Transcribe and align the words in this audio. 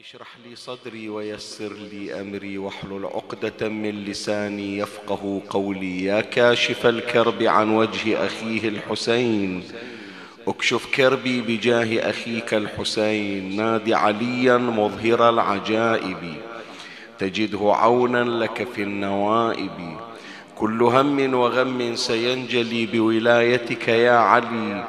اشرح 0.00 0.28
لي 0.46 0.56
صدري 0.56 1.08
ويسر 1.08 1.72
لي 1.92 2.20
أمري 2.20 2.58
واحلل 2.58 3.04
عقدة 3.04 3.68
من 3.68 4.04
لساني 4.04 4.78
يفقه 4.78 5.42
قولي. 5.50 6.04
يا 6.04 6.20
كاشف 6.20 6.86
الكرب 6.86 7.42
عن 7.42 7.70
وجه 7.70 8.26
أخيه 8.26 8.68
الحسين. 8.68 9.62
اكشف 10.48 10.86
كربي 10.94 11.40
بجاه 11.40 12.10
أخيك 12.10 12.54
الحسين. 12.54 13.56
نادي 13.56 13.94
عليا 13.94 14.56
مظهر 14.56 15.28
العجائب. 15.28 16.34
تجده 17.18 17.72
عونا 17.74 18.24
لك 18.44 18.68
في 18.74 18.82
النوائب. 18.82 19.96
كل 20.56 20.82
هم 20.82 21.34
وغم 21.34 21.96
سينجلي 21.96 22.86
بولايتك 22.86 23.88
يا 23.88 24.12
علي. 24.12 24.84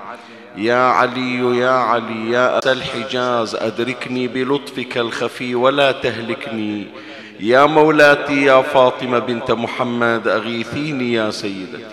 يا 0.55 0.83
علي 0.89 1.57
يا 1.57 1.71
علي 1.71 2.31
يا 2.31 2.57
أسى 2.59 2.71
الحجاز 2.71 3.55
أدركني 3.55 4.27
بلطفك 4.27 4.97
الخفي 4.97 5.55
ولا 5.55 5.91
تهلكني. 5.91 6.87
يا 7.39 7.65
مولاتي 7.65 8.43
يا 8.43 8.61
فاطمة 8.61 9.19
بنت 9.19 9.51
محمد 9.51 10.27
أغيثيني 10.27 11.13
يا 11.13 11.31
سيدتي. 11.31 11.85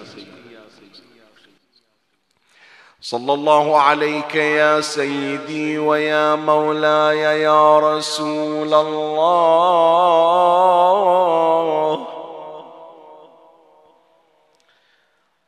صلى 3.00 3.32
الله 3.34 3.80
عليك 3.80 4.34
يا 4.34 4.80
سيدي 4.80 5.78
ويا 5.78 6.34
مولاي 6.34 7.18
يا 7.42 7.78
رسول 7.78 8.74
الله. 8.74 10.48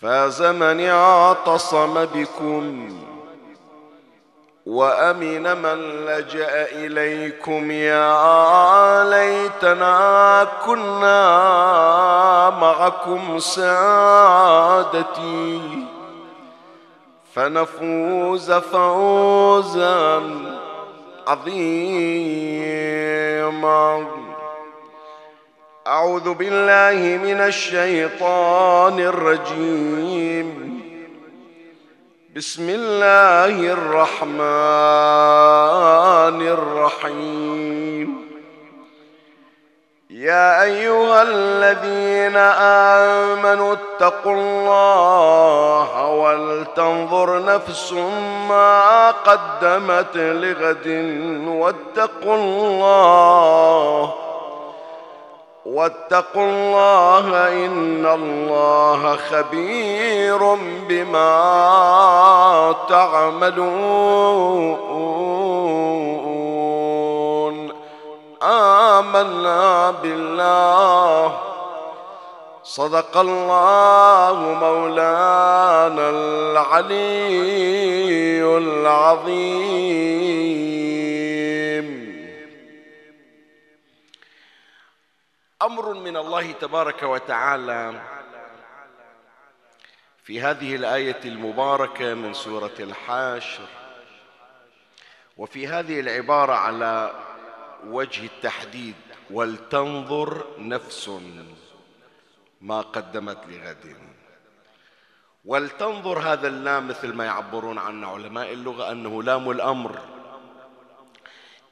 فاز 0.03 0.43
من 0.43 0.89
اعتصم 0.89 2.05
بكم 2.05 2.98
وأمن 4.67 5.57
من 5.63 6.07
لجأ 6.07 6.67
إليكم. 6.73 7.70
يا 7.70 9.05
ليتنا 9.05 10.47
كنا 10.67 11.20
معكم 12.51 13.39
سادتي. 13.39 14.25
فنفوز 17.35 18.53
فوزا 18.53 20.23
عظيما. 21.29 22.27
أعوذ 25.87 26.35
بالله 26.35 27.19
من 27.25 27.41
الشيطان 27.41 29.01
الرجيم. 29.01 30.81
بسم 32.37 32.69
الله 32.69 33.73
الرحمن 33.73 34.39
الرحيم. 36.48 38.23
يا 40.15 40.62
أيها 40.62 41.23
الذين 41.23 42.37
آمنوا 42.37 43.75
اتقوا 43.75 44.33
الله 44.33 46.07
ولتنظر 46.07 47.45
نفس 47.45 47.93
ما 48.48 49.11
قدمت 49.11 50.17
لغد 50.17 50.87
واتقوا 51.48 52.35
الله 52.37 54.15
واتقوا 55.67 56.45
الله 56.45 57.48
إن 57.67 58.07
الله 58.07 59.17
خبير 59.17 60.55
بما 60.89 61.35
تعملون 62.89 64.75
آمنا 68.45 69.91
بالله. 69.91 71.41
صدق 72.63 73.17
الله 73.17 74.39
مولانا 74.61 76.11
العلي 76.11 77.25
العظيم. 78.59 80.05
أمر 85.63 85.95
من 85.95 86.17
الله 86.17 86.53
تبارك 86.53 87.03
وتعالى 87.03 88.01
في 90.25 90.41
هذه 90.41 90.77
الآية 90.77 91.21
المباركة 91.25 92.15
من 92.15 92.35
سورة 92.35 92.75
الحاشر. 92.81 93.69
وفي 95.37 95.67
هذه 95.67 96.01
العبارة 96.01 96.53
على 96.53 97.11
وجه 97.86 98.27
التحديد 98.27 98.95
ولتنظر 99.30 100.45
نفس 100.58 101.11
ما 102.61 102.80
قدمت 102.80 103.39
لغد. 103.48 103.96
ولتنظر 105.45 106.18
هذا 106.18 106.48
اللام 106.48 106.89
مثل 106.89 107.12
ما 107.12 107.24
يعبرون 107.24 107.78
عنه 107.78 108.08
علماء 108.08 108.52
اللغة 108.52 108.92
أنه 108.92 109.22
لام 109.22 109.50
الأمر. 109.50 109.98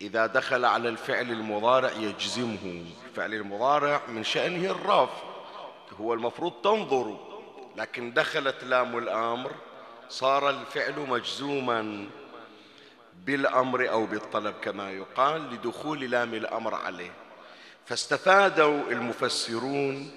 إذا 0.00 0.26
دخل 0.26 0.64
على 0.64 0.88
الفعل 0.88 1.30
المضارع 1.30 1.90
يجزمه. 1.90 2.84
الفعل 3.08 3.34
المضارع 3.34 4.02
من 4.08 4.24
شأنه 4.24 4.70
الرفع. 4.70 5.22
هو 6.00 6.14
المفروض 6.14 6.52
تنظر. 6.52 7.16
لكن 7.76 8.12
دخلت 8.12 8.64
لام 8.64 8.98
الأمر 8.98 9.52
صار 10.08 10.50
الفعل 10.50 11.00
مجزوما. 11.08 12.06
بالأمر 13.26 13.90
أو 13.90 14.06
بالطلب 14.06 14.54
كما 14.62 14.90
يقال 14.90 15.50
لدخول 15.50 16.00
لام 16.00 16.34
الأمر 16.34 16.74
عليه. 16.74 17.12
فاستفادوا 17.86 18.90
المفسرون 18.90 20.10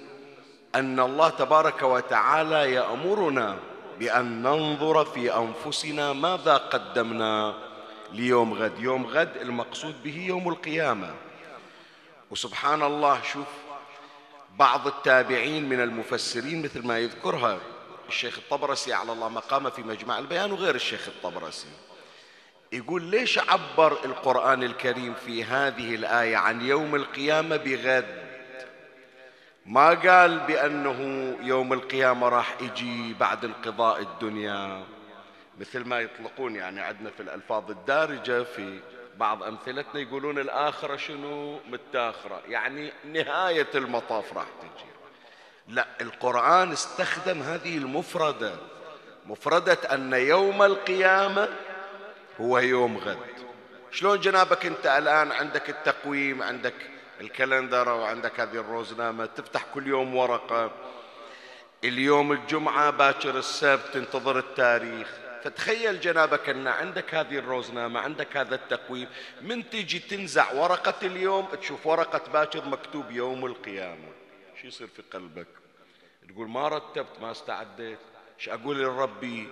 أن 0.75 0.99
الله 0.99 1.29
تبارك 1.29 1.81
وتعالى 1.81 2.73
يأمرنا 2.73 3.57
بأن 3.99 4.41
ننظر 4.41 5.05
في 5.05 5.35
أنفسنا 5.35 6.13
ماذا 6.13 6.57
قدمنا 6.57 7.55
ليوم 8.11 8.53
غد. 8.53 8.79
يوم 8.79 9.05
غد 9.05 9.37
المقصود 9.37 10.03
به 10.03 10.25
يوم 10.27 10.49
القيامة. 10.49 11.13
وسبحان 12.31 12.83
الله 12.83 13.21
شوف 13.21 13.47
بعض 14.55 14.87
التابعين 14.87 15.69
من 15.69 15.81
المفسرين 15.81 16.61
مثل 16.61 16.87
ما 16.87 16.99
يذكرها 16.99 17.59
الشيخ 18.09 18.37
الطبرسي 18.37 18.93
على 18.93 19.11
الله 19.11 19.29
مقامه 19.29 19.69
في 19.69 19.81
مجمع 19.81 20.19
البيان 20.19 20.51
وغير 20.51 20.75
الشيخ 20.75 21.07
الطبرسي. 21.07 21.67
يقول 22.71 23.03
ليش 23.03 23.39
عبر 23.39 23.91
القرآن 24.05 24.63
الكريم 24.63 25.13
في 25.13 25.43
هذه 25.43 25.95
الآية 25.95 26.37
عن 26.37 26.61
يوم 26.61 26.95
القيامة 26.95 27.55
بغد؟ 27.55 28.25
ما 29.65 29.89
قال 29.89 30.39
بأنه 30.39 30.99
يوم 31.41 31.73
القيامة 31.73 32.29
راح 32.29 32.55
يجي 32.61 33.13
بعد 33.13 33.45
انقضاء 33.45 34.01
الدنيا. 34.01 34.83
مثل 35.59 35.85
ما 35.85 35.99
يطلقون 35.99 36.55
يعني 36.55 36.81
عندنا 36.81 37.09
في 37.09 37.19
الألفاظ 37.19 37.71
الدارجة 37.71 38.43
في 38.43 38.79
بعض 39.17 39.43
أمثلتنا 39.43 40.01
يقولون 40.01 40.39
الآخرة 40.39 40.95
شنو؟ 40.95 41.59
متاخرة. 41.69 42.41
يعني 42.49 42.91
نهاية 43.05 43.67
المطاف 43.75 44.33
راح 44.33 44.47
تجي. 44.61 44.89
لا 45.67 45.87
القرآن 46.01 46.71
استخدم 46.71 47.41
هذه 47.41 47.77
المفردة. 47.77 48.55
مفردة 49.25 49.77
أن 49.93 50.13
يوم 50.13 50.63
القيامة 50.63 51.49
هو 52.41 52.59
يوم 52.59 52.97
غد. 52.97 53.17
شلون 53.91 54.19
جنابك 54.19 54.65
أنت 54.65 54.85
الآن 54.85 55.31
عندك 55.31 55.69
التقويم 55.69 56.43
عندك 56.43 56.73
الكالندر 57.21 57.89
وعندك 57.89 58.39
هذه 58.39 58.55
الروزنامة 58.55 59.25
تفتح 59.25 59.65
كل 59.73 59.87
يوم 59.87 60.15
ورقة. 60.15 60.71
اليوم 61.83 62.31
الجمعة 62.31 62.89
باكر 62.89 63.37
السبت 63.37 63.93
تنتظر 63.93 64.37
التاريخ. 64.39 65.07
فتخيل 65.43 65.99
جنابك 65.99 66.49
أن 66.49 66.67
عندك 66.67 67.15
هذه 67.15 67.37
الروزنامة 67.37 67.99
عندك 67.99 68.37
هذا 68.37 68.55
التقويم. 68.55 69.07
من 69.41 69.69
تيجي 69.69 69.99
تنزع 69.99 70.53
ورقة 70.53 71.07
اليوم؟ 71.07 71.45
تشوف 71.45 71.87
ورقة 71.87 72.31
باكر 72.33 72.65
مكتوب 72.65 73.11
يوم 73.11 73.45
القيامة. 73.45 74.09
شو 74.61 74.67
يصير 74.67 74.87
في 74.87 75.01
قلبك؟ 75.13 75.47
تقول 76.29 76.49
ما 76.49 76.67
رتبت 76.67 77.21
ما 77.21 77.31
استعديت. 77.31 77.99
إيش 78.39 78.49
أقول 78.49 78.79
لربي؟ 78.79 79.49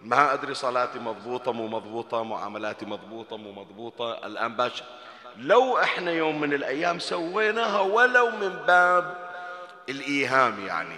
ما 0.00 0.32
أدري 0.32 0.54
صلاتي 0.54 0.98
مضبوطة 0.98 1.52
مو 1.52 1.66
مضبوطة 1.68 2.24
معاملاتي 2.24 2.86
مضبوطة 2.86 3.36
مو 3.36 3.52
مضبوطة. 3.52 4.26
الآن 4.26 4.56
باكر 4.56 4.82
لو 5.36 5.78
إحنا 5.78 6.10
يوم 6.10 6.40
من 6.40 6.52
الأيام 6.52 6.98
سويناها 6.98 7.80
ولو 7.80 8.30
من 8.30 8.48
باب 8.48 9.30
الإيهام 9.88 10.66
يعني. 10.66 10.96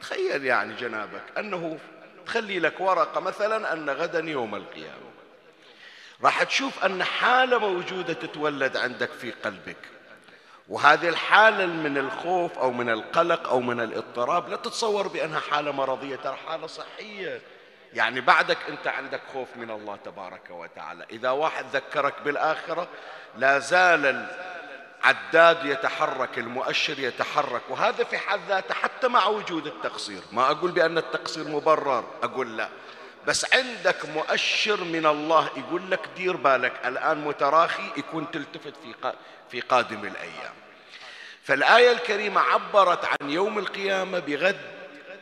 تخيل 0.00 0.44
يعني 0.44 0.74
جنابك 0.74 1.22
أنه 1.38 1.78
تخلي 2.26 2.58
لك 2.58 2.80
ورقة 2.80 3.20
مثلا 3.20 3.72
أن 3.72 3.90
غدا 3.90 4.20
يوم 4.20 4.54
القيامة. 4.54 5.14
راح 6.22 6.42
تشوف 6.42 6.84
أن 6.84 7.04
حالة 7.04 7.58
موجودة 7.58 8.12
تتولد 8.12 8.76
عندك 8.76 9.10
في 9.10 9.30
قلبك. 9.30 9.76
وهذه 10.68 11.08
الحالة 11.08 11.66
من 11.66 11.98
الخوف 11.98 12.58
أو 12.58 12.70
من 12.70 12.90
القلق 12.90 13.48
أو 13.48 13.60
من 13.60 13.80
الاضطراب 13.80 14.48
لا 14.48 14.56
تتصور 14.56 15.08
بأنها 15.08 15.40
حالة 15.40 15.72
مرضية 15.72 16.16
ترى 16.16 16.36
حالة 16.46 16.66
صحية. 16.66 17.40
يعني 17.94 18.20
بعدك 18.20 18.58
أنت 18.68 18.86
عندك 18.86 19.20
خوف 19.32 19.48
من 19.56 19.70
الله 19.70 19.98
تبارك 20.04 20.50
وتعالى. 20.50 21.06
إذا 21.10 21.30
واحد 21.30 21.64
ذكرك 21.72 22.14
بالآخرة 22.24 22.88
لا 23.36 23.58
زال 23.58 24.28
العداد 25.04 25.64
يتحرك 25.64 26.38
المؤشر 26.38 26.98
يتحرك 26.98 27.62
وهذا 27.68 28.04
في 28.04 28.18
حد 28.18 28.40
ذاته 28.48 28.74
حتى 28.74 29.08
مع 29.08 29.26
وجود 29.26 29.66
التقصير. 29.66 30.20
ما 30.32 30.50
أقول 30.50 30.70
بأن 30.70 30.98
التقصير 30.98 31.48
مبرر 31.48 32.04
أقول 32.22 32.56
لا. 32.56 32.68
بس 33.26 33.54
عندك 33.54 34.06
مؤشر 34.08 34.84
من 34.84 35.06
الله 35.06 35.48
يقول 35.56 35.90
لك 35.90 36.08
دير 36.16 36.36
بالك 36.36 36.72
الآن 36.86 37.24
متراخي 37.24 37.90
يكون 37.96 38.30
تلتفت 38.30 38.74
في 38.82 39.14
في 39.50 39.60
قادم 39.60 40.04
الأيام. 40.04 40.54
فالآية 41.42 41.92
الكريمة 41.92 42.40
عبرت 42.40 43.04
عن 43.04 43.30
يوم 43.30 43.58
القيامة 43.58 44.18
بغد 44.18 44.73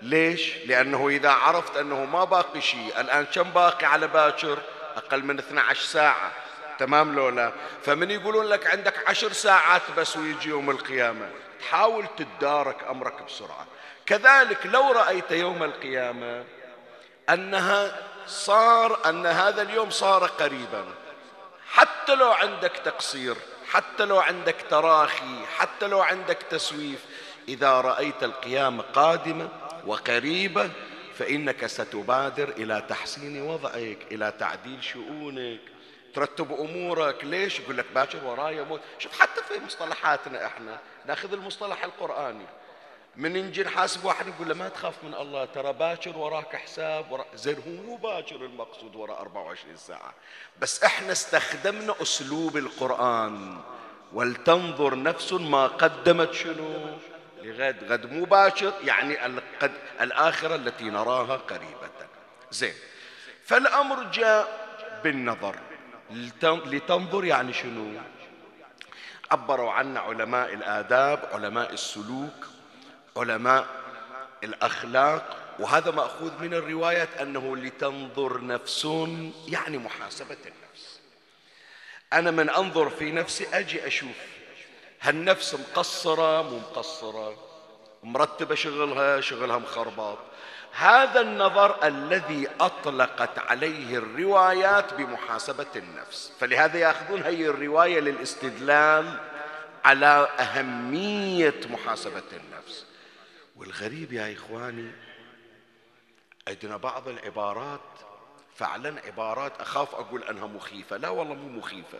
ليش؟ 0.02 0.56
لأنه 0.66 1.08
إذا 1.08 1.30
عرفت 1.30 1.76
أنه 1.76 2.04
ما 2.04 2.24
باقي 2.24 2.60
شيء 2.60 3.00
الآن 3.00 3.24
كم 3.24 3.50
باقي 3.50 3.86
على 3.86 4.06
باكر؟ 4.06 4.58
أقل 4.96 5.24
من 5.24 5.38
12 5.38 5.84
ساعة. 5.84 6.32
تمام 6.78 7.14
لولا؟ 7.14 7.52
فمن 7.82 8.10
يقولون 8.10 8.46
لك 8.46 8.66
عندك 8.66 9.08
عشر 9.08 9.32
ساعات 9.32 9.82
بس 9.96 10.16
ويجي 10.16 10.48
يوم 10.48 10.70
القيامة. 10.70 11.28
حاول 11.70 12.06
تدارك 12.16 12.76
أمرك 12.90 13.22
بسرعة. 13.22 13.66
كذلك 14.06 14.66
لو 14.66 14.92
رأيت 14.92 15.30
يوم 15.30 15.62
القيامة 15.62 16.44
أنها 17.30 17.98
صار 18.26 18.98
أن 19.08 19.26
هذا 19.26 19.62
اليوم 19.62 19.90
صار 19.90 20.26
قريبا. 20.26 20.84
حتى 21.72 22.14
لو 22.14 22.32
عندك 22.32 22.72
تقصير 22.84 23.36
حتى 23.72 24.04
لو 24.04 24.20
عندك 24.20 24.56
تراخي 24.70 25.46
حتى 25.58 25.86
لو 25.86 26.00
عندك 26.02 26.38
تسويف 26.50 27.04
إذا 27.48 27.80
رأيت 27.80 28.22
القيامة 28.22 28.82
قادمة 28.82 29.48
وقريبة 29.86 30.70
فإنك 31.14 31.66
ستبادر 31.66 32.48
إلى 32.48 32.86
تحسين 32.88 33.42
وضعك 33.42 33.98
إلى 34.10 34.32
تعديل 34.38 34.84
شؤونك. 34.84 35.60
ترتب 36.14 36.52
أمورك. 36.52 37.24
ليش؟ 37.24 37.60
يقول 37.60 37.78
لك 37.78 37.86
باكر 37.94 38.24
ورايا 38.24 38.64
موت. 38.64 38.80
شوف 38.98 39.20
حتى 39.20 39.42
في 39.42 39.60
مصطلحاتنا 39.66 40.46
إحنا 40.46 40.78
ناخذ 41.06 41.32
المصطلح 41.32 41.84
القرآني. 41.84 42.46
من 43.16 43.32
نجي 43.32 43.62
نحاسب 43.62 44.04
واحد 44.04 44.26
نقول 44.28 44.48
له 44.48 44.54
ما 44.54 44.68
تخاف 44.68 45.04
من 45.04 45.14
الله 45.14 45.44
ترى 45.44 45.72
باكر 45.72 46.18
وراك 46.18 46.56
حساب 46.56 47.12
ورا 47.12 47.24
زين 47.34 47.56
هو 47.56 47.86
مو 47.86 47.96
باكر 47.96 48.36
المقصود 48.36 48.96
وراء 48.96 49.20
24 49.20 49.76
ساعة. 49.76 50.14
بس 50.60 50.84
إحنا 50.84 51.12
استخدمنا 51.12 51.94
أسلوب 52.02 52.56
القرآن. 52.56 53.60
ولتنظر 54.12 55.02
نفس 55.02 55.32
ما 55.32 55.66
قدمت 55.66 56.32
شنو؟ 56.32 56.98
لغد 57.42 57.92
غد 57.92 58.12
مو 58.12 58.24
باكر 58.24 58.72
يعني 58.84 59.26
القد 59.26 59.72
الآخرة 60.00 60.54
التي 60.54 60.84
نراها 60.84 61.36
قريبة. 61.36 61.90
زين. 62.50 62.74
فالأمر 63.44 64.02
جاء 64.02 64.68
بالنظر. 65.04 65.56
لتنظر 66.66 67.24
يعني 67.24 67.52
شنو؟ 67.52 68.00
عبروا 69.30 69.72
عنا 69.72 70.00
علماء 70.00 70.54
الآداب 70.54 71.28
علماء 71.32 71.72
السلوك 71.72 72.46
علماء 73.16 73.66
الأخلاق. 74.44 75.36
وهذا 75.58 75.90
مأخوذ 75.90 76.42
من 76.42 76.54
الروايات 76.54 77.08
أنه 77.20 77.56
لتنظر 77.56 78.44
نفس 78.44 78.88
يعني 79.48 79.78
محاسبة 79.78 80.36
النفس. 80.46 81.00
أنا 82.12 82.30
من 82.30 82.50
أنظر 82.50 82.90
في 82.90 83.10
نفسي 83.12 83.46
أجي 83.52 83.86
أشوف 83.86 84.16
هالنفس 85.02 85.54
مقصرة 85.54 86.42
مو 86.42 86.58
مقصرة 86.58 87.36
مرتبة 88.02 88.54
شغلها 88.54 89.20
شغلها 89.20 89.58
مخربط. 89.58 90.18
هذا 90.72 91.20
النظر 91.20 91.86
الذي 91.86 92.48
أطلقت 92.60 93.38
عليه 93.38 93.98
الروايات 93.98 94.94
بمحاسبة 94.94 95.66
النفس. 95.76 96.32
فلهذا 96.40 96.78
يأخذون 96.78 97.22
هي 97.22 97.48
الرواية 97.48 98.00
للاستدلال 98.00 99.20
على 99.84 100.28
أهمية 100.40 101.60
محاسبة 101.70 102.22
النفس. 102.32 102.86
والغريب 103.56 104.12
يا 104.12 104.32
إخواني 104.32 104.90
عندنا 106.48 106.76
بعض 106.76 107.08
العبارات 107.08 107.80
فعلا 108.56 109.00
عبارات 109.06 109.60
أخاف 109.60 109.94
أقول 109.94 110.22
أنها 110.22 110.46
مخيفة. 110.46 110.96
لا 110.96 111.08
والله 111.08 111.34
مو 111.34 111.58
مخيفة. 111.58 111.98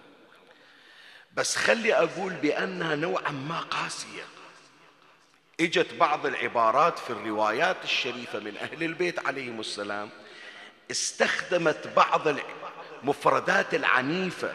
بس 1.37 1.57
خلي 1.57 1.95
أقول 1.95 2.33
بأنها 2.33 2.97
نوعا 2.97 3.31
ما 3.31 3.61
قاسية. 3.61 4.25
إجت 5.61 5.95
بعض 5.95 6.27
العبارات 6.27 6.99
في 6.99 7.11
الروايات 7.11 7.77
الشريفة 7.85 8.39
من 8.39 8.57
أهل 8.57 8.83
البيت 8.83 9.27
عليهم 9.27 9.61
السلام. 9.61 10.11
استخدمت 10.91 11.89
بعض 11.97 12.29
المفردات 13.03 13.75
العنيفة 13.75 14.55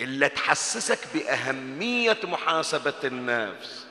اللي 0.00 0.28
تحسسك 0.28 0.98
بأهمية 1.14 2.18
محاسبة 2.24 2.94
النفس. 3.04 3.86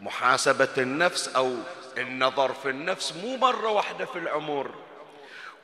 محاسبة 0.00 0.68
النفس 0.78 1.28
أو 1.28 1.56
النظر 1.98 2.52
في 2.52 2.70
النفس 2.70 3.12
مو 3.12 3.36
مرة 3.36 3.68
واحدة 3.68 4.04
في 4.04 4.18
العمر. 4.18 4.74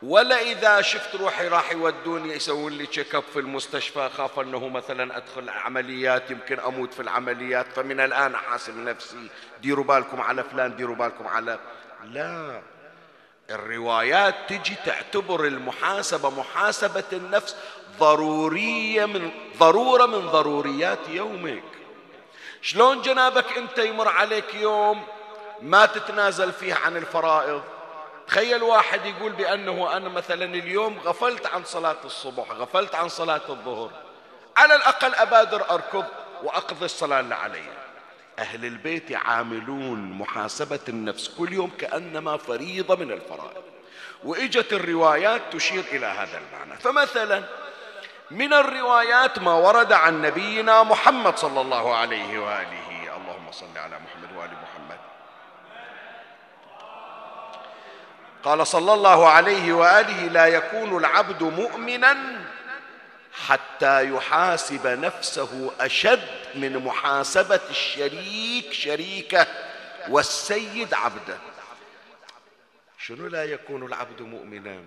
ولا 0.02 0.41
إذا 0.41 0.81
شفت 0.81 1.14
روحي 1.14 1.49
راح 1.49 1.73
يودوني 1.73 2.35
يسوون 2.35 2.73
لي 2.73 2.87
check 2.87 3.14
up 3.14 3.22
في 3.32 3.38
المستشفى 3.38 4.08
خاف 4.17 4.41
أنه 4.41 4.69
مثلا 4.69 5.17
أدخل 5.17 5.50
عمليات 5.50 6.31
يمكن 6.31 6.61
أموت 6.61 6.94
في 6.94 7.02
العمليات 7.02 7.67
فمن 7.73 8.00
الآن 8.00 8.35
أحاسب 8.35 8.76
نفسي 8.76 9.29
ديروا 9.62 9.85
بالكم 9.85 10.20
على 10.20 10.44
فلان 10.44 10.76
ديروا 10.76 10.97
بالكم 10.97 11.26
على 11.26 11.58
لا. 12.05 12.61
الروايات 13.50 14.35
تجي 14.49 14.75
تعتبر 14.85 15.44
المحاسبة 15.44 16.31
محاسبة 16.31 17.05
النفس 17.12 17.56
ضرورية 17.99 19.06
من 19.06 19.31
ضرورة 19.58 20.06
من 20.06 20.26
ضروريات 20.26 21.08
يومك. 21.08 21.62
شلون 22.62 23.03
جنابك 23.03 23.58
أنت 23.58 23.79
يمر 23.79 24.08
عليك 24.08 24.55
يوم 24.55 25.05
ما 25.62 25.87
تتنازل 25.87 26.53
فيه 26.53 26.75
عن 26.75 26.96
الفرائض؟ 26.96 27.62
تخيل 28.31 28.62
واحد 28.62 29.06
يقول 29.06 29.32
بأنه 29.32 29.97
أنا 29.97 30.09
مثلا 30.09 30.44
اليوم 30.44 30.99
غفلت 30.99 31.47
عن 31.47 31.65
صلاة 31.65 31.97
الصبح 32.05 32.50
غفلت 32.50 32.94
عن 32.94 33.09
صلاة 33.09 33.41
الظهر. 33.49 33.91
على 34.56 34.75
الأقل 34.75 35.15
أبادر 35.15 35.70
أركض 35.70 36.05
وأقضي 36.43 36.84
الصلاة 36.84 37.20
اللي 37.20 37.34
علي. 37.34 37.63
أهل 38.39 38.65
البيت 38.65 39.10
يعاملون 39.10 39.99
محاسبة 40.13 40.81
النفس 40.89 41.29
كل 41.29 41.53
يوم 41.53 41.70
كأنما 41.79 42.37
فريضة 42.37 42.96
من 42.96 43.13
الفرائض. 43.13 43.63
وإجت 44.25 44.72
الروايات 44.72 45.43
تشير 45.53 45.84
إلى 45.93 46.06
هذا 46.06 46.39
المعنى. 46.39 46.81
فمثلا 46.81 47.43
من 48.31 48.53
الروايات 48.53 49.39
ما 49.39 49.55
ورد 49.55 49.93
عن 49.93 50.22
نبينا 50.22 50.82
محمد 50.82 51.39
صلى 51.39 51.60
الله 51.60 51.96
عليه 51.96 52.39
وآله. 52.39 53.17
اللهم 53.17 53.53
صل 53.53 53.79
على 53.79 53.96
محمد. 53.99 54.19
قال 58.44 58.67
صلى 58.67 58.94
الله 58.94 59.29
عليه 59.29 59.73
وآله 59.73 60.27
لا 60.27 60.47
يكون 60.47 60.97
العبد 60.97 61.43
مؤمنا 61.43 62.17
حتى 63.32 64.11
يحاسب 64.11 64.87
نفسه 64.87 65.73
أشد 65.81 66.29
من 66.55 66.79
محاسبة 66.79 67.61
الشريك 67.70 68.73
شريكه 68.73 69.47
والسيد 70.09 70.94
عبده. 70.94 71.39
شنو 72.99 73.27
لا 73.27 73.44
يكون 73.44 73.87
العبد 73.87 74.23
مؤمنا؟ 74.23 74.82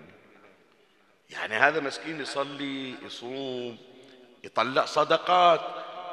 يعني 1.29 1.55
هذا 1.55 1.79
مسكين 1.79 2.21
يصلي 2.21 2.95
يصوم 3.05 3.77
يطلع 4.43 4.85
صدقات 4.85 5.61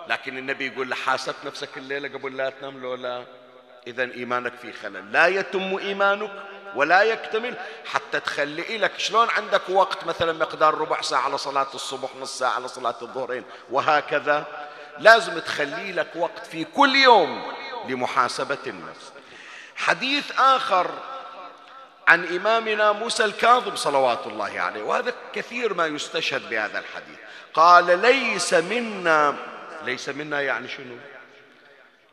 لكن 0.08 0.38
النبي 0.38 0.66
يقول 0.66 0.90
له 0.90 0.96
حاسب 0.96 1.34
نفسك 1.44 1.76
الليلة 1.76 2.08
قبل 2.08 2.36
لا 2.36 2.50
تنام 2.50 2.82
لو 2.82 2.94
لا 2.94 3.24
اذا 3.86 4.02
إيمانك 4.02 4.54
في 4.54 4.72
خلل. 4.72 5.12
لا 5.12 5.26
يتم 5.26 5.78
إيمانك 5.78 6.30
ولا 6.74 7.02
يكتمل 7.02 7.54
حتى 7.86 8.20
تخلي 8.20 8.78
لك 8.78 8.98
شلون 8.98 9.30
عندك 9.30 9.68
وقت 9.68 10.04
مثلا 10.04 10.32
مقدار 10.32 10.74
ربع 10.74 11.00
ساعة 11.00 11.20
على 11.20 11.38
صلاة 11.38 11.66
الصبح 11.74 12.08
نص 12.20 12.38
ساعة 12.38 12.50
على 12.50 12.68
صلاة 12.68 12.94
الظهرين 13.02 13.44
وهكذا. 13.70 14.68
لازم 14.98 15.38
تخلي 15.38 15.92
لك 15.92 16.08
وقت 16.16 16.46
في 16.46 16.64
كل 16.64 16.96
يوم 16.96 17.52
لمحاسبة 17.88 18.58
النفس. 18.66 19.12
حديث 19.76 20.32
آخر 20.38 20.90
عن 22.08 22.36
إمامنا 22.36 22.92
موسى 22.92 23.24
الكاظم 23.24 23.76
صلوات 23.76 24.26
الله 24.26 24.60
عليه 24.60 24.82
وهذا 24.82 25.12
كثير 25.32 25.74
ما 25.74 25.86
يستشهد 25.86 26.48
بهذا 26.50 26.78
الحديث. 26.78 27.18
قال 27.54 27.98
ليس 28.00 28.54
منا 28.54 29.36
ليس 29.84 30.08
منا 30.08 30.40
يعني 30.40 30.68
شنو؟ 30.68 30.96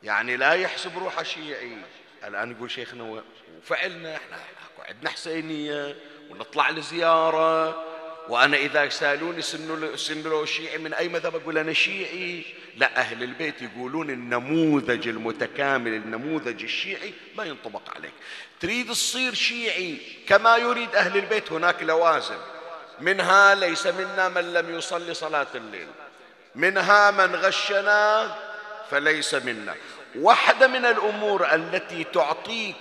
يعني 0.04 0.38
لا 0.38 0.54
يحسب 0.54 0.98
روحه 0.98 1.24
شيعي. 1.24 1.78
الآن 2.24 2.52
يقول 2.52 2.72
شيخنا 2.72 3.22
وفعلنا 3.58 4.16
إحنا 4.16 4.38
عندنا 4.80 5.10
حسينية 5.10 5.96
ونطلع 6.30 6.70
لزيارة. 6.70 7.84
وأنا 8.30 8.58
إذا 8.58 8.90
سألوني 8.90 9.42
سن 9.96 10.24
له 10.24 10.46
شيعي 10.46 10.78
من 10.78 10.94
أي 10.94 11.08
مذهب 11.08 11.36
أقول 11.36 11.58
أنا 11.58 11.74
شيعي. 11.74 12.46
لا 12.78 12.98
أهل 12.98 13.24
البيت 13.24 13.62
يقولون 13.62 14.10
النموذج 14.10 15.08
المتكامل 15.08 15.94
النموذج 15.94 16.64
الشيعي 16.64 17.14
ما 17.36 17.44
ينطبق 17.44 17.82
عليك. 17.96 18.14
تريد 18.60 18.90
تصير 18.90 19.34
شيعي 19.34 19.98
كما 20.28 20.58
يريد 20.58 20.96
أهل 20.96 21.18
البيت 21.18 21.52
هناك 21.52 21.84
لوازم. 21.84 22.38
منها 23.00 23.56
ليس 23.56 23.88
منا 23.88 24.30
من 24.30 24.54
لم 24.54 24.78
يصلي 24.78 25.14
صلاة 25.14 25.48
الليل. 25.56 25.88
منها 26.56 27.12
من 27.12 27.36
غشنا 27.36 28.36
فليس 28.92 29.34
منا. 29.34 29.76
واحدة 30.16 30.68
من 30.68 30.86
الأمور 30.86 31.54
التي 31.54 32.04
تعطيك 32.04 32.76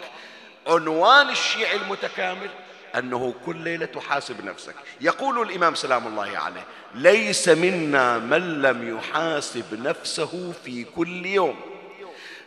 عنوان 0.66 1.30
الشيعي 1.30 1.76
المتكامل 1.76 2.50
أنه 2.94 3.34
كل 3.46 3.56
ليلة 3.56 3.86
تحاسب 3.86 4.44
نفسك. 4.44 4.74
يقول 5.00 5.50
الإمام 5.50 5.74
سلام 5.74 6.06
الله 6.06 6.38
عليه 6.38 6.64
ليس 6.94 7.48
منا 7.48 8.18
من 8.18 8.62
لم 8.62 8.98
يحاسب 8.98 9.80
نفسه 9.82 10.52
في 10.64 10.84
كل 10.84 11.26
يوم. 11.26 11.60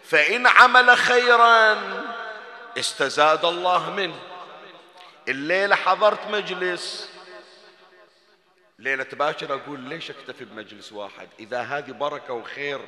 فإن 0.04 0.48
عمل 0.48 0.98
خيرا 0.98 1.78
استزاد 2.78 3.46
الله 3.46 3.90
منه. 3.90 4.20
الليلة 5.28 5.76
حضرت 5.76 6.28
مجلس. 6.32 7.10
ليلة 8.80 9.08
باكر 9.14 9.54
أقول 9.54 9.80
ليش 9.80 10.12
أكتفي 10.12 10.46
بمجلس 10.46 10.92
واحد؟ 10.92 11.28
إذا 11.40 11.62
هذه 11.62 11.92
بركة 11.92 12.34
وخير 12.34 12.80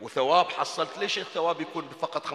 وثواب 0.00 0.46
حصلت 0.50 0.98
ليش 0.98 1.18
الثواب 1.18 1.60
يكون 1.60 1.88
فقط 2.02 2.26
25% 2.26 2.30
50% 2.30 2.34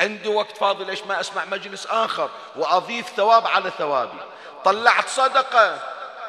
عندي 0.00 0.28
وقت 0.28 0.56
فاضي 0.56 0.84
ليش 0.84 1.02
ما 1.04 1.20
أسمع 1.20 1.44
مجلس 1.44 1.86
آخر 1.86 2.30
وأضيف 2.56 3.08
ثواب 3.08 3.46
على 3.46 3.70
ثوابي؟ 3.70 4.18
طلعت 4.64 5.08
صدقة 5.08 5.78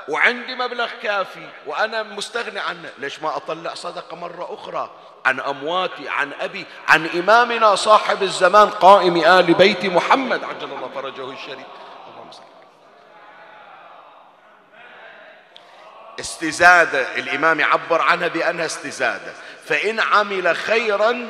وعندي 0.10 0.56
مبلغ 0.56 0.89
كافي 1.03 1.50
وأنا 1.65 2.03
مستغني 2.03 2.60
عنه 2.60 2.89
ليش 2.98 3.22
ما 3.22 3.36
أطلع 3.36 3.74
صدقة 3.74 4.15
مرة 4.15 4.53
أخرى؟ 4.53 4.91
عن 5.25 5.39
أمواتي 5.39 6.10
عن 6.10 6.34
أبي 6.34 6.65
عن 6.88 7.06
إمامنا 7.06 7.75
صاحب 7.75 8.24
الزمان 8.24 8.70
قائم 8.70 9.18
آل 9.18 9.53
بيت 9.53 9.86
محمد 9.86 10.44
عجل 10.44 10.72
الله 10.72 10.89
فرجه 10.96 11.32
الشريف. 11.32 11.65
استزادة 16.19 17.15
الإمام 17.17 17.59
يعبر 17.59 18.01
عنها 18.01 18.27
بأنها 18.27 18.65
استزادة 18.65 19.33
فإن 19.65 19.99
عمل 19.99 20.55
خيرا 20.55 21.27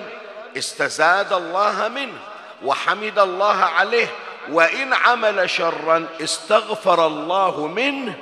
استزاد 0.58 1.34
الله 1.34 1.88
منه 1.88 2.18
وحمد 2.64 3.20
الله 3.20 3.56
عليه 3.56 4.08
وإن 4.50 4.94
عمل 4.94 5.50
شرا 5.50 6.08
استغفر 6.22 7.08
الله 7.08 7.68
منه 7.68 8.18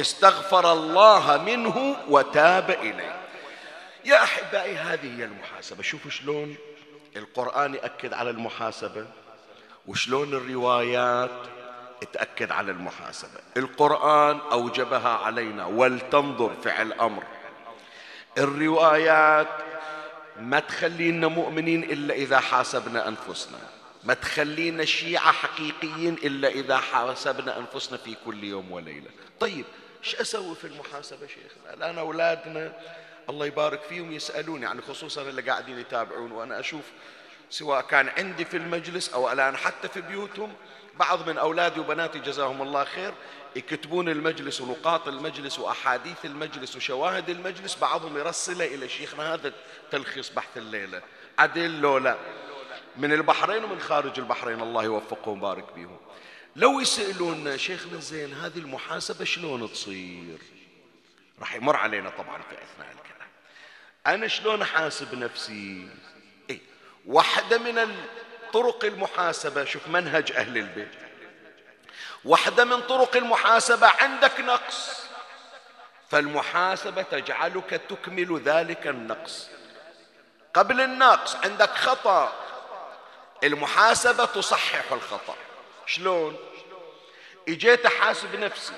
استغفر 0.00 0.72
الله 0.72 1.42
منه 1.46 1.96
وتاب 2.08 2.70
إليه. 2.70 3.16
يا 4.04 4.22
أحبائي 4.22 4.76
هذه 4.76 5.18
هي 5.18 5.24
المحاسبة. 5.24 5.82
شوفوا 5.82 6.10
شلون 6.10 6.56
القرآن 7.16 7.74
يأكد 7.74 8.12
على 8.12 8.30
المحاسبة 8.30 9.06
وشلون 9.86 10.34
الروايات 10.34 11.57
تأكد 12.06 12.52
على 12.52 12.72
المحاسبة. 12.72 13.40
القرآن 13.56 14.38
أوجبها 14.52 15.08
علينا 15.08 15.66
ولتنظر 15.66 16.54
فعل 16.64 16.92
أمر. 16.92 17.22
الروايات 18.38 19.48
ما 20.40 20.60
تخلينا 20.60 21.28
مؤمنين 21.28 21.82
إلا 21.82 22.14
إذا 22.14 22.40
حاسبنا 22.40 23.08
أنفسنا. 23.08 23.58
ما 24.04 24.14
تخلينا 24.14 24.84
شيعة 24.84 25.32
حقيقيين 25.32 26.14
إلا 26.14 26.48
إذا 26.48 26.76
حاسبنا 26.76 27.58
أنفسنا 27.58 27.98
في 27.98 28.16
كل 28.26 28.44
يوم 28.44 28.72
وليلة. 28.72 29.10
طيب 29.40 29.64
إيش 30.04 30.16
أسوي 30.16 30.54
في 30.54 30.66
المحاسبة 30.66 31.26
شيخنا 31.26 31.74
الآن 31.74 31.98
أولادنا 31.98 32.72
الله 33.30 33.46
يبارك 33.46 33.80
فيهم 33.82 34.12
يسألوني 34.12 34.62
يعني 34.64 34.82
خصوصا 34.82 35.22
اللي 35.22 35.42
قاعدين 35.42 35.78
يتابعون 35.78 36.32
وأنا 36.32 36.60
أشوف 36.60 36.82
سواء 37.50 37.80
كان 37.80 38.08
عندي 38.08 38.44
في 38.44 38.56
المجلس 38.56 39.12
أو 39.12 39.32
الآن 39.32 39.56
حتى 39.56 39.88
في 39.88 40.00
بيوتهم 40.00 40.52
بعض 40.98 41.28
من 41.28 41.38
أولادي 41.38 41.80
وبناتي 41.80 42.18
جزاهم 42.18 42.62
الله 42.62 42.84
خير 42.84 43.14
يكتبون 43.56 44.08
المجلس 44.08 44.60
ونقاط 44.60 45.08
المجلس 45.08 45.58
وأحاديث 45.58 46.24
المجلس 46.24 46.76
وشواهد 46.76 47.30
المجلس 47.30 47.78
بعضهم 47.78 48.18
يرسله 48.18 48.64
إلى 48.64 48.88
شيخنا 48.88 49.34
هذا 49.34 49.52
تلخيص 49.90 50.30
بحث 50.30 50.56
الليلة. 50.56 51.02
عدل 51.38 51.80
لو 51.80 51.98
لا. 51.98 52.16
من 52.96 53.12
البحرين 53.12 53.64
ومن 53.64 53.80
خارج 53.80 54.18
البحرين 54.18 54.60
الله 54.60 54.84
يوفقهم 54.84 55.34
ويبارك 55.34 55.72
بهم. 55.76 55.96
لو 56.56 56.80
يسألون 56.80 57.58
شيخنا 57.58 58.00
زين 58.00 58.34
هذه 58.34 58.58
المحاسبة 58.58 59.24
شلون 59.24 59.72
تصير؟ 59.72 60.38
راح 61.40 61.54
يمر 61.54 61.76
علينا 61.76 62.10
طبعا 62.10 62.42
في 62.42 62.54
أثناء 62.54 62.88
الكلام. 62.92 63.28
أنا 64.06 64.28
شلون 64.28 64.62
أحاسب 64.62 65.14
نفسي؟ 65.14 65.88
إيه؟ 66.50 66.60
واحدة 67.06 67.58
من 67.58 67.96
طرق 68.52 68.84
المحاسبة. 68.84 69.64
شوف 69.64 69.88
منهج 69.88 70.32
أهل 70.32 70.58
البيت. 70.58 70.92
واحدة 72.24 72.64
من 72.64 72.80
طرق 72.80 73.16
المحاسبة 73.16 73.86
عندك 73.86 74.40
نقص. 74.40 75.08
فالمحاسبة 76.10 77.02
تجعلك 77.02 77.80
تكمل 77.88 78.40
ذلك 78.44 78.86
النقص. 78.86 79.50
قبل 80.54 80.80
النقص 80.80 81.36
عندك 81.36 81.70
خطأ. 81.70 82.32
المحاسبة 83.44 84.24
تصحح 84.24 84.92
الخطأ. 84.92 85.36
شلون؟ 85.86 86.36
إجيت 87.48 87.86
أحاسب 87.86 88.36
نفسي. 88.36 88.72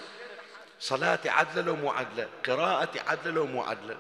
صلاتي 0.81 1.29
عدلة 1.29 1.62
لو 1.62 1.77
مو 1.77 1.91
عدلة؟ 1.91 2.29
قراءتي 2.47 3.00
عدلة 3.00 3.33
لو 3.33 3.47
مو 3.47 3.62
عدلة؟ 3.62 3.97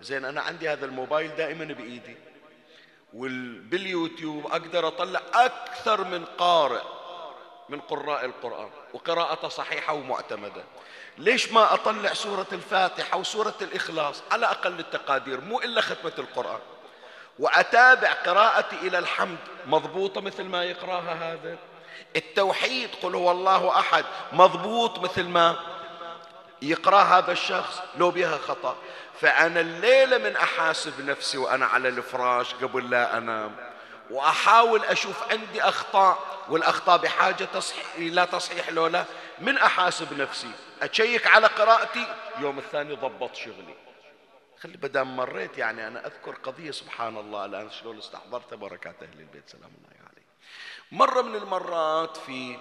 زين 0.00 0.24
أنا 0.24 0.40
عندي 0.40 0.68
هذا 0.68 0.86
الموبايل 0.86 1.36
دائما 1.36 1.64
بإيدي. 1.64 2.16
وباليوتيوب 3.14 4.46
أقدر 4.46 4.88
أطلع 4.88 5.20
أكثر 5.34 6.04
من 6.04 6.24
قارئ 6.24 6.82
من 7.68 7.80
قراء 7.80 8.24
القرآن 8.24 8.70
وقراءته 8.94 9.48
صحيحة 9.48 9.92
ومعتمدة. 9.92 10.64
ليش 11.18 11.52
ما 11.52 11.74
أطلع 11.74 12.14
سورة 12.14 12.46
الفاتحة 12.52 13.18
وسورة 13.18 13.54
الإخلاص؟ 13.62 14.22
على 14.30 14.46
أقل 14.46 14.80
التقادير 14.80 15.40
مو 15.40 15.60
إلا 15.60 15.80
ختمة 15.80 16.12
القرآن. 16.18 16.60
وأتابع 17.38 18.12
قراءتي 18.12 18.76
إلى 18.76 18.98
الحمد 18.98 19.38
مضبوطة 19.66 20.20
مثل 20.20 20.44
ما 20.44 20.64
يقراها 20.64 21.32
هذا. 21.32 21.58
التوحيد 22.16 22.90
قل 23.02 23.14
هو 23.14 23.30
الله 23.30 23.78
أحد 23.78 24.04
مضبوط 24.32 24.98
مثل 24.98 25.24
ما 25.24 25.56
يقرأ 26.62 27.02
هذا 27.02 27.32
الشخص 27.32 27.80
لو 27.96 28.10
بها 28.10 28.38
خطأ. 28.38 28.76
فأنا 29.20 29.60
الليلة 29.60 30.18
من 30.18 30.36
أحاسب 30.36 31.00
نفسي 31.00 31.38
وأنا 31.38 31.66
على 31.66 31.88
الفراش 31.88 32.54
قبل 32.54 32.90
لا 32.90 33.18
أنام. 33.18 33.56
وأحاول 34.10 34.84
أشوف 34.84 35.32
عندي 35.32 35.62
أخطاء 35.62 36.18
والأخطاء 36.48 36.98
بحاجة 36.98 37.44
تصحيح 37.44 37.96
لا 37.98 38.24
تصحيح 38.24 38.68
لو 38.70 38.86
لا 38.86 39.04
من 39.38 39.58
أحاسب 39.58 40.18
نفسي. 40.18 40.50
أشيك 40.82 41.26
على 41.26 41.46
قراءتي 41.46 42.06
يوم 42.38 42.58
الثاني 42.58 42.94
ضبط 42.94 43.34
شغلي. 43.34 43.74
خلي 44.60 44.76
بدام 44.76 45.16
مريت 45.16 45.58
يعني 45.58 45.86
أنا 45.86 46.06
أذكر 46.06 46.34
قضية 46.34 46.70
سبحان 46.70 47.16
الله 47.16 47.44
الآن 47.44 47.70
شلون 47.70 47.98
استحضرتها؟ 47.98 48.56
بركات 48.56 49.02
أهل 49.02 49.20
البيت 49.20 49.48
سلام 49.48 49.70
الله 49.78 50.08
عليه 50.10 50.26
مرة 50.92 51.22
من 51.22 51.34
المرات 51.34 52.16
في 52.16 52.58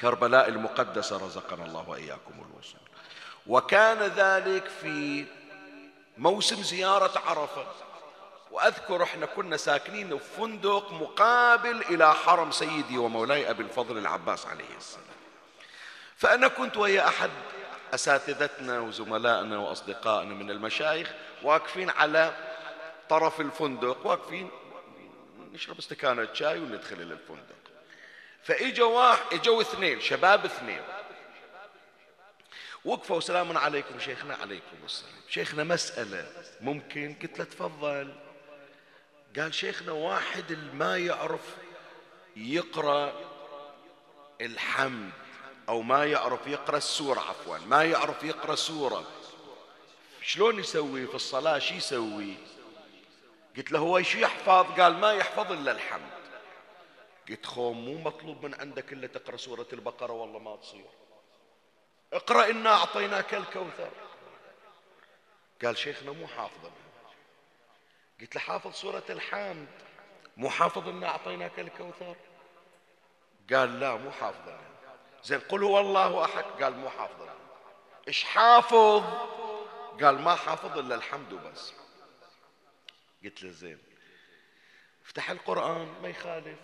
كربلاء 0.00 0.48
المقدسة 0.48 1.26
رزقنا 1.26 1.64
الله 1.64 1.88
وإياكم 1.88 2.34
الوصول. 2.34 2.80
وكان 3.46 3.98
ذلك 3.98 4.64
في 4.80 5.24
موسم 6.18 6.62
زيارة 6.62 7.22
عرفة. 7.26 7.66
وأذكر 8.50 9.02
إحنا 9.02 9.26
كنا 9.26 9.56
ساكنين 9.56 10.18
في 10.18 10.24
فندق 10.38 10.92
مقابل 10.92 11.80
إلى 11.80 12.14
حرم 12.14 12.50
سيدي 12.50 12.98
ومولاي 12.98 13.50
أبي 13.50 13.62
الفضل 13.62 13.98
العباس 13.98 14.46
عليه 14.46 14.76
السلام. 14.76 15.06
فأنا 16.16 16.48
كنت 16.48 16.76
ويا 16.76 17.08
أحد 17.08 17.30
أساتذتنا 17.94 18.80
وزملائنا 18.80 19.58
وأصدقائنا 19.58 20.34
من 20.34 20.50
المشايخ 20.50 21.12
واقفين 21.42 21.90
على 21.90 22.34
طرف 23.08 23.40
الفندق 23.40 24.06
واقفين 24.06 24.50
نشرب 25.52 25.78
استكانة 25.78 26.28
شاي 26.32 26.58
وندخل 26.60 26.96
إلى 26.96 27.12
الفندق. 27.12 27.62
فإجوا 28.42 28.98
واحد 28.98 29.22
إجوا 29.32 29.60
اثنين 29.60 30.00
شباب 30.00 30.44
اثنين. 30.44 30.82
وقفوا 32.84 33.20
سلام 33.20 33.58
عليكم 33.58 34.00
شيخنا 34.00 34.34
عليكم 34.34 34.76
السلام. 34.84 35.12
شيخنا 35.28 35.64
مسألة 35.64 36.32
ممكن 36.60 37.16
قلت 37.22 37.38
له 37.38 37.44
تفضل. 37.44 38.14
قال 39.36 39.54
شيخنا 39.54 39.92
واحد 39.92 40.58
ما 40.74 40.98
يعرف 40.98 41.56
يقرأ 42.36 43.12
الحمد 44.40 45.10
أو 45.68 45.82
ما 45.82 46.04
يعرف 46.04 46.46
يقرأ 46.46 46.76
السورة 46.76 47.20
عفوا 47.20 47.58
ما 47.58 47.84
يعرف 47.84 48.24
يقرأ 48.24 48.54
سورة. 48.54 49.04
شلون 50.22 50.58
يسوي 50.58 51.06
في 51.06 51.14
الصلاة؟ 51.14 51.58
شو 51.58 51.74
يسوي؟ 51.74 52.34
قلت 53.56 53.72
له 53.72 53.78
هو 53.78 54.02
شو 54.02 54.18
يحفظ؟ 54.18 54.80
قال 54.80 54.94
ما 54.96 55.12
يحفظ 55.12 55.52
إلا 55.52 55.72
الحمد. 55.72 56.12
قلت 57.28 57.46
خوم 57.46 57.84
مو 57.84 57.98
مطلوب 57.98 58.44
من 58.44 58.54
عندك 58.54 58.92
إلا 58.92 59.06
تقرأ 59.06 59.36
سورة 59.36 59.66
البقرة 59.72 60.12
والله 60.12 60.38
ما 60.38 60.56
تصير. 60.56 61.01
اقرأ 62.12 62.50
إنا 62.50 62.70
أعطيناك 62.70 63.34
الكوثر. 63.34 63.90
قال 65.64 65.78
شيخنا 65.78 66.12
مو 66.12 66.26
حافظ. 66.26 66.70
قلت 68.20 68.34
له 68.34 68.40
حافظ 68.40 68.74
سورة 68.74 69.04
الحامد. 69.10 69.68
مو 70.36 70.50
حافظ 70.50 70.88
إنا 70.88 71.08
أعطيناك 71.08 71.58
الكوثر؟ 71.58 72.16
قال 73.52 73.80
لا 73.80 73.96
مو 73.96 74.10
حافظ. 74.10 74.52
زين 75.24 75.40
قل 75.40 75.64
هو 75.64 75.80
الله 75.80 76.24
أحد. 76.24 76.44
قال 76.44 76.76
مو 76.76 76.90
حافظ. 76.90 77.28
إيش 78.08 78.24
حافظ؟ 78.24 79.02
قال 80.02 80.20
ما 80.20 80.34
حافظ 80.34 80.78
إلا 80.78 80.94
الحمد 80.94 81.34
بس 81.34 81.72
قلت 83.24 83.42
له 83.42 83.50
زين 83.50 83.78
افتح 85.04 85.30
القرآن 85.30 85.94
ما 86.02 86.08
يخالف. 86.08 86.58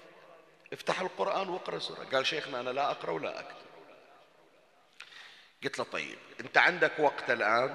افتح 0.73 1.01
القرآن 1.01 1.49
واقرأ 1.49 1.79
سورة. 1.79 2.05
قال 2.05 2.27
شيخنا 2.27 2.61
أنا 2.61 2.71
لا 2.71 2.91
أقرأ 2.91 3.11
ولا 3.11 3.41
أكتب. 3.41 3.68
قلت 5.65 5.79
له 5.79 5.85
طيب 5.85 6.19
أنت 6.41 6.59
عندك 6.59 6.93
وقت 6.99 7.31
الآن؟ 7.31 7.75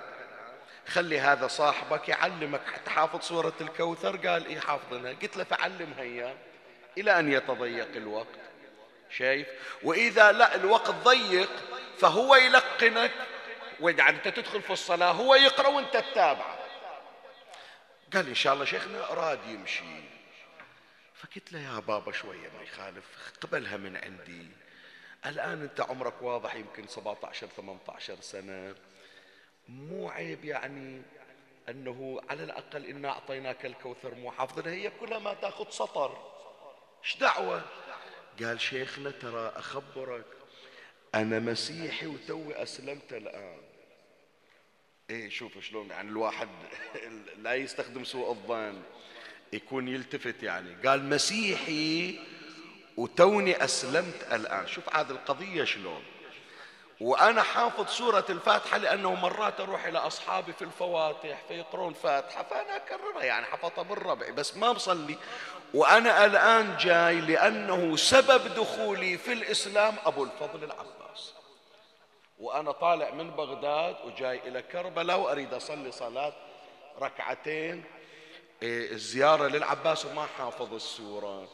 خلي 0.87 1.19
هذا 1.19 1.47
صاحبك 1.47 2.09
يعلمك 2.09 2.61
حتى 2.73 2.89
حافظ 2.89 3.21
سورة 3.21 3.53
الكوثر 3.61 4.17
قال 4.27 4.45
إيه 4.45 4.59
حافظنها 4.59 5.13
قلت 5.13 5.37
له 5.37 5.43
فعلمها 5.43 6.01
إياه 6.01 6.35
إلى 6.97 7.19
أن 7.19 7.33
يتضيق 7.33 7.95
الوقت. 7.95 8.39
شايف؟ 9.09 9.47
وإذا 9.83 10.31
لا 10.31 10.55
الوقت 10.55 10.89
ضيق 10.89 11.49
فهو 11.99 12.35
يلقنك. 12.35 13.11
يعني 13.79 14.17
أنت 14.17 14.27
تدخل 14.27 14.61
في 14.61 14.73
الصلاة 14.73 15.11
هو 15.11 15.35
يقرأ 15.35 15.67
وأنت 15.67 15.97
تتابعه 15.97 16.59
قال 18.13 18.27
إن 18.27 18.35
شاء 18.35 18.53
الله 18.53 18.65
شيخنا 18.65 19.11
أراد 19.11 19.39
يمشي. 19.47 20.03
فقلت 21.15 21.53
له 21.53 21.59
يا 21.59 21.79
بابا 21.79 22.11
شوية 22.11 22.49
ما 22.57 22.63
يخالف 22.63 23.05
قبلها 23.41 23.77
من 23.77 23.97
عندي. 23.97 24.47
الآن 25.25 25.61
أنت 25.61 25.81
عمرك 25.81 26.21
واضح 26.21 26.55
يمكن 26.55 26.87
17 26.87 27.47
18 27.47 28.21
سنة. 28.21 28.75
مو 29.69 30.09
عيب 30.09 30.45
يعني 30.45 31.01
أنه 31.69 32.21
على 32.29 32.43
الأقل 32.43 32.85
إنا 32.85 33.09
أعطيناك 33.09 33.65
الكوثر 33.65 34.15
مو 34.15 34.31
حافظنا 34.31 34.71
هي 34.71 34.91
كلها 34.99 35.19
ما 35.19 35.33
تأخذ 35.33 35.69
سطر. 35.69 36.17
إيش 37.03 37.17
دعوة؟ 37.17 37.61
قال 38.43 38.61
شيخنا 38.61 39.11
ترى 39.11 39.53
أخبرك 39.55 40.25
أنا 41.15 41.39
مسيحي 41.39 42.07
وتوي 42.07 42.63
أسلمت 42.63 43.13
الآن. 43.13 43.61
إيه 45.09 45.29
شوف 45.29 45.59
شلون 45.59 45.89
يعني 45.89 46.09
الواحد 46.09 46.49
لا 47.43 47.53
يستخدم 47.53 48.03
سوء 48.03 48.29
الظن 48.29 48.81
يكون 49.53 49.87
يلتفت 49.87 50.43
يعني. 50.43 50.75
قال 50.87 51.09
مسيحي 51.09 52.19
وتوني 52.97 53.63
أسلمت 53.63 54.27
الآن. 54.31 54.67
شوف 54.67 54.95
هذه 54.95 55.09
القضية 55.11 55.63
شلون. 55.63 56.03
وأنا 57.01 57.41
حافظ 57.41 57.89
سورة 57.89 58.25
الفاتحة 58.29 58.77
لأنه 58.77 59.13
مرات 59.13 59.59
أروح 59.59 59.85
إلى 59.85 59.97
أصحابي 59.99 60.53
في 60.53 60.61
الفواتح 60.61 61.41
فيقرون 61.47 61.93
فاتحة 61.93 62.43
فأنا 62.43 62.75
أكررها 62.75 63.23
يعني 63.23 63.45
حفظها 63.45 63.93
ربعي 63.93 64.31
بس 64.31 64.57
ما 64.57 64.71
بصلي 64.71 65.17
وأنا 65.73 66.25
الآن 66.25 66.77
جاي 66.77 67.21
لأنه 67.21 67.95
سبب 67.95 68.53
دخولي 68.55 69.17
في 69.17 69.33
الإسلام 69.33 69.95
أبو 70.05 70.23
الفضل 70.23 70.63
العباس. 70.63 71.33
وأنا 72.39 72.71
طالع 72.71 73.11
من 73.11 73.29
بغداد 73.29 73.95
وجاي 74.05 74.39
إلى 74.47 74.61
كربلاء 74.61 75.19
وأريد 75.19 75.53
أصلي 75.53 75.91
صلاة 75.91 76.33
ركعتين. 77.01 77.83
إيه، 78.61 78.91
الزيارة 78.91 79.47
للعباس 79.47 80.05
وما 80.05 80.25
حافظ 80.37 80.73
السورة. 80.73 81.47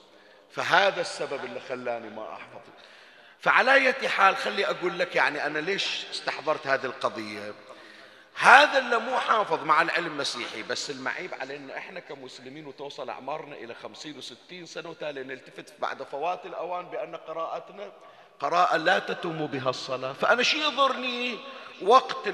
فهذا 0.51 1.01
السبب 1.01 1.46
اللي 1.46 1.60
خلاني 1.60 2.10
ما 2.10 2.34
أحفظ. 2.34 2.62
فعلى 3.39 3.74
أي 3.74 4.10
حال 4.10 4.38
خلي 4.38 4.65
أقول 4.65 5.00
لك 5.00 5.15
يعني 5.15 5.46
أنا 5.46 5.60
ليش 5.60 6.06
استحضرت 6.12 6.68
هذه 6.68 6.86
القضية؟ 6.86 7.53
هذا 8.36 8.79
اللي 8.79 8.98
مو 8.98 9.20
حافظ 9.20 9.63
مع 9.63 9.82
العلم 9.82 10.18
مسيحي 10.18 10.63
بس 10.63 10.90
المعيب 10.90 11.33
علينا 11.33 11.77
إحنا 11.77 12.00
كمسلمين 12.00 12.68
وتوصل 12.68 13.09
أعمارنا 13.09 13.55
إلى 13.55 13.74
خمسين 13.74 14.18
وستين 14.18 14.66
سنة 14.66 14.90
وتالي 14.90 15.24
نلتفت 15.24 15.74
بعد 15.79 16.03
فوات 16.03 16.46
الأوان 16.46 16.85
بأن 16.85 17.16
قراءتنا 17.16 17.92
قراءة 18.40 18.77
لا 18.77 19.00
تتم 19.00 19.48
بها 19.48 19.70
الصلاة. 19.70 20.14
فأنا 20.14 20.44
شي 20.44 20.64
يضرني 20.64 21.40
وقت 21.81 22.29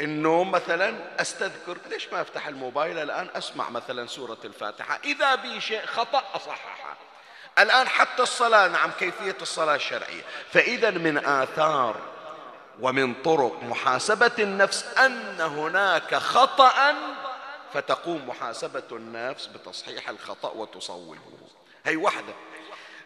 النوم 0.00 0.50
مثلا؟ 0.50 1.20
أستذكر 1.20 1.78
ليش 1.90 2.08
ما 2.12 2.20
أفتح 2.20 2.46
الموبايل 2.46 2.98
الآن؟ 2.98 3.28
أسمع 3.34 3.70
مثلا 3.70 4.06
سورة 4.06 4.38
الفاتحة. 4.44 5.00
إذا 5.04 5.34
بي 5.34 5.60
شيء 5.60 5.86
خطأ 5.86 6.22
أصححه. 6.34 6.96
الآن 7.58 7.88
حتى 7.88 8.22
الصلاة 8.22 8.68
نعم 8.68 8.90
كيفية 8.90 9.36
الصلاة 9.42 9.74
الشرعية. 9.74 10.22
فإذا 10.52 10.90
من 10.90 11.26
آثار 11.26 11.96
ومن 12.80 13.14
طرق 13.14 13.62
محاسبة 13.62 14.30
النفس 14.38 14.84
أن 14.98 15.40
هناك 15.40 16.14
خطأ 16.14 16.94
فتقوم 17.74 18.28
محاسبة 18.28 18.82
النفس 18.92 19.46
بتصحيح 19.46 20.08
الخطأ 20.08 20.50
وتصوبه. 20.50 21.18
هي 21.86 21.96
وحده 21.96 22.34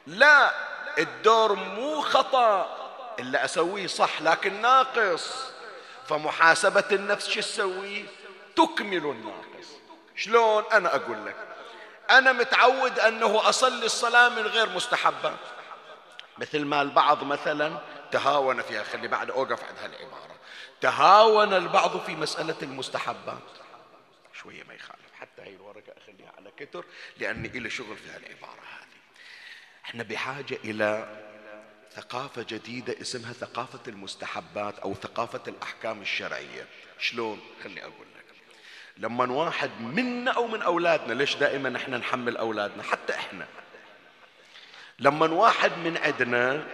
لا 0.06 0.50
الدور 0.98 1.54
مو 1.54 2.00
خطأ 2.00 2.76
إلا 3.18 3.44
أسويه 3.44 3.86
صح 3.86 4.22
لكن 4.22 4.60
ناقص. 4.60 5.50
فمحاسبة 6.08 6.84
النفس 6.92 7.28
شو 7.28 7.40
تسوي؟ 7.40 8.04
تكمل 8.56 8.96
الناقص. 8.96 9.68
شلون؟ 10.16 10.64
أنا 10.72 10.96
أقول 10.96 11.26
لك. 11.26 11.36
أنا 12.10 12.32
متعود 12.32 12.98
أنه 12.98 13.48
أصلي 13.48 13.86
الصلاة 13.86 14.28
من 14.28 14.42
غير 14.42 14.68
مستحبات 14.68 15.38
مثل 16.38 16.64
ما 16.64 16.82
البعض 16.82 17.24
مثلا 17.24 17.78
تهاون 18.10 18.62
فيها 18.62 18.84
خلي 18.84 19.08
بعد 19.08 19.30
أوقف 19.30 19.64
عند 19.64 19.78
هالعبارة. 19.78 20.36
تهاون 20.80 21.54
البعض 21.54 22.00
في 22.00 22.16
مسألة 22.16 22.56
المستحبات 22.62 23.42
شوية 24.42 24.64
ما 24.64 24.74
يخالف 24.74 25.12
حتى 25.20 25.42
هي 25.42 25.54
الورقة 25.54 25.92
أخليها 25.96 26.32
على 26.38 26.50
كتر 26.56 26.84
لأني 27.16 27.48
إلي 27.48 27.70
شغل 27.70 27.96
في 27.96 28.10
هالعبارة 28.10 28.60
هذه. 28.60 29.00
إحنا 29.84 30.02
بحاجة 30.02 30.58
إلى 30.64 31.16
ثقافة 31.92 32.46
جديدة 32.48 33.00
اسمها 33.00 33.32
ثقافة 33.32 33.80
المستحبات 33.88 34.78
أو 34.78 34.94
ثقافة 34.94 35.42
الأحكام 35.48 36.02
الشرعية. 36.02 36.66
شلون؟ 36.98 37.40
خلي 37.64 37.82
أقول. 37.82 38.09
لما 39.00 39.32
واحد 39.32 39.70
منا 39.80 40.30
أو 40.30 40.46
من 40.46 40.62
أولادنا 40.62 41.12
ليش 41.14 41.36
دائما 41.36 41.76
إحنا 41.76 41.98
نحمل 41.98 42.36
أولادنا؟ 42.36 42.82
حتى 42.82 43.14
إحنا. 43.14 43.46
لما 44.98 45.26
واحد 45.26 45.78
من 45.78 45.96
عندنا 45.96 46.66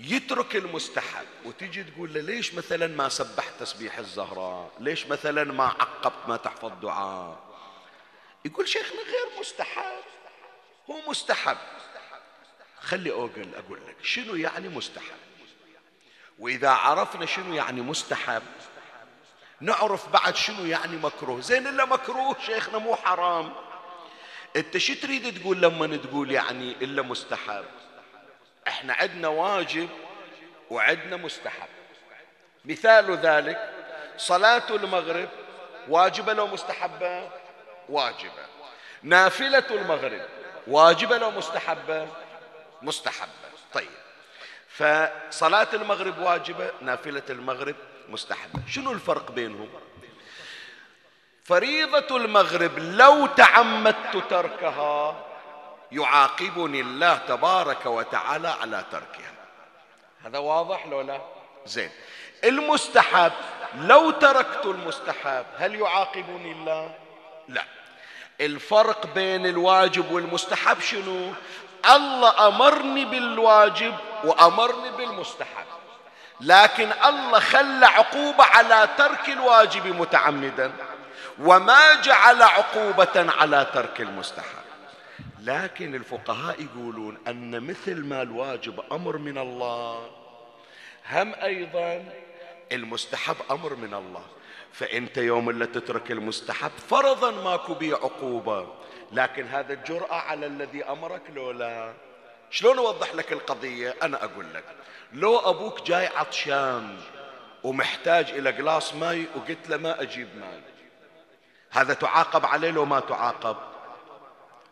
يترك 0.00 0.56
المستحب 0.56 1.26
وتيجي 1.44 1.84
تقول 1.84 2.14
له 2.14 2.20
ليش 2.20 2.54
مثلا 2.54 2.86
ما 2.86 3.08
سبحت 3.08 3.52
تسبيح 3.60 3.98
الزهراء؟ 3.98 4.70
ليش 4.80 5.06
مثلا 5.06 5.44
ما 5.44 5.64
عقبت 5.64 6.28
ما 6.28 6.36
تحفظ 6.36 6.72
دعاء 6.82 7.38
يقول 8.44 8.68
شيخنا 8.68 9.00
غير 9.00 9.40
مستحب. 9.40 10.02
هو 10.90 11.10
مستحب. 11.10 11.56
خلي 12.80 13.12
أوقل 13.12 13.48
أقول 13.54 13.78
لك 13.88 13.96
شنو 14.02 14.34
يعني 14.34 14.68
مستحب؟ 14.68 15.22
وإذا 16.38 16.70
عرفنا 16.70 17.26
شنو 17.26 17.54
يعني 17.54 17.80
مستحب 17.80 18.42
نعرف 19.62 20.08
بعد 20.08 20.36
شنو 20.36 20.64
يعني 20.64 20.96
مكروه. 20.96 21.40
زين 21.40 21.66
إلا 21.66 21.84
مكروه 21.84 22.36
شيخنا 22.46 22.78
مو 22.78 22.96
حرام. 22.96 23.52
أنت 24.56 24.78
شو 24.78 24.94
تريد 24.94 25.40
تقول 25.40 25.60
لما 25.60 25.96
تقول 25.96 26.30
يعني 26.30 26.72
إلا 26.72 27.02
مستحب؟ 27.02 27.64
إحنا 28.68 28.94
عندنا 28.94 29.28
واجب 29.28 29.88
وعندنا 30.70 31.16
مستحب. 31.16 31.68
مثال 32.64 33.18
ذلك 33.18 33.72
صلاة 34.16 34.70
المغرب 34.70 35.28
واجبة 35.88 36.32
لو 36.32 36.46
مستحبة؟ 36.46 37.30
واجبة. 37.88 38.46
نافلة 39.02 39.64
المغرب 39.70 40.22
واجبة 40.66 41.18
لو 41.18 41.30
مستحبة؟ 41.30 42.08
مستحبة. 42.82 43.30
طيب. 43.72 43.90
فصلاة 44.68 45.68
المغرب 45.72 46.18
واجبة 46.18 46.70
نافلة 46.80 47.22
المغرب 47.30 47.76
مستحبة. 48.08 48.60
شنو 48.68 48.92
الفرق 48.92 49.30
بينهم؟ 49.30 49.68
فريضة 51.44 52.16
المغرب 52.16 52.78
لو 52.78 53.26
تعمدت 53.26 54.16
تركها 54.30 55.24
يعاقبني 55.92 56.80
الله 56.80 57.16
تبارك 57.16 57.86
وتعالى 57.86 58.48
على 58.48 58.84
تركها. 58.92 59.32
هذا 60.24 60.38
واضح 60.38 60.86
لو 60.86 61.00
لا؟ 61.00 61.20
زين. 61.66 61.90
المستحب 62.44 63.32
لو 63.74 64.10
تركت 64.10 64.66
المستحب 64.66 65.46
هل 65.56 65.74
يعاقبني 65.74 66.52
الله؟ 66.52 66.94
لا. 67.48 67.64
الفرق 68.40 69.06
بين 69.14 69.46
الواجب 69.46 70.12
والمستحب 70.12 70.80
شنو؟ 70.80 71.32
الله 71.94 72.48
أمرني 72.48 73.04
بالواجب 73.04 73.94
وأمرني 74.24 74.90
بالمستحب. 74.90 75.66
لكن 76.42 76.88
الله 77.04 77.40
خلى 77.40 77.86
عقوبة 77.86 78.44
على 78.44 78.88
ترك 78.98 79.28
الواجب 79.28 79.86
متعمدا 79.86 80.72
وما 81.38 81.94
جعل 81.94 82.42
عقوبة 82.42 83.32
على 83.32 83.66
ترك 83.74 84.00
المستحب. 84.00 84.62
لكن 85.40 85.94
الفقهاء 85.94 86.62
يقولون 86.62 87.18
أن 87.28 87.66
مثل 87.66 88.04
ما 88.04 88.22
الواجب 88.22 88.80
أمر 88.92 89.16
من 89.16 89.38
الله 89.38 90.10
هم 91.10 91.34
أيضا 91.34 92.04
المستحب 92.72 93.36
أمر 93.50 93.74
من 93.74 93.94
الله. 93.94 94.24
فأنت 94.72 95.16
يوم 95.16 95.50
اللي 95.50 95.66
تترك 95.66 96.10
المستحب 96.10 96.70
فرضا 96.90 97.30
ماكو 97.30 97.74
بيه 97.74 97.94
عقوبة 97.94 98.66
لكن 99.12 99.46
هذا 99.46 99.72
الجرأة 99.72 100.14
على 100.14 100.46
الذي 100.46 100.84
أمرك 100.84 101.22
لو 101.34 101.50
لا 101.50 101.92
شلون 102.52 102.78
أوضح 102.78 103.14
لك 103.14 103.32
القضية؟ 103.32 103.94
أنا 104.02 104.24
أقول 104.24 104.46
لك 104.54 104.64
لو 105.12 105.38
أبوك 105.38 105.82
جاي 105.82 106.06
عطشان 106.06 106.98
ومحتاج 107.62 108.30
إلى 108.30 108.50
glass 108.50 108.94
ماي 108.94 109.26
وقلت 109.36 109.68
له 109.68 109.76
ما 109.76 110.02
أجيب 110.02 110.28
ماي 110.36 110.60
هذا 111.70 111.94
تعاقب 111.94 112.46
عليه 112.46 112.70
لو 112.70 112.84
ما 112.84 113.00
تعاقب؟ 113.00 113.56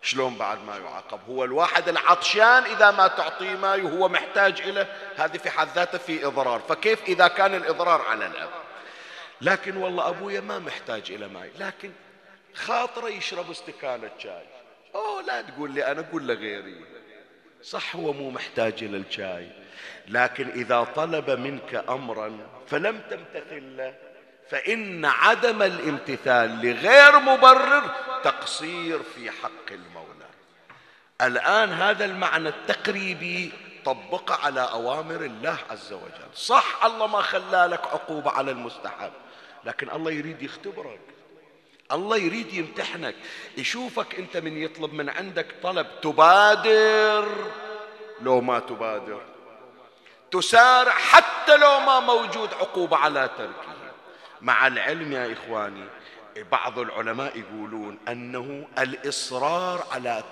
شلون 0.02 0.34
بعد 0.34 0.64
ما 0.64 0.76
يعاقب؟ 0.76 1.20
هو 1.28 1.44
الواحد 1.44 1.88
العطشان 1.88 2.64
إذا 2.64 2.90
ما 2.90 3.06
تعطيه 3.06 3.54
ماي 3.54 3.82
وهو 3.82 4.08
محتاج 4.08 4.60
إليه 4.60 4.92
هذه 5.16 5.36
في 5.36 5.50
حد 5.50 5.68
ذاته 5.74 5.98
في 5.98 6.26
إضرار. 6.26 6.60
فكيف 6.68 7.02
إذا 7.02 7.28
كان 7.28 7.54
الإضرار 7.54 8.02
على 8.02 8.26
الأب؟ 8.26 8.50
لكن 9.40 9.76
والله 9.76 10.08
أبويا 10.08 10.40
ما 10.40 10.58
محتاج 10.58 11.10
إلى 11.10 11.28
ماي 11.28 11.50
لكن 11.58 11.92
خاطره 12.54 13.08
يشرب 13.08 13.50
استكانة 13.50 14.10
شاي. 14.18 14.46
أوه 14.94 15.22
لا 15.22 15.42
تقول 15.42 15.70
لي 15.70 15.92
أنا 15.92 16.04
قول 16.12 16.26
لغيري 16.26 16.89
صح 17.62 17.96
هو 17.96 18.12
مو 18.12 18.30
محتاج 18.30 18.84
إلى 18.84 18.96
الشاي 18.96 19.48
لكن 20.08 20.48
إذا 20.48 20.84
طلب 20.96 21.30
منك 21.30 21.84
أمرا 21.88 22.38
فلم 22.68 23.00
تمتثل 23.10 23.76
له 23.76 23.94
فإن 24.50 25.04
عدم 25.04 25.62
الامتثال 25.62 26.66
لغير 26.66 27.18
مبرر 27.18 27.90
تقصير 28.24 29.02
في 29.02 29.30
حق 29.30 29.70
المولى. 29.70 30.26
الآن 31.22 31.72
هذا 31.72 32.04
المعنى 32.04 32.48
التقريبي 32.48 33.52
طبقه 33.84 34.46
على 34.46 34.60
أوامر 34.60 35.24
الله 35.24 35.58
عز 35.70 35.92
وجل. 35.92 36.34
صح 36.34 36.84
الله 36.84 37.06
ما 37.06 37.22
خلى 37.22 37.68
لك 37.70 37.86
عقوبة 37.86 38.30
على 38.30 38.50
المستحب 38.50 39.12
لكن 39.64 39.90
الله 39.90 40.10
يريد 40.10 40.42
يختبرك. 40.42 41.00
الله 41.92 42.16
يريد 42.16 42.54
يمتحنك 42.54 43.14
يشوفك 43.56 44.14
أنت 44.14 44.36
من 44.36 44.62
يطلب 44.62 44.92
من 44.92 45.08
عندك 45.08 45.46
طلب 45.62 45.86
تبادر. 46.02 47.28
لو 48.20 48.40
ما 48.40 48.58
تبادر 48.58 49.22
تسارع 50.30 50.92
حتى 50.92 51.56
لو 51.56 51.80
ما 51.80 52.00
موجود 52.00 52.54
عقوبة 52.54 52.96
على 52.96 53.30
تركه. 53.38 53.74
مع 54.40 54.66
العلم 54.66 55.12
يا 55.12 55.32
إخواني 55.32 55.84
بعض 56.52 56.78
العلماء 56.78 57.38
يقولون 57.38 57.98
أنه 58.08 58.68
الإصرار 58.78 59.86
على 59.92 60.22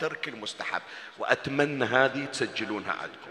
ترك 0.00 0.28
المستحب 0.28 0.82
وأتمنى 1.18 1.84
هذه 1.84 2.24
تسجلونها 2.24 2.92
عندكم 2.92 3.30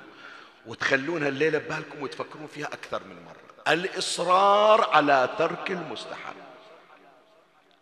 وتخلونها 0.66 1.28
الليلة 1.28 1.58
ببالكم 1.58 2.04
وتفكرون 2.04 2.48
فيها 2.48 2.68
أكثر 2.68 3.04
من 3.04 3.16
مرة. 3.26 3.74
الإصرار 3.74 4.90
على 4.90 5.30
ترك 5.38 5.72
المستحب. 5.72 6.43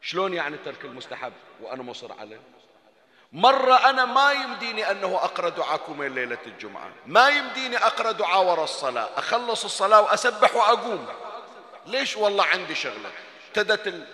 شلون 0.01 0.33
يعني 0.33 0.57
ترك 0.57 0.85
المستحب؟ 0.85 1.33
وأنا 1.61 1.83
مصر 1.83 2.13
عليه. 2.19 2.39
مرة 3.33 3.89
أنا 3.89 4.05
ما 4.05 4.31
يمديني 4.31 4.91
أنه 4.91 5.15
أقرأ 5.15 5.49
دعاكم 5.49 6.03
ليلة 6.03 6.37
الجمعة. 6.45 6.89
ما 7.05 7.29
يمديني 7.29 7.77
أقرأ 7.77 8.11
دعاء 8.11 8.43
وراء 8.43 8.63
الصلاة. 8.63 9.09
أخلص 9.17 9.63
الصلاة 9.63 10.01
وأسبح 10.01 10.55
وأقوم. 10.55 11.05
ليش 11.85 12.17
والله 12.17 12.45
عندي 12.45 12.75
شغلة؟ 12.75 13.11
ابتدت 13.47 14.07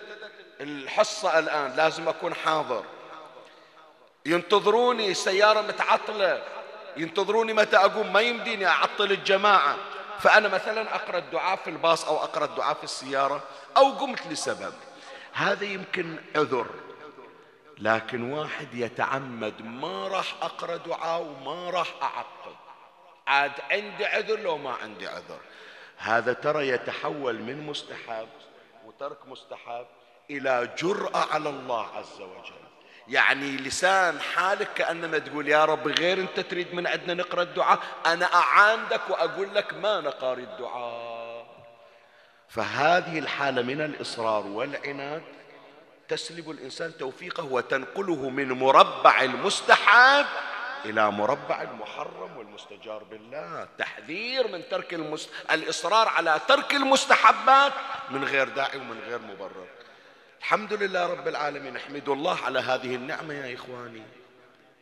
الحصة 0.60 1.38
الآن 1.38 1.76
لازم 1.76 2.08
أكون 2.08 2.34
حاضر. 2.34 2.84
ينتظروني 4.26 5.14
سيارة 5.14 5.60
متعطلة. 5.60 6.42
ينتظروني 6.96 7.52
متى 7.52 7.76
أقوم؟ 7.76 8.12
ما 8.12 8.20
يمديني 8.20 8.66
أعطل 8.66 9.12
الجماعة. 9.12 9.76
فأنا 10.20 10.48
مثلا 10.48 10.94
أقرأ 10.94 11.18
الدعاء 11.18 11.56
في 11.56 11.70
الباص 11.70 12.04
أو 12.04 12.16
أقرأ 12.16 12.44
الدعاء 12.44 12.74
في 12.74 12.84
السيارة 12.84 13.42
أو 13.76 13.90
قمت 13.90 14.26
لسبب. 14.26 14.72
هذا 15.32 15.64
يمكن 15.64 16.16
عذر. 16.36 16.66
لكن 17.78 18.32
واحد 18.32 18.74
يتعمد 18.74 19.62
ما 19.62 20.08
راح 20.08 20.34
أقرأ 20.42 20.76
دعاء 20.76 21.22
وما 21.22 21.70
راح 21.70 21.94
أعقب 22.02 22.56
عاد 23.26 23.52
عندي 23.70 24.06
عذر 24.06 24.40
لو 24.40 24.58
ما 24.58 24.70
عندي 24.70 25.06
عذر. 25.06 25.38
هذا 25.96 26.32
ترى 26.32 26.68
يتحول 26.68 27.38
من 27.42 27.66
مستحب 27.66 28.28
وترك 28.84 29.26
مستحب 29.26 29.86
إلى 30.30 30.68
جرأة 30.78 31.32
على 31.32 31.48
الله 31.48 31.86
عز 31.86 32.20
وجل. 32.20 32.68
يعني 33.08 33.56
لسان 33.56 34.20
حالك 34.20 34.72
كأنما 34.74 35.18
تقول 35.18 35.48
يا 35.48 35.64
رب 35.64 35.88
غير 35.88 36.18
أنت 36.18 36.40
تريد 36.40 36.74
من 36.74 36.86
عندنا 36.86 37.14
نقرأ 37.14 37.42
الدعاء؟ 37.42 37.78
أنا 38.06 38.34
أعاندك 38.34 39.00
وأقول 39.10 39.54
لك 39.54 39.74
ما 39.74 40.00
نقاري 40.00 40.42
الدعاء. 40.42 41.27
فهذه 42.48 43.18
الحالة 43.18 43.62
من 43.62 43.80
الإصرار 43.80 44.46
والعناد. 44.46 45.22
تسلب 46.08 46.50
الإنسان 46.50 46.96
توفيقه 46.98 47.44
وتنقله 47.44 48.28
من 48.28 48.52
مربع 48.52 49.22
المستحب 49.22 50.26
إلى 50.84 51.10
مربع 51.10 51.62
المحرم 51.62 52.36
والمستجار 52.36 53.04
بالله. 53.04 53.68
تحذير 53.78 54.48
من 54.48 54.68
ترك 54.70 54.94
المست... 54.94 55.30
الإصرار 55.50 56.08
على 56.08 56.40
ترك 56.48 56.74
المستحبات 56.74 57.72
من 58.10 58.24
غير 58.24 58.48
داعي 58.48 58.78
ومن 58.78 58.98
غير 59.00 59.18
مبرر. 59.18 59.66
الحمد 60.38 60.72
لله 60.72 61.06
رب 61.06 61.28
العالمين. 61.28 61.76
احمدوا 61.76 62.14
الله 62.14 62.44
على 62.44 62.58
هذه 62.58 62.94
النعمة 62.94 63.34
يا 63.34 63.54
إخواني. 63.54 64.02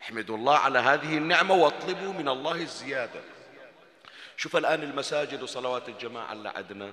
احمدوا 0.03 0.37
الله 0.37 0.59
على 0.59 0.79
هذه 0.79 1.17
النعمة 1.17 1.55
واطلبوا 1.55 2.13
من 2.13 2.29
الله 2.29 2.55
الزيادة. 2.55 3.21
شوف 4.37 4.57
الآن 4.57 4.83
المساجد 4.83 5.43
وصلوات 5.43 5.89
الجماعة 5.89 6.33
اللي 6.33 6.49
عندنا. 6.49 6.93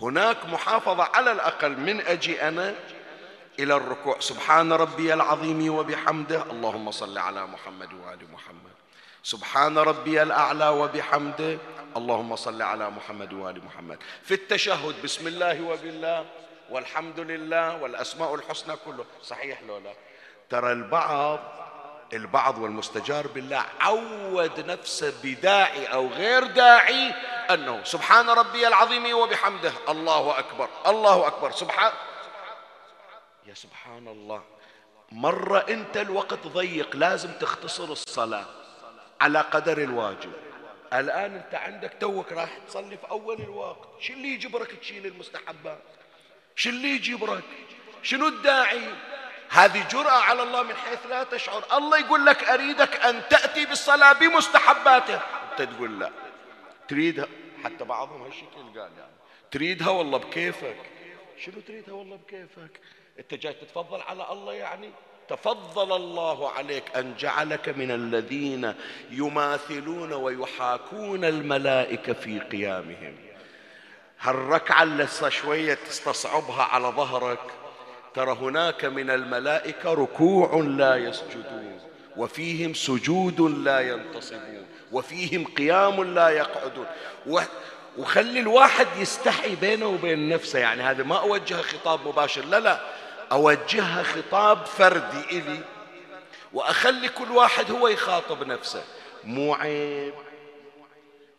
هناك 0.00 0.46
محافظة 0.46 1.08
على 1.14 1.32
الأقل 1.32 1.76
من 1.76 2.00
أجي 2.00 2.42
أنا 2.48 2.74
إلى 3.58 3.76
الركوع. 3.76 4.20
سبحان 4.20 4.72
ربي 4.72 5.14
العظيم 5.14 5.74
وبحمده. 5.74 6.42
اللهم 6.42 6.90
صل 6.90 7.18
على 7.18 7.46
محمد 7.46 7.92
وآل 7.92 8.32
محمد. 8.32 8.72
سبحان 9.22 9.78
ربي 9.78 10.22
الأعلى 10.22 10.68
وبحمده. 10.68 11.58
اللهم 11.96 12.36
صل 12.36 12.62
على 12.62 12.90
محمد 12.90 13.32
وآل 13.32 13.64
محمد. 13.64 13.98
في 14.22 14.34
التشهد 14.34 14.94
بسم 15.04 15.26
الله 15.26 15.62
وبالله 15.62 16.26
والحمد 16.70 17.20
لله 17.20 17.82
والأسماء 17.82 18.34
الحسنى 18.34 18.76
كله. 18.84 19.04
صحيح 19.22 19.62
لو 19.62 19.78
لا؟ 19.78 19.92
ترى 20.50 20.72
البعض 20.72 21.61
البعض 22.12 22.58
والمستجار 22.58 23.26
بالله 23.26 23.64
عود 23.80 24.66
نفسه 24.66 25.14
بداعي 25.22 25.86
أو 25.86 26.08
غير 26.08 26.44
داعي 26.46 27.14
أنه 27.50 27.84
سبحان 27.84 28.30
ربي 28.30 28.68
العظيم 28.68 29.14
وبحمده 29.14 29.72
الله 29.88 30.38
أكبر 30.38 30.68
الله 30.86 31.26
أكبر 31.26 31.50
سبحان 31.50 31.92
يا 33.46 33.54
سبحان 33.54 34.08
الله. 34.08 34.42
مرة 35.12 35.58
أنت 35.68 35.96
الوقت 35.96 36.46
ضيق 36.46 36.96
لازم 36.96 37.32
تختصر 37.32 37.84
الصلاة 37.84 38.46
على 39.20 39.40
قدر 39.40 39.78
الواجب. 39.78 40.32
الآن 40.92 41.34
أنت 41.34 41.54
عندك 41.54 41.96
توك 42.00 42.32
راح 42.32 42.58
تصلي 42.68 42.96
في 42.96 43.10
أول 43.10 43.40
الوقت 43.40 43.88
شو 44.00 44.12
اللي 44.12 44.28
يجبرك 44.28 44.72
تشيل 44.80 45.06
المستحبات؟ 45.06 45.82
شو 46.56 46.70
اللي 46.70 46.88
يجبرك؟ 46.88 47.44
شنو 48.02 48.28
الداعي؟ 48.28 48.94
هذه 49.52 49.88
جرأة 49.88 50.10
على 50.10 50.42
الله 50.42 50.62
من 50.62 50.74
حيث 50.74 51.06
لا 51.06 51.24
تشعر. 51.24 51.64
الله 51.72 51.98
يقول 51.98 52.26
لك 52.26 52.44
أريدك 52.44 52.96
أن 52.96 53.22
تأتي 53.30 53.66
بالصلاة 53.66 54.12
بمستحباته. 54.12 55.14
أنت 55.14 55.62
تقول 55.62 56.00
لا. 56.00 56.10
تريدها. 56.88 57.26
حتى 57.64 57.84
بعضهم 57.84 58.22
هالشكل 58.22 58.56
قال 58.56 58.76
يعني. 58.76 59.12
تريدها 59.50 59.90
والله 59.90 60.18
بكيفك. 60.18 60.76
شنو 61.44 61.60
تريدها 61.60 61.94
والله 61.94 62.16
بكيفك؟ 62.16 62.80
أنت 63.18 63.34
جاي 63.34 63.52
تتفضل 63.52 64.00
على 64.00 64.32
الله 64.32 64.52
يعني؟ 64.52 64.90
تفضل 65.28 65.96
الله 65.96 66.50
عليك 66.50 66.96
أن 66.96 67.14
جعلك 67.18 67.68
من 67.68 67.90
الذين 67.90 68.74
يماثلون 69.10 70.12
ويحاكون 70.12 71.24
الملائكة 71.24 72.12
في 72.12 72.38
قيامهم. 72.38 73.16
هالركعة 74.20 74.82
اللي 74.82 75.08
شوية 75.28 75.74
تستصعبها 75.74 76.62
على 76.62 76.86
ظهرك 76.86 77.61
ترى 78.14 78.32
هناك 78.32 78.84
من 78.84 79.10
الملائكة 79.10 79.94
ركوع 79.94 80.54
لا 80.54 80.96
يسجدون 80.96 81.80
وفيهم 82.16 82.74
سجود 82.74 83.40
لا 83.40 83.80
ينتصبون 83.80 84.66
وفيهم 84.92 85.44
قيام 85.44 86.04
لا 86.04 86.28
يقعدون. 86.28 86.86
وخلي 87.98 88.40
الواحد 88.40 88.86
يستحي 88.98 89.54
بينه 89.56 89.86
وبين 89.86 90.28
نفسه 90.28 90.58
يعني 90.58 90.82
هذا 90.82 91.04
ما 91.04 91.18
أوجه 91.18 91.54
خطاب 91.54 92.08
مباشر 92.08 92.44
لا 92.44 92.60
لا 92.60 92.80
أوجهها 93.32 94.02
خطاب 94.02 94.66
فردي 94.66 95.20
إلي 95.30 95.58
وأخلي 96.52 97.08
كل 97.08 97.30
واحد 97.30 97.70
هو 97.70 97.88
يخاطب 97.88 98.46
نفسه. 98.46 98.82
مو 99.24 99.54
عيب 99.54 100.12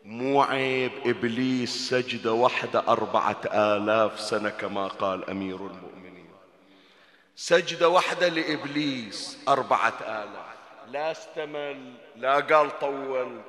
مو 0.05 0.41
عيب 0.41 0.91
إبليس 1.05 1.89
سجدة 1.89 2.33
واحدة 2.33 2.83
أربعة 2.87 3.41
آلاف 3.53 4.19
سنة 4.19 4.49
كما 4.49 4.87
قال 4.87 5.29
أمير 5.29 5.55
المؤمنين. 5.55 5.92
سجدة 7.35 7.89
واحدة 7.89 8.27
لإبليس 8.27 9.37
أربعة 9.47 9.93
آلاف. 10.07 10.53
لا 10.91 11.11
استمل 11.11 11.93
لا 12.15 12.33
قال 12.33 12.79
طولت 12.79 13.41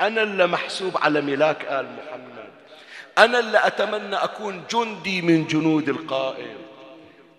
أنا 0.00 0.22
اللي 0.22 0.46
محسوب 0.46 0.96
على 0.96 1.20
ملاك 1.20 1.64
آل 1.64 1.86
محمد. 1.96 2.50
أنا 3.18 3.38
اللي 3.38 3.66
أتمنى 3.66 4.16
أكون 4.16 4.64
جندي 4.70 5.22
من 5.22 5.46
جنود 5.46 5.88
القائد 5.88 6.56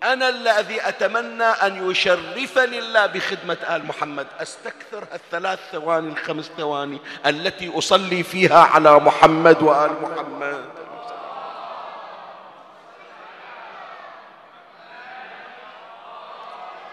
أنا 0.02 0.28
الذي 0.28 0.88
أتمنى 0.88 1.44
أن 1.44 1.90
يشرفني 1.90 2.78
الله 2.78 3.06
بخدمة 3.06 3.58
آل 3.76 3.86
محمد. 3.86 4.26
أستكثر 4.38 5.04
الثلاث 5.14 5.58
ثواني 5.72 6.08
الخمس 6.08 6.50
ثواني 6.56 6.98
التي 7.26 7.78
أصلي 7.78 8.22
فيها 8.22 8.58
على 8.58 9.00
محمد 9.00 9.62
وآل 9.62 9.90
محمد. 10.02 10.79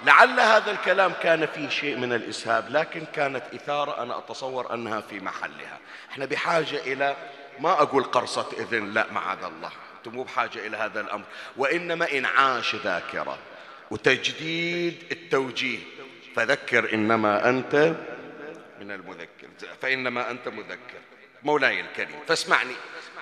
لعل 0.07 0.39
هذا 0.39 0.71
الكلام 0.71 1.13
كان 1.23 1.45
فيه 1.45 1.69
شيء 1.69 1.97
من 1.97 2.13
الإسهاب 2.13 2.69
لكن 2.69 3.05
كانت 3.13 3.43
إثارة 3.53 4.03
أنا 4.03 4.17
أتصور 4.17 4.73
أنها 4.73 5.01
في 5.01 5.19
محلها. 5.19 5.79
إحنا 6.11 6.25
بحاجة 6.25 6.75
إلى 6.75 7.15
ما 7.59 7.71
أقول 7.71 8.03
قرصة 8.03 8.47
إذن 8.59 8.93
لا 8.93 9.07
معاذ 9.11 9.43
الله. 9.43 9.71
أنتم 9.97 10.11
مو 10.15 10.23
بحاجة 10.23 10.67
إلى 10.67 10.77
هذا 10.77 11.01
الأمر. 11.01 11.23
وإنما 11.57 12.11
إنعاش 12.11 12.75
ذاكرة 12.75 13.37
وتجديد 13.91 15.03
التوجيه. 15.11 15.79
فذكر 16.35 16.93
إنما 16.93 17.49
أنت 17.49 17.75
من 18.79 18.91
المذكر. 18.91 19.47
فإنما 19.81 20.31
أنت 20.31 20.47
مذكر. 20.47 20.99
مولاي 21.43 21.81
الكريم 21.81 22.19
فاسمعني. 22.27 22.73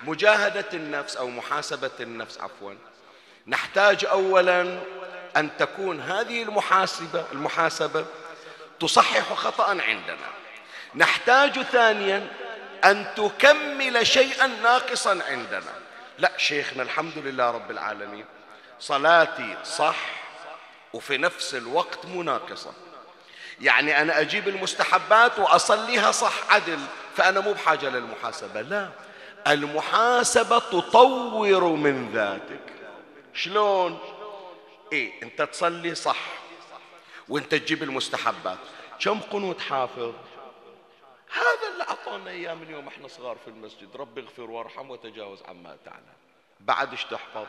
مجاهدة 0.02 0.68
النفس 0.74 1.16
أو 1.16 1.30
محاسبة 1.30 1.90
النفس 2.00 2.40
عفوا 2.40 2.74
نحتاج 3.46 4.04
أولا 4.04 4.78
أن 5.36 5.56
تكون 5.58 6.00
هذه 6.00 6.42
المحاسبة 6.42 7.24
المحاسبة 7.32 8.04
تصحح 8.80 9.32
خطأ 9.32 9.68
عندنا. 9.68 10.28
نحتاج 10.94 11.62
ثانيا 11.62 12.28
أن 12.84 13.06
تكمل 13.16 14.06
شيئا 14.06 14.46
ناقصا 14.46 15.18
عندنا. 15.28 15.72
لا 16.18 16.32
شيخنا 16.36 16.82
الحمد 16.82 17.18
لله 17.18 17.50
رب 17.50 17.70
العالمين. 17.70 18.24
صلاتي 18.80 19.56
صح 19.64 19.96
وفي 20.92 21.18
نفس 21.18 21.54
الوقت 21.54 22.06
مناقصة. 22.06 22.72
يعني 23.60 24.02
أنا 24.02 24.20
أجيب 24.20 24.48
المستحبات 24.48 25.38
وأصليها 25.38 26.10
صح 26.10 26.32
عدل 26.50 26.78
فأنا 27.16 27.40
مو 27.40 27.52
بحاجة 27.52 27.88
للمحاسبة. 27.88 28.60
لا 28.60 28.88
المحاسبة 29.46 30.58
تطور 30.58 31.68
من 31.68 32.10
ذاتك. 32.14 32.72
شلون؟ 33.34 34.15
إيه 34.92 35.22
أنت 35.22 35.42
تصلي 35.42 35.94
صح 35.94 36.18
وأنت 37.28 37.54
تجيب 37.54 37.82
المستحبات. 37.82 38.58
كم 39.00 39.20
قنوت 39.20 39.60
حافظ؟ 39.60 40.14
هذا 41.32 41.72
اللي 41.72 41.84
أعطانا 41.84 42.30
إياه 42.30 42.54
من 42.54 42.70
يوم 42.70 42.88
إحنا 42.88 43.08
صغار 43.08 43.36
في 43.44 43.50
المسجد. 43.50 43.96
رب 43.96 44.18
اغفر 44.18 44.50
وارحم 44.50 44.90
وتجاوز 44.90 45.42
عما 45.42 45.76
تعلم 45.84 46.16
بعد 46.60 46.90
إيش 46.90 47.04
تحفظ؟ 47.04 47.46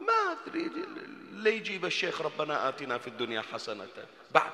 ما 0.00 0.36
أدري 0.46 0.66
اللي 0.66 1.56
يجيب 1.56 1.84
الشيخ 1.84 2.20
ربنا 2.20 2.68
اتنا 2.68 2.98
في 2.98 3.06
الدنيا 3.06 3.42
حسنة. 3.52 3.86
بعد 4.30 4.50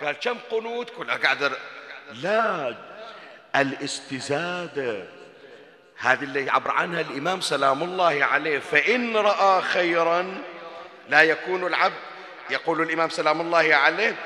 قال 0.00 0.12
كم 0.12 0.38
قنوت؟ 0.50 0.90
كلها 0.90 1.16
قاعد 1.16 1.52
لا 2.12 2.76
الاستزادة. 3.56 5.08
هذه 5.96 6.22
اللي 6.22 6.44
يعبر 6.44 6.70
عنها 6.70 7.00
الإمام 7.00 7.40
سلام 7.40 7.82
الله 7.82 8.24
عليه. 8.24 8.58
فإن 8.58 9.16
رأى 9.16 9.62
خيرا 9.62 10.42
لا 11.10 11.22
يكون 11.22 11.66
العبد 11.66 11.94
يقول 12.50 12.80
الإمام 12.80 13.08
سلام 13.08 13.40
الله 13.40 13.74
عليه 13.74 14.16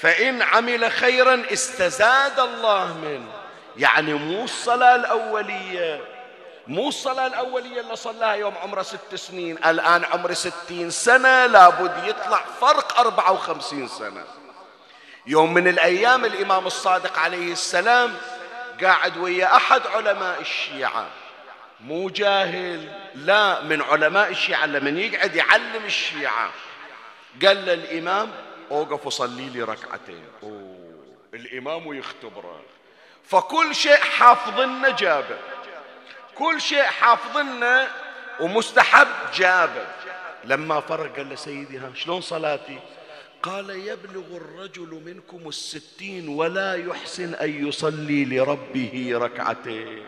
فإن 0.00 0.42
عمل 0.42 0.90
خيرا 0.90 1.42
استزاد 1.52 2.40
الله 2.40 2.98
منه. 2.98 3.32
يعني 3.76 4.14
مو 4.14 4.44
الصلاة 4.44 4.94
الأولية 4.94 6.00
مو 6.66 6.88
الصلاة 6.88 7.26
الأولية 7.26 7.80
اللي 7.80 7.96
صلاها 7.96 8.34
يوم 8.34 8.54
عمره 8.62 8.82
ست 8.82 9.14
سنين 9.14 9.56
الآن 9.66 10.04
عمره 10.04 10.32
ستين 10.32 10.90
سنة 10.90 11.46
لابد 11.46 12.04
يطلع 12.04 12.44
فرق 12.60 12.98
أربعة 12.98 13.32
وخمسين 13.32 13.88
سنة. 13.88 14.24
يوم 15.26 15.54
من 15.54 15.68
الأيام 15.68 16.24
الإمام 16.24 16.66
الصادق 16.66 17.18
عليه 17.18 17.52
السلام 17.52 18.16
قاعد 18.82 19.16
ويا 19.16 19.56
أحد 19.56 19.86
علماء 19.86 20.40
الشيعة. 20.40 21.06
مو 21.84 22.08
جاهل 22.08 22.88
لا 23.14 23.62
من 23.62 23.82
علماء 23.82 24.30
الشيعة 24.30 24.66
لمن 24.66 24.98
يقعد 24.98 25.36
يعلم 25.36 25.84
الشيعة. 25.84 26.52
قال 27.44 27.56
للإمام 27.56 28.30
أوقف 28.70 29.06
وصلي 29.06 29.48
لي 29.48 29.62
ركعتين. 29.62 30.24
أوه 30.42 31.04
الإمام 31.34 31.94
يختبره. 31.94 32.62
فكل 33.24 33.74
شيء 33.74 33.96
حافظنا 33.96 34.90
جابه. 34.90 35.38
كل 36.34 36.60
شيء 36.60 36.82
حافظنا 36.82 37.88
ومستحب 38.40 39.08
جابه. 39.34 39.86
لما 40.44 40.80
فرق 40.80 41.16
قال 41.16 41.28
له 41.28 41.34
سيدي 41.34 41.78
ها 41.78 41.92
شلون 41.94 42.20
صلاتي؟ 42.20 42.78
قال 43.42 43.70
يبلغ 43.70 44.36
الرجل 44.36 45.02
منكم 45.06 45.48
الستين 45.48 46.28
ولا 46.28 46.74
يحسن 46.74 47.34
أن 47.34 47.68
يصلي 47.68 48.24
لربه 48.24 49.10
ركعتين. 49.14 50.04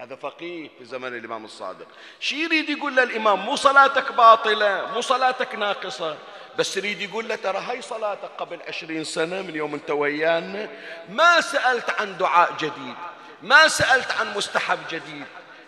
هذا 0.00 0.16
فقيه 0.16 0.68
في 0.78 0.84
زمن 0.84 1.16
الإمام 1.16 1.44
الصادق. 1.44 1.86
شي 2.20 2.44
يريد 2.44 2.68
يقول 2.68 2.96
للإمام 2.96 3.38
مو 3.38 3.56
صلاتك 3.56 4.12
باطلة 4.12 4.90
مو 4.94 5.00
صلاتك 5.00 5.54
ناقصة. 5.54 6.16
بس 6.58 6.76
يريد 6.76 7.00
يقول 7.00 7.28
له 7.28 7.34
ترى 7.34 7.58
هاي 7.58 7.82
صلاتك 7.82 8.30
قبل 8.38 8.58
عشرين 8.68 9.04
سنة 9.04 9.42
من 9.42 9.56
يوم 9.56 9.74
انت 9.74 9.90
ويانا؟ 9.90 10.68
ما 11.08 11.40
سألت 11.40 12.00
عن 12.00 12.16
دعاء 12.18 12.52
جديد 12.58 12.94
ما 13.42 13.68
سألت 13.68 14.12
عن 14.20 14.34
مستحب 14.36 14.78
جديد. 14.90 15.26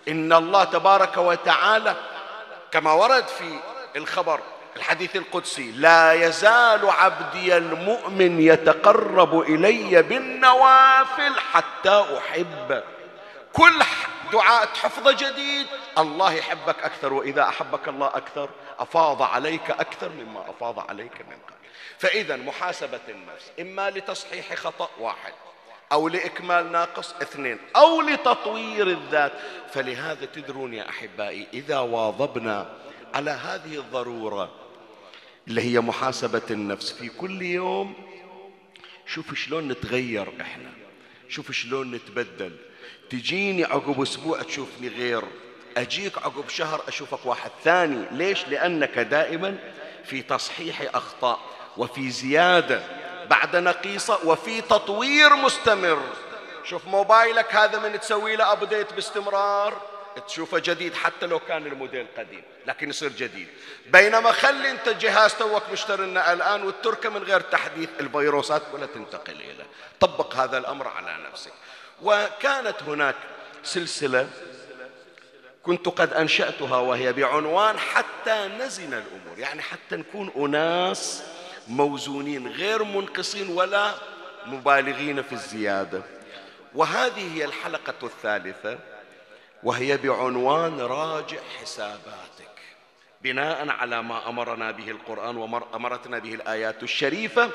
إن 0.08 0.32
الله 0.32 0.64
تبارك 0.64 1.16
وتعالى 1.16 1.96
كما 2.70 2.92
ورد 2.92 3.26
في 3.26 3.58
الخبر 3.96 4.40
الحديث 4.76 5.16
القدسي 5.16 5.72
لا 5.72 6.12
يزال 6.12 6.90
عبدي 6.90 7.56
المؤمن 7.56 8.40
يتقرب 8.40 9.40
إلي 9.40 10.02
بالنوافل 10.02 11.40
حتى 11.52 12.04
أحبه 12.18 12.82
كل 13.52 13.82
دعاء 14.32 14.64
تحفظه 14.64 15.12
جديد. 15.12 15.66
الله 15.98 16.32
يحبك 16.32 16.78
أكثر 16.82 17.12
وإذا 17.12 17.42
أحبك 17.42 17.88
الله 17.88 18.06
أكثر 18.06 18.50
أفاض 18.78 19.22
عليك 19.22 19.70
أكثر 19.70 20.08
مما 20.08 20.50
أفاض 20.50 20.78
عليك 20.78 21.20
من 21.20 21.36
قبل. 21.46 21.56
فإذا 21.98 22.36
محاسبة 22.36 23.00
النفس 23.08 23.50
إما 23.60 23.90
لتصحيح 23.90 24.54
خطأ 24.54 24.88
واحد 24.98 25.32
أو 25.92 26.08
لإكمال 26.08 26.72
ناقص 26.72 27.14
اثنين 27.22 27.58
أو 27.76 28.00
لتطوير 28.00 28.86
الذات. 28.86 29.32
فلهذا 29.72 30.26
تدرون 30.26 30.74
يا 30.74 30.88
أحبائي 30.88 31.46
إذا 31.54 31.78
واظبنا 31.78 32.76
على 33.14 33.30
هذه 33.30 33.74
الضرورة 33.78 34.50
اللي 35.48 35.60
هي 35.62 35.80
محاسبة 35.80 36.42
النفس 36.50 36.92
في 36.92 37.08
كل 37.08 37.42
يوم 37.42 37.94
شوف 39.06 39.34
شلون 39.34 39.68
نتغير 39.68 40.32
إحنا 40.40 40.70
شوف 41.28 41.52
شلون 41.52 41.90
نتبدل. 41.90 42.56
تجيني 43.12 43.64
عقب 43.64 44.02
أسبوع 44.02 44.42
تشوفني 44.42 44.88
غير 44.88 45.22
أجيك 45.76 46.18
عقب 46.18 46.48
شهر 46.48 46.82
أشوفك 46.88 47.26
واحد 47.26 47.50
ثاني. 47.64 48.06
ليش؟ 48.10 48.48
لأنك 48.48 48.98
دائما 48.98 49.56
في 50.04 50.22
تصحيح 50.22 50.82
أخطاء 50.94 51.40
وفي 51.76 52.10
زيادة 52.10 52.82
بعد 53.30 53.56
نقيصة 53.56 54.18
وفي 54.24 54.60
تطوير 54.60 55.36
مستمر. 55.36 56.02
شوف 56.64 56.86
موبايلك 56.86 57.54
هذا 57.54 57.78
من 57.78 58.00
تسوي 58.00 58.36
له 58.36 58.52
ابديت 58.52 58.92
باستمرار. 58.92 59.80
تشوفه 60.26 60.58
جديد 60.58 60.94
حتى 60.94 61.26
لو 61.26 61.38
كان 61.38 61.66
الموديل 61.66 62.06
قديم 62.18 62.42
لكن 62.66 62.90
يصير 62.90 63.12
جديد. 63.12 63.48
بينما 63.86 64.32
خلي 64.32 64.70
أنت 64.70 64.88
جهاز 64.88 65.34
توك 65.34 65.62
مشترينا 65.72 66.32
الآن 66.32 66.62
والتركة 66.62 67.08
من 67.08 67.22
غير 67.22 67.40
تحديث 67.40 67.88
الفيروسات 68.00 68.62
ولا 68.72 68.86
تنتقل 68.86 69.32
اليه 69.32 69.66
طبق 70.00 70.34
هذا 70.34 70.58
الأمر 70.58 70.88
على 70.88 71.16
نفسك. 71.30 71.52
وكانت 72.02 72.82
هناك 72.82 73.14
سلسلة 73.62 74.28
كنت 75.62 75.88
قد 75.88 76.12
أنشأتها 76.12 76.76
وهي 76.76 77.12
بعنوان 77.12 77.78
حتى 77.78 78.48
نزن 78.58 78.94
الأمور 78.94 79.38
يعني 79.38 79.62
حتى 79.62 79.96
نكون 79.96 80.32
أناس 80.36 81.22
موزونين 81.68 82.48
غير 82.48 82.84
منقصين 82.84 83.48
ولا 83.48 83.94
مبالغين 84.46 85.22
في 85.22 85.32
الزيادة. 85.32 86.02
وهذه 86.74 87.36
هي 87.36 87.44
الحلقة 87.44 87.94
الثالثة 88.02 88.78
وهي 89.62 89.96
بعنوان 89.96 90.80
راجع 90.80 91.38
حساباتك 91.60 92.21
بناء 93.24 93.68
على 93.68 94.02
ما 94.02 94.28
أمرنا 94.28 94.70
به 94.70 94.90
القرآن 94.90 95.36
وامرتنا 95.36 96.18
به 96.18 96.34
الآيات 96.34 96.82
الشريفة 96.82 97.50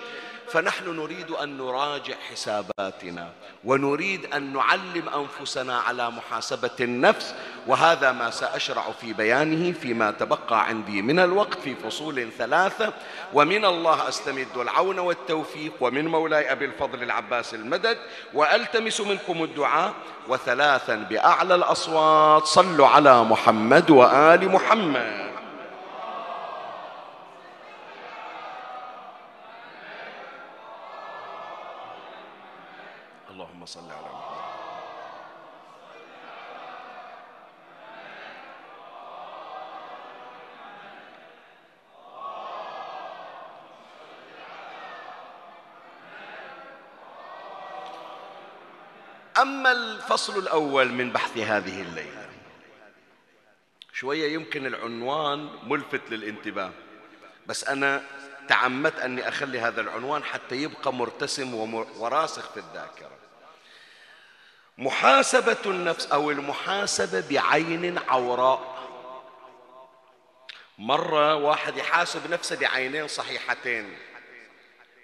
فنحن 0.52 0.96
نريد 0.96 1.32
أن 1.32 1.58
نراجع 1.58 2.14
حساباتنا 2.32 3.32
ونريد 3.66 4.34
أن 4.34 4.54
نعلم 4.54 5.10
أنفسنا 5.16 5.78
على 5.80 6.12
محاسبة 6.12 6.72
النفس 6.80 7.36
وهذا 7.68 8.12
ما 8.12 8.30
سأشرع 8.30 8.92
في 9.02 9.14
بيانه 9.14 9.72
فيما 9.72 10.12
تبقى 10.12 10.68
عندي 10.68 11.02
من 11.02 11.20
الوقت 11.20 11.60
في 11.60 11.76
فصول 11.76 12.30
ثلاثة. 12.38 12.94
ومن 13.34 13.66
الله 13.66 14.08
أستمد 14.08 14.58
العون 14.58 15.00
والتوفيق 15.00 15.74
ومن 15.82 16.08
مولاي 16.08 16.52
أبي 16.52 16.66
الفضل 16.66 17.04
العباس 17.04 17.54
المدد 17.54 17.98
وألتمس 18.34 19.02
منكم 19.02 19.44
الدعاء. 19.44 19.94
وثلاثا 20.28 20.96
بأعلى 20.96 21.56
الأصوات 21.56 22.44
صلوا 22.44 22.88
على 22.88 23.24
محمد 23.24 23.90
وآل 23.92 24.52
محمد 24.52 25.28
اللهم 33.32 33.66
صل 33.66 33.80
على 33.92 34.10
محمد 49.38 49.68
أما 50.18 50.24
الفصل 50.26 50.40
الأول 50.40 50.92
من 50.92 51.12
بحث 51.12 51.38
هذه 51.38 51.82
الليلة. 51.82 52.30
شوية 53.94 54.34
يمكن 54.34 54.66
العنوان 54.66 55.50
ملفت 55.64 56.02
للانتباه 56.10 56.72
بس 57.48 57.64
أنا 57.68 58.04
تعمدت 58.48 59.00
أني 59.00 59.28
أخلي 59.28 59.60
هذا 59.60 59.82
العنوان 59.82 60.24
حتى 60.24 60.56
يبقى 60.56 60.94
مرتسم 60.94 61.54
وراسخ 62.00 62.50
في 62.52 62.60
الذاكرة. 62.60 63.12
محاسبة 64.78 65.58
النفس 65.66 66.06
أو 66.06 66.32
المحاسبة 66.32 67.24
بعين 67.30 67.98
عوراء. 67.98 68.78
مرة 70.78 71.36
واحد 71.36 71.78
يحاسب 71.78 72.32
نفسه 72.32 72.56
بعينين 72.56 73.08
صحيحتين 73.08 73.98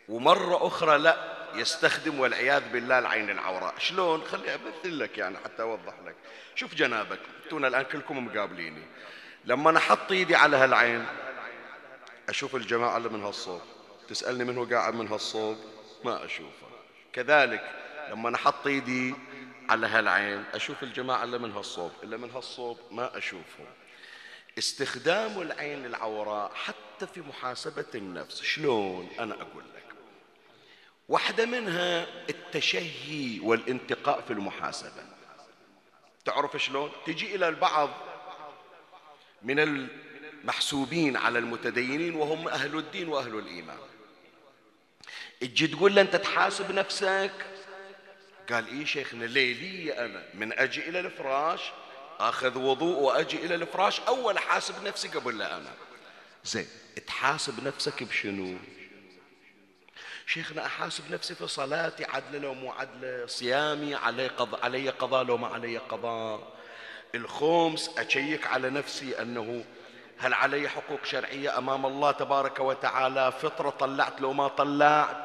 ومرة 0.10 0.68
أخرى 0.68 0.98
لا. 0.98 1.33
يستخدم 1.56 2.20
والعياذ 2.20 2.70
بالله 2.70 3.00
العين 3.00 3.30
العوراء. 3.30 3.74
شلون؟ 3.78 4.24
خلي 4.24 4.56
أمثل 4.56 5.00
لك 5.00 5.18
يعني 5.18 5.38
حتى 5.38 5.62
أوضح 5.62 5.94
لك. 6.06 6.16
شوف 6.56 6.76
جنابك 6.76 7.20
انتونا 7.44 7.68
الآن 7.68 7.84
كلكم 7.84 8.26
مقابليني. 8.26 8.84
لما 9.46 9.70
أنا 9.70 9.80
أحط 9.80 10.12
إيدي 10.12 10.36
على 10.36 10.58
هالعين 10.58 11.06
أشوف 12.30 12.56
الجماعة 12.56 12.98
اللي 12.98 13.10
من 13.10 13.24
هالصوب. 13.24 13.62
تسألني 14.10 14.44
من 14.44 14.58
هو 14.58 14.64
قاعد 14.64 14.94
من 14.94 15.08
هالصوب؟ 15.08 15.58
ما 16.04 16.26
أشوفه. 16.26 16.68
كذلك 17.14 17.72
لما 18.12 18.30
أنا 18.30 18.38
أحط 18.38 18.68
إيدي 18.68 19.16
على 19.70 19.88
هالعين 19.88 20.44
أشوف 20.54 20.84
الجماعة 20.84 21.24
اللي 21.24 21.38
من 21.38 21.52
هالصوب. 21.52 21.92
اللي 22.04 22.18
من 22.18 22.32
هالصوب 22.32 22.78
ما 22.92 23.18
أشوفهم. 23.18 23.68
استخدام 24.58 25.42
العين 25.42 25.86
العوراء 25.86 26.52
حتى 26.54 27.08
في 27.14 27.22
محاسبة 27.22 27.86
النفس. 27.96 28.42
شلون؟ 28.42 29.10
أنا 29.20 29.34
أقول 29.34 29.64
لك. 29.76 29.83
واحدة 31.08 31.46
منها 31.46 32.08
التشهي 32.30 33.40
والانتقاء 33.40 34.22
في 34.22 34.34
المحاسبة. 34.34 35.04
تعرف 36.26 36.58
شلون؟ 36.58 36.92
تجي 37.06 37.36
إلى 37.36 37.48
البعض 37.48 37.90
من 39.42 39.60
المحسوبين 39.60 41.18
على 41.18 41.40
المتدينين 41.40 42.16
وهم 42.16 42.48
أهل 42.48 42.78
الدين 42.78 43.08
وأهل 43.08 43.36
الإيمان. 43.36 43.78
تجي 45.42 45.68
تقول 45.68 45.96
له 45.96 46.02
أنت 46.02 46.16
تحاسب 46.16 46.72
نفسك؟ 46.72 47.32
قال 48.50 48.68
إيه 48.68 48.86
شيخنا 48.86 49.26
ليلي 49.26 50.06
أنا 50.06 50.24
من 50.34 50.54
أجي 50.54 50.90
إلى 50.90 51.00
الفراش 51.00 51.62
أخذ 52.20 52.58
وضوء 52.58 53.00
وأجي 53.00 53.46
إلى 53.46 53.56
الفراش 53.56 54.00
أول 54.00 54.38
أحاسب 54.38 54.84
نفسي 54.84 55.08
قبل 55.08 55.38
لا 55.38 55.58
أنا 55.58 55.74
زين 56.44 56.68
تحاسب 57.08 57.64
نفسك 57.64 58.04
بشنو؟ 58.04 58.58
شيخنا 60.28 60.66
أحاسب 60.66 61.12
نفسي 61.12 61.36
في 61.36 61.48
صلاتي 61.48 62.06
عدلة 62.06 62.40
لو 62.40 62.54
مو 62.54 62.72
عدلة 62.72 63.26
صيامي 63.26 63.96
علي 63.96 64.28
قضاء, 64.28 64.66
علي 64.66 64.90
قضاء 64.90 65.24
لو 65.24 65.38
ما 65.38 65.48
علي 65.48 65.78
قضاء. 65.78 66.54
الخمس 67.16 67.90
أشيك 67.98 68.48
على 68.48 68.70
نفسي 68.70 69.22
أنه 69.22 69.66
هل 70.18 70.34
علي 70.34 70.70
حقوق 70.70 71.06
شرعية 71.06 71.58
أمام 71.58 71.86
الله 71.86 72.12
تبارك 72.12 72.60
وتعالى؟ 72.60 73.32
فطرة 73.32 73.70
طلعت 73.70 74.22
لو 74.22 74.34
ما 74.34 74.48
طلعت. 74.48 75.18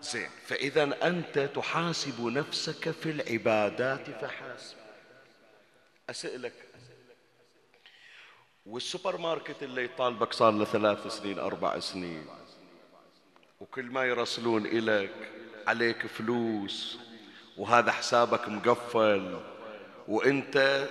زين 0.00 0.30
فإذا 0.46 1.06
أنت 1.06 1.38
تحاسب 1.38 2.20
نفسك 2.20 2.90
في 2.90 3.10
العبادات 3.10 4.10
فحسب 4.10 4.76
أسألك. 6.10 6.52
والسوبر 8.66 9.16
ماركت 9.16 9.62
اللي 9.62 9.84
يطالبك 9.84 10.32
صار 10.32 10.52
له 10.52 10.64
ثلاث 10.64 11.06
سنين 11.06 11.38
أربع 11.38 11.78
سنين. 11.78 12.26
وكل 13.60 13.84
ما 13.84 14.04
يرسلون 14.04 14.66
إليك 14.66 15.14
عليك 15.66 16.06
فلوس 16.06 16.98
وهذا 17.56 17.92
حسابك 17.92 18.48
مقفل 18.48 19.40
وإنت 20.08 20.86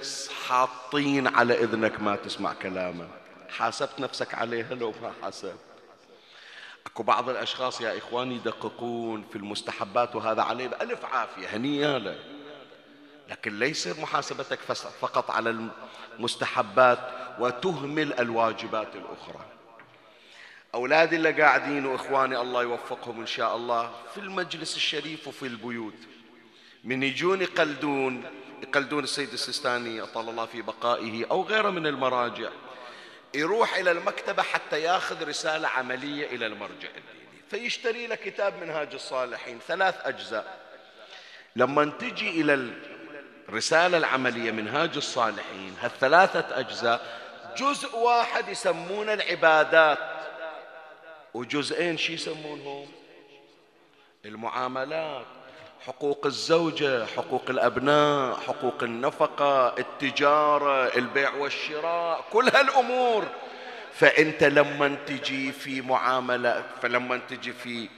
حاطين 0.47 1.27
على 1.27 1.63
إذنك 1.63 2.01
ما 2.01 2.15
تسمع 2.15 2.53
كلامه. 2.53 3.07
حاسبت 3.49 3.99
نفسك 3.99 4.33
عليها 4.33 4.75
لو 4.75 4.93
ما 5.01 5.13
حاسبت. 5.21 5.59
أكو 6.85 7.03
بعض 7.03 7.29
الأشخاص 7.29 7.81
يا 7.81 7.97
إخواني 7.97 8.35
يدققون 8.35 9.23
في 9.31 9.35
المستحبات 9.35 10.15
وهذا 10.15 10.41
عليه 10.41 10.67
بألف 10.67 11.05
عافية 11.05 11.47
هنيئا 11.47 11.99
له. 11.99 12.19
لكن 13.29 13.59
ليس 13.59 13.87
محاسبتك 13.87 14.59
فقط 15.01 15.31
على 15.31 15.69
المستحبات 16.19 16.99
وتهمل 17.39 18.13
الواجبات 18.19 18.95
الأخرى. 18.95 19.45
أولادي 20.77 21.15
اللي 21.15 21.41
قاعدين 21.41 21.85
وإخواني 21.85 22.41
الله 22.41 22.61
يوفقهم 22.61 23.19
إن 23.19 23.25
شاء 23.25 23.55
الله 23.55 23.91
في 24.13 24.19
المجلس 24.19 24.75
الشريف 24.75 25.27
وفي 25.27 25.45
البيوت. 25.45 25.93
من 26.83 27.03
يجون 27.03 27.41
يقلدون 27.41 28.23
يقلدون 28.63 29.03
السيد 29.03 29.33
السيستاني 29.33 30.01
أطال 30.01 30.29
الله 30.29 30.45
في 30.45 30.61
بقائه 30.61 31.25
أو 31.31 31.43
غيره 31.43 31.69
من 31.69 31.87
المراجع. 31.87 32.49
يروح 33.33 33.75
إلى 33.75 33.91
المكتبة 33.91 34.43
حتى 34.43 34.81
ياخذ 34.81 35.27
رسالة 35.27 35.67
عملية 35.67 36.27
إلى 36.27 36.45
المرجع 36.45 36.87
الديني. 36.87 37.41
فيشتري 37.49 38.07
له 38.07 38.15
كتاب 38.15 38.53
منهاج 38.63 38.93
الصالحين 38.93 39.59
ثلاث 39.67 39.95
أجزاء. 40.03 40.57
لما 41.55 41.85
تجي 41.85 42.41
إلى 42.41 42.71
الرسالة 43.49 43.97
العملية 43.97 44.51
منهاج 44.51 44.95
الصالحين 44.95 45.75
هالثلاثة 45.81 46.59
أجزاء 46.59 47.21
جزء 47.57 47.95
واحد 47.95 48.49
يسمونه 48.49 49.13
العبادات. 49.13 50.16
وجزئين 51.37 51.97
شو 51.97 52.13
يسمونهم؟ 52.13 52.87
المعاملات 54.25 55.25
حقوق 55.85 56.25
الزوجة 56.25 57.05
حقوق 57.05 57.43
الأبناء 57.49 58.35
حقوق 58.47 58.83
النفقة 58.83 59.77
التجارة 59.77 60.95
البيع 60.95 61.33
والشراء 61.33 62.25
كل 62.31 62.49
هالأمور. 62.49 63.25
فأنت 63.93 64.43
لما 64.43 64.97
تجي 65.07 65.51
في 65.51 65.81
معاملة 65.81 66.63
فلما 66.81 67.21
تجي 67.29 67.53
في 67.53 67.89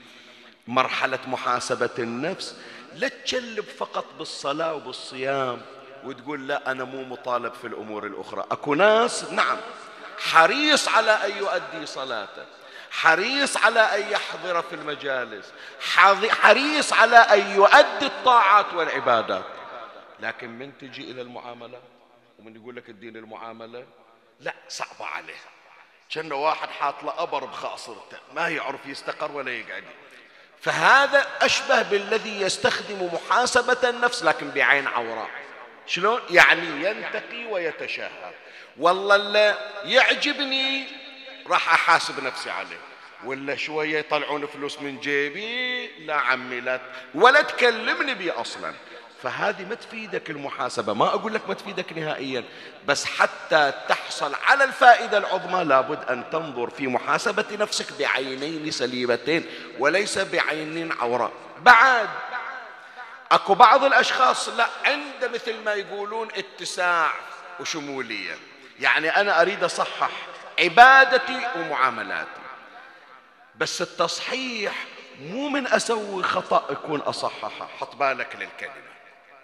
مرحلة 0.68 1.18
محاسبة 1.26 1.90
النفس 1.98 2.56
لا 2.94 3.08
تشلب 3.08 3.64
فقط 3.64 4.04
بالصلاة 4.18 4.74
وبالصيام 4.74 5.60
وتقول 6.04 6.48
لا 6.48 6.70
أنا 6.70 6.84
مو 6.84 7.04
مطالب 7.04 7.52
في 7.52 7.66
الأمور 7.66 8.06
الأخرى. 8.06 8.44
أكو 8.50 8.74
ناس 8.74 9.32
نعم 9.32 9.56
حريص 10.18 10.88
على 10.88 11.10
أن 11.10 11.36
يؤدي 11.38 11.86
صلاته. 11.86 12.44
حريص 12.90 13.56
على 13.56 13.80
أن 13.80 14.12
يحضر 14.12 14.62
في 14.62 14.74
المجالس 14.74 15.52
حريص 16.30 16.92
على 16.92 17.16
أن 17.16 17.54
يؤدي 17.54 18.06
الطاعات 18.06 18.74
والعبادات. 18.74 19.44
لكن 20.20 20.50
من 20.50 20.78
تجي 20.78 21.10
إلى 21.10 21.22
المعاملة؟ 21.22 21.80
ومن 22.38 22.56
يقول 22.56 22.76
لك 22.76 22.88
الدين 22.88 23.16
المعاملة؟ 23.16 23.86
لا 24.40 24.54
صعبة 24.68 25.06
عليه. 25.06 25.40
كأنه 26.10 26.34
واحد 26.34 26.68
حاط 26.68 27.02
له 27.02 27.22
أبر 27.22 27.44
بخاصرته 27.44 28.18
ما 28.34 28.48
يعرف 28.48 28.86
يستقر 28.86 29.32
ولا 29.32 29.50
يقعد. 29.50 29.84
فهذا 30.60 31.26
أشبه 31.40 31.82
بالذي 31.82 32.40
يستخدم 32.40 33.10
محاسبة 33.12 33.88
النفس 33.90 34.24
لكن 34.24 34.50
بعين 34.50 34.86
عوراء 34.86 35.30
شلون؟ 35.86 36.20
يعني 36.30 36.84
ينتقي 36.84 37.46
ويتشهى 37.46 38.32
والله 38.76 39.16
اللي 39.16 39.54
يعجبني 39.84 40.99
راح 41.50 41.74
أحاسب 41.74 42.24
نفسي 42.24 42.50
عليه. 42.50 42.80
ولا 43.24 43.56
شوية 43.56 43.98
يطلعون 43.98 44.46
فلوس 44.46 44.78
من 44.78 45.00
جيبي؟ 45.00 45.86
لا 46.06 46.14
عمي 46.14 46.60
لا 46.60 46.80
ولا 47.14 47.42
تكلمني 47.42 48.14
بي 48.14 48.30
أصلا. 48.30 48.74
فهذه 49.22 49.64
ما 49.64 49.74
تفيدك 49.74 50.30
المحاسبة. 50.30 50.92
ما 50.92 51.06
أقول 51.06 51.34
لك 51.34 51.48
ما 51.48 51.54
تفيدك 51.54 51.92
نهائيا. 51.92 52.44
بس 52.86 53.04
حتى 53.04 53.72
تحصل 53.88 54.34
على 54.46 54.64
الفائدة 54.64 55.18
العظمى 55.18 55.64
لابد 55.64 56.04
أن 56.04 56.24
تنظر 56.32 56.70
في 56.70 56.86
محاسبة 56.86 57.44
نفسك 57.52 57.86
بعينين 57.98 58.70
سليمتين 58.70 59.46
وليس 59.78 60.18
بعين 60.18 60.92
عوراء 60.92 61.32
بعد. 61.58 62.08
أكو 63.32 63.54
بعض 63.54 63.84
الأشخاص 63.84 64.48
لا 64.48 64.66
عنده 64.84 65.28
مثل 65.28 65.64
ما 65.64 65.74
يقولون 65.74 66.28
اتساع 66.36 67.10
وشمولية. 67.60 68.36
يعني 68.80 69.08
أنا 69.08 69.42
أريد 69.42 69.64
أصحح 69.64 70.10
عبادتي 70.60 71.48
ومعاملاتي. 71.56 72.40
بس 73.56 73.82
التصحيح 73.82 74.74
مو 75.20 75.48
من 75.48 75.66
أسوي 75.66 76.22
خطأ 76.22 76.64
يكون 76.70 77.00
أصححه. 77.00 77.68
حط 77.80 77.94
بالك 77.94 78.36
للكلمة. 78.36 78.90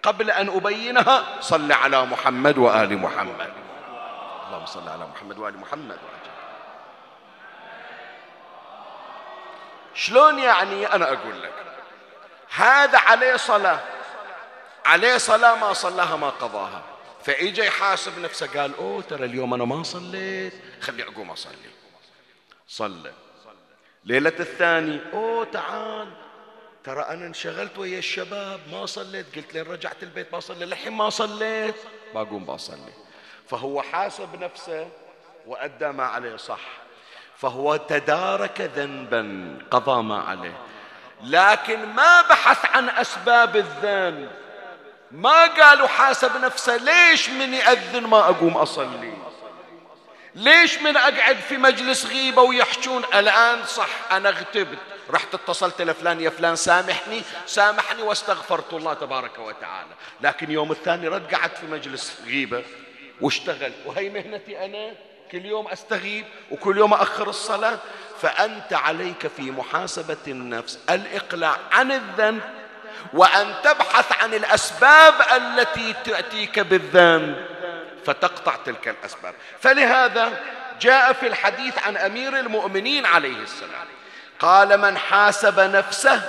قبل 0.03 0.31
أن 0.31 0.49
أبينها 0.49 1.23
صل 1.39 1.71
على 1.71 2.05
محمد 2.05 2.57
وآل 2.57 2.97
محمد. 2.97 3.53
اللهم 4.47 4.65
صل 4.65 4.89
على 4.89 5.07
محمد 5.07 5.37
وآل 5.37 5.57
محمد. 5.57 5.99
شلون 9.93 10.39
يعني 10.39 10.93
أنا 10.93 11.05
أقول 11.13 11.43
لك؟ 11.43 11.53
هذا 12.55 12.99
عليه 12.99 13.35
صلاة. 13.35 13.79
عليه 14.85 15.17
صلاة 15.17 15.55
ما 15.55 15.73
صلاها 15.73 16.15
ما 16.15 16.29
قضاها. 16.29 16.81
فإجا 17.27 17.63
يحاسب 17.63 18.19
نفسه 18.19 18.47
قال 18.47 18.75
أوه 18.75 19.01
ترى 19.01 19.25
اليوم 19.25 19.53
أنا 19.53 19.65
ما 19.65 19.83
صليت 19.83 20.53
خلي 20.81 21.03
أقوم 21.03 21.31
أصلي. 21.31 21.53
صلى. 22.67 23.13
ليلة 24.05 24.33
الثاني 24.39 24.99
أوه 25.13 25.45
تعال 25.45 26.07
ترى 26.83 27.01
أنا 27.01 27.25
انشغلت 27.25 27.77
ويا 27.77 27.99
الشباب 27.99 28.59
ما 28.71 28.85
صليت 28.85 29.35
قلت 29.35 29.53
لين 29.53 29.63
رجعت 29.63 30.03
البيت 30.03 30.31
بصلي 30.35 30.65
للحين 30.65 30.93
ما 30.93 31.09
صليت. 31.09 31.75
بقوم 32.15 32.45
بصلي. 32.45 32.93
فهو 33.49 33.81
حاسب 33.81 34.43
نفسه 34.43 34.89
وأدى 35.45 35.87
ما 35.87 36.03
عليه 36.03 36.35
صح. 36.35 36.61
فهو 37.37 37.75
تدارك 37.75 38.61
ذنبا 38.61 39.57
قضى 39.71 40.03
ما 40.03 40.21
عليه. 40.21 40.57
لكن 41.23 41.85
ما 41.85 42.21
بحث 42.21 42.65
عن 42.65 42.89
أسباب 42.89 43.55
الذنب. 43.55 44.46
ما 45.11 45.47
قالوا 45.47 45.87
حاسب 45.87 46.37
نفسه 46.37 46.77
ليش 46.77 47.29
من 47.29 47.53
يأذن 47.53 48.07
ما 48.07 48.19
أقوم 48.19 48.57
أصلي؟ 48.57 49.13
ليش 50.35 50.81
من 50.81 50.97
أقعد 50.97 51.37
في 51.37 51.57
مجلس 51.57 52.05
غيبة 52.05 52.41
ويحجون؟ 52.41 53.03
الآن 53.13 53.65
صح 53.65 53.89
أنا 54.11 54.29
اغتبت 54.29 54.77
رحت 55.09 55.33
اتصلت 55.33 55.81
لفلان 55.81 56.21
يا 56.21 56.29
فلان 56.29 56.55
سامحني 56.55 57.21
سامحني 57.45 58.01
واستغفرت 58.01 58.73
الله 58.73 58.93
تبارك 58.93 59.39
وتعالى. 59.39 59.89
لكن 60.21 60.51
يوم 60.51 60.71
الثاني 60.71 61.07
رد 61.07 61.35
قعدت 61.35 61.57
في 61.57 61.65
مجلس 61.65 62.17
غيبة 62.25 62.63
واشتغل. 63.21 63.71
وهي 63.85 64.09
مهنتي 64.09 64.65
أنا 64.65 64.93
كل 65.31 65.45
يوم 65.45 65.67
أستغيب 65.67 66.25
وكل 66.51 66.77
يوم 66.77 66.93
أخر 66.93 67.29
الصلاة. 67.29 67.79
فأنت 68.21 68.73
عليك 68.73 69.27
في 69.27 69.51
محاسبة 69.51 70.17
النفس 70.27 70.79
الإقلاع 70.89 71.57
عن 71.71 71.91
الذنب 71.91 72.41
وأن 73.13 73.53
تبحث 73.63 74.23
عن 74.23 74.33
الأسباب 74.33 75.13
التي 75.35 75.95
تأتيك 76.05 76.59
بالذنب. 76.59 77.45
فتقطع 78.05 78.55
تلك 78.65 78.87
الأسباب. 78.87 79.33
فلهذا 79.61 80.31
جاء 80.81 81.13
في 81.13 81.27
الحديث 81.27 81.87
عن 81.87 81.97
أمير 81.97 82.39
المؤمنين 82.39 83.05
عليه 83.05 83.37
السلام. 83.37 83.87
قال 84.39 84.77
من 84.77 84.97
حاسب 84.97 85.59
نفسه 85.59 86.21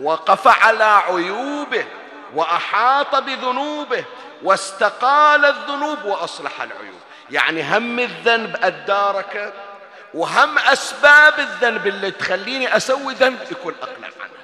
وقف 0.00 0.64
على 0.64 1.02
عيوبه 1.08 1.86
وأحاط 2.34 3.16
بذنوبه 3.16 4.04
واستقال 4.42 5.44
الذنوب 5.44 6.04
وأصلح 6.04 6.62
العيوب. 6.62 7.00
يعني 7.30 7.62
هم 7.62 7.98
الذنب 7.98 8.56
أدارك 8.62 9.52
وهم 10.14 10.58
أسباب 10.58 11.38
الذنب 11.38 11.86
اللي 11.86 12.10
تخليني 12.10 12.76
أسوي 12.76 13.14
ذنب 13.14 13.38
يكون 13.50 13.74
أقلع 13.82 14.06
عنها 14.06 14.35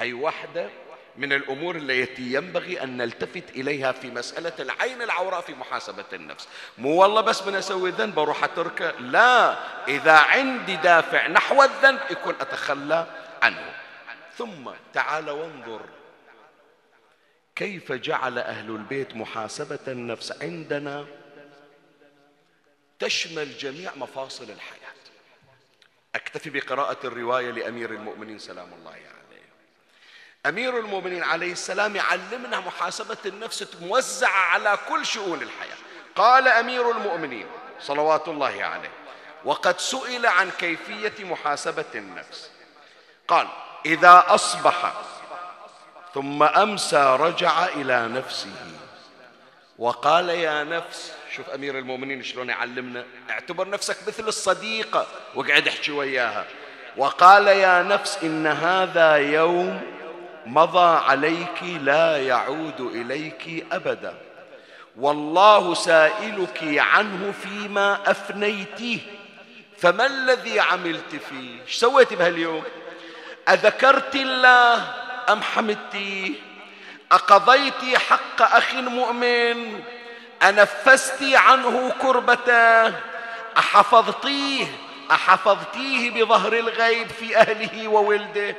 هي 0.00 0.12
واحدة 0.12 0.70
من 1.16 1.32
الأمور 1.32 1.76
التي 1.76 2.22
ينبغي 2.22 2.82
أن 2.82 2.96
نلتفت 2.96 3.50
إليها 3.50 3.92
في 3.92 4.10
مسألة 4.10 4.52
العين 4.58 5.02
العوراء 5.02 5.40
في 5.40 5.54
محاسبة 5.54 6.04
النفس. 6.12 6.48
مو 6.78 7.02
والله 7.02 7.20
بس 7.20 7.42
من 7.42 7.54
أسوي 7.54 7.90
ذنب 7.90 8.18
أروح 8.18 8.44
أتركه 8.44 8.90
لا 8.90 9.56
إذا 9.88 10.12
عندي 10.12 10.76
دافع 10.76 11.26
نحو 11.26 11.62
الذنب 11.62 12.00
يكون 12.10 12.34
أتخلى 12.40 13.06
عنه. 13.42 13.74
ثم 14.36 14.70
تعال 14.92 15.30
وانظر 15.30 15.80
كيف 17.56 17.92
جعل 17.92 18.38
أهل 18.38 18.70
البيت 18.70 19.16
محاسبة 19.16 19.78
النفس 19.88 20.42
عندنا 20.42 21.06
تشمل 22.98 23.58
جميع 23.58 23.94
مفاصل 23.96 24.44
الحياة. 24.44 24.80
أكتفي 26.14 26.50
بقراءة 26.50 27.06
الرواية 27.06 27.50
لأمير 27.50 27.90
المؤمنين 27.90 28.38
سلام 28.38 28.72
الله 28.72 28.90
عليه. 28.90 29.00
يعني. 29.00 29.19
أمير 30.46 30.78
المؤمنين 30.78 31.22
عليه 31.22 31.52
السلام 31.52 31.96
يعلمنا 31.96 32.60
محاسبة 32.60 33.16
النفس 33.26 33.66
موزعة 33.80 34.40
على 34.40 34.78
كل 34.88 35.06
شؤون 35.06 35.42
الحياة. 35.42 35.76
قال 36.16 36.48
أمير 36.48 36.90
المؤمنين 36.90 37.46
صلوات 37.80 38.28
الله 38.28 38.64
عليه 38.64 38.90
وقد 39.44 39.80
سئل 39.80 40.26
عن 40.26 40.50
كيفية 40.50 41.24
محاسبة 41.24 41.84
النفس. 41.94 42.50
قال 43.28 43.48
إذا 43.86 44.24
أصبح 44.28 44.92
ثم 46.14 46.42
أمسى 46.42 47.16
رجع 47.20 47.64
إلى 47.64 48.08
نفسه. 48.08 48.54
وقال 49.78 50.28
يا 50.28 50.64
نفس 50.64 51.12
شوف 51.36 51.50
أمير 51.50 51.78
المؤمنين 51.78 52.22
شلون 52.22 52.48
يعلمنا 52.48 53.04
اعتبر 53.30 53.68
نفسك 53.68 53.96
مثل 54.08 54.28
الصديقة. 54.28 55.06
وقعد 55.34 55.68
احكي 55.68 55.92
وياها. 55.92 56.46
وقال 56.96 57.46
يا 57.46 57.82
نفس 57.82 58.18
إن 58.22 58.46
هذا 58.46 59.16
يوم 59.16 59.99
مضى 60.46 61.04
عليك 61.04 61.62
لا 61.62 62.16
يعود 62.16 62.80
إليك 62.80 63.66
أبدا. 63.72 64.14
والله 64.96 65.74
سائلك 65.74 66.60
عنه 66.62 67.32
فيما 67.42 67.98
أفنيتيه. 68.06 68.98
فما 69.78 70.06
الذي 70.06 70.60
عملت 70.60 71.16
فيه؟ 71.30 71.62
إيش 71.66 71.74
سويت 71.74 72.14
بهاليوم؟ 72.14 72.62
أذكرت 73.48 74.16
الله 74.16 74.94
أم 75.28 75.42
حمدتيه 75.42 76.32
أقضيت 77.12 77.98
حق 77.98 78.42
اخ 78.42 78.74
مؤمن 78.74 79.82
انفست 80.42 81.22
عنه 81.22 81.92
كربته؟ 82.02 82.88
أحفظتيه؟ 83.58 84.66
أحفظتيه 85.10 86.10
بظهر 86.10 86.52
الغيب 86.52 87.08
في 87.08 87.36
أهله 87.36 87.88
وولده؟ 87.88 88.56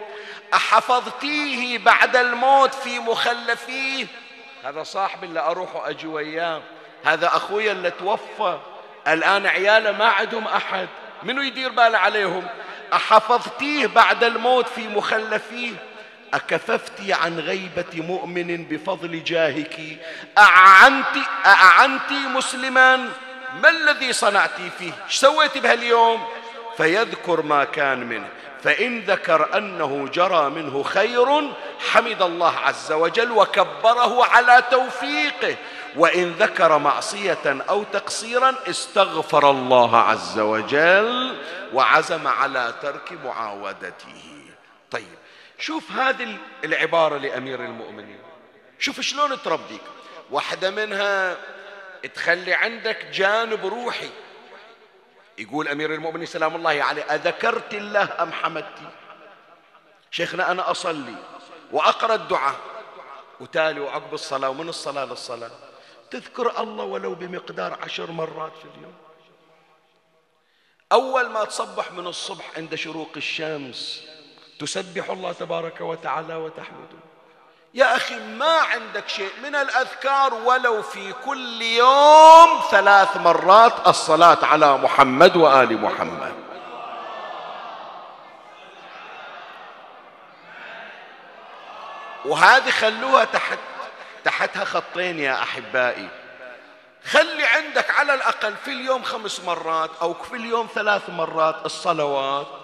أحفظتيه 0.54 1.78
بعد 1.78 2.16
الموت 2.16 2.74
في 2.74 3.00
مخلفيه؟ 3.00 4.06
هذا 4.64 4.84
صاحبي 4.84 5.26
اللي 5.26 5.40
أروح 5.40 5.76
وأجي 5.76 6.08
وياه. 6.08 6.62
هذا 7.04 7.28
أخويا 7.28 7.72
اللي 7.72 7.92
توفى. 7.92 8.60
الآن 9.08 9.46
عياله 9.46 9.92
ما 9.92 10.06
عندهم 10.06 10.48
أحد. 10.48 10.88
منو 11.24 11.42
يدير 11.42 11.70
باله 11.70 11.98
عليهم؟ 11.98 12.48
أحفظتيه 12.94 13.88
بعد 13.88 14.24
الموت 14.24 14.68
في 14.68 14.88
مخلفيه؟ 14.88 15.72
أكففتي 16.34 17.14
عن 17.14 17.40
غيبة 17.40 17.86
مؤمن 17.94 18.66
بفضل 18.66 19.24
جاهك؟ 19.24 19.80
أعنت 20.38 21.18
أعنت 21.46 22.12
مسلما 22.12 22.98
ما 23.64 23.70
الذي 23.70 24.14
صنعتي 24.14 24.70
فيه؟ 24.80 24.92
إيش 25.06 25.16
سويتي 25.16 25.60
بهاليوم؟ 25.60 26.28
فيذكر 26.78 27.42
ما 27.42 27.64
كان 27.64 28.00
منه. 28.00 28.28
فإن 28.64 29.00
ذكر 29.00 29.58
أنه 29.58 30.08
جرى 30.14 30.50
منه 30.50 30.84
خير 30.84 31.52
حمد 31.92 32.22
الله 32.22 32.58
عز 32.58 32.92
وجل 32.92 33.32
وكبره 33.32 34.26
على 34.26 34.64
توفيقه. 34.72 35.56
وإن 35.96 36.32
ذكر 36.32 36.78
معصية 36.78 37.64
أو 37.70 37.84
تقصيرا 37.84 38.56
استغفر 38.70 39.50
الله 39.50 39.98
عز 39.98 40.40
وجل 40.40 41.38
وعزم 41.74 42.28
على 42.28 42.74
ترك 42.82 43.12
معاودته. 43.26 44.24
طيب 44.92 45.18
شوف 45.60 45.92
هذه 45.92 46.38
العبارة 46.64 47.18
لأمير 47.18 47.60
المؤمنين. 47.60 48.20
شوف 48.80 49.02
شلون 49.02 49.42
تربيك. 49.42 49.82
واحدة 50.32 50.70
منها 50.70 51.38
تخلي 52.16 52.54
عندك 52.54 53.06
جانب 53.14 53.66
روحي. 53.66 54.10
يقول 55.42 55.68
أمير 55.68 55.94
المؤمنين 55.94 56.26
سلام 56.26 56.56
الله 56.56 56.84
عليه 56.84 57.02
أذكرت 57.02 57.74
الله 57.74 58.24
أم 58.24 58.32
حمدتي؟ 58.32 58.90
شيخنا 60.12 60.52
أنا 60.52 60.72
أصلي 60.72 61.16
وأقرأ 61.72 62.16
الدعاء 62.16 62.56
وتالي 63.40 63.80
وعقب 63.80 64.14
الصلاة 64.14 64.50
ومن 64.50 64.70
الصلاة 64.70 65.06
للصلاة. 65.06 65.52
تذكر 66.12 66.62
الله 66.62 66.84
ولو 66.84 67.16
بمقدار 67.16 67.80
عشر 67.82 68.12
مرات 68.12 68.52
في 68.58 68.66
اليوم. 68.78 68.94
أول 70.92 71.30
ما 71.30 71.44
تصبح 71.44 71.92
من 71.92 72.08
الصبح 72.08 72.52
عند 72.58 72.76
شروق 72.76 73.12
الشمس 73.18 74.08
تسبح 74.60 75.10
الله 75.10 75.32
تبارك 75.32 75.82
وتعالى 75.82 76.36
وتحمده. 76.36 77.11
يا 77.74 77.96
أخي 77.96 78.20
ما 78.20 78.58
عندك 78.58 79.10
شيء 79.10 79.32
من 79.44 79.56
الأذكار 79.56 80.34
ولو 80.34 80.82
في 80.82 81.14
كل 81.26 81.62
يوم 81.62 82.62
ثلاث 82.72 83.18
مرات 83.18 83.88
الصلاة 83.88 84.46
على 84.46 84.78
محمد 84.78 85.38
وآل 85.38 85.82
محمد. 85.82 86.34
وهذه 92.26 92.70
خلوها 92.70 93.26
تحت 93.26 93.60
تحتها 94.24 94.66
خطين 94.66 95.20
يا 95.20 95.44
أحبائي. 95.44 96.10
خلي 97.06 97.46
عندك 97.46 97.92
على 97.92 98.14
الأقل 98.14 98.56
في 98.66 98.72
اليوم 98.72 99.04
خمس 99.04 99.40
مرات 99.40 99.90
أو 100.02 100.14
في 100.14 100.36
اليوم 100.36 100.68
ثلاث 100.76 101.10
مرات 101.10 101.66
الصلوات. 101.66 102.61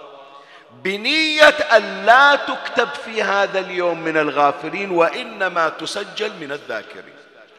بنية 0.71 1.49
أن 1.49 2.05
لا 2.05 2.35
تكتب 2.35 2.89
في 2.89 3.23
هذا 3.23 3.59
اليوم 3.59 4.01
من 4.01 4.17
الغافلين 4.17 4.91
وإنما 4.91 5.69
تسجل 5.69 6.33
من 6.33 6.51
الذاكرين. 6.51 7.13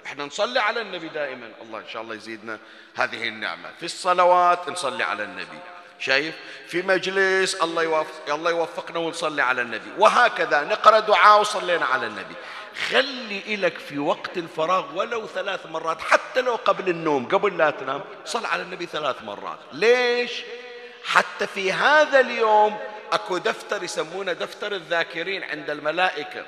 إحنا 0.07 0.25
نصلي 0.25 0.61
على 0.61 0.81
النبي 0.81 1.09
دائما. 1.09 1.51
الله 1.63 1.79
إن 1.79 1.89
شاء 1.93 2.03
الله 2.03 2.15
يزيدنا 2.15 2.59
هذه 2.97 3.29
النعمة. 3.29 3.71
في 3.79 3.87
الصلوات 3.87 4.69
نصلي 4.69 5.05
على 5.05 5.23
النبي. 5.23 5.59
شايف؟ 5.99 6.35
في 6.69 6.83
مجلس 6.83 7.55
الله 7.55 7.83
يوفق 7.83 8.35
الله 8.35 8.51
يوفقنا 8.51 8.99
ونصلي 8.99 9.43
على 9.43 9.63
النبي. 9.63 9.91
وهكذا 9.99 10.65
نقرأ 10.65 11.01
دعاء 11.01 11.41
وصلينا 11.41 11.87
على 11.87 12.07
النبي. 12.07 12.35
خلي 12.89 13.43
إلك 13.47 13.79
في 13.79 13.99
وقت 13.99 14.37
الفراغ 14.37 14.85
ولو 14.95 15.27
ثلاث 15.27 15.67
مرات 15.67 16.01
حتى 16.01 16.41
لو 16.41 16.55
قبل 16.55 16.89
النوم 16.89 17.29
قبل 17.29 17.59
لا 17.59 17.71
تنام 17.71 18.01
صل 18.25 18.47
على 18.47 18.63
النبي 18.63 18.87
ثلاث 18.87 19.23
مرات. 19.23 19.59
ليش؟ 19.73 20.43
حتى 21.05 21.47
في 21.47 21.73
هذا 21.73 22.21
اليوم 22.21 22.79
اكو 23.13 23.39
دفتر 23.39 23.83
يسمونه 23.83 24.33
دفتر 24.33 24.73
الذاكرين 24.73 25.45
عند 25.45 25.71
الملائكة 25.71 26.45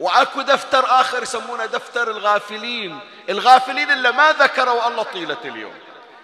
واكو 0.00 0.42
دفتر 0.42 0.84
آخر 1.00 1.22
يسمونه 1.22 1.66
دفتر 1.66 2.10
الغافلين 2.10 2.98
الغافلين 3.28 3.90
اللي 3.90 4.12
ما 4.12 4.32
ذكروا 4.32 4.88
الله 4.88 5.02
طيلة 5.02 5.36
اليوم. 5.44 5.74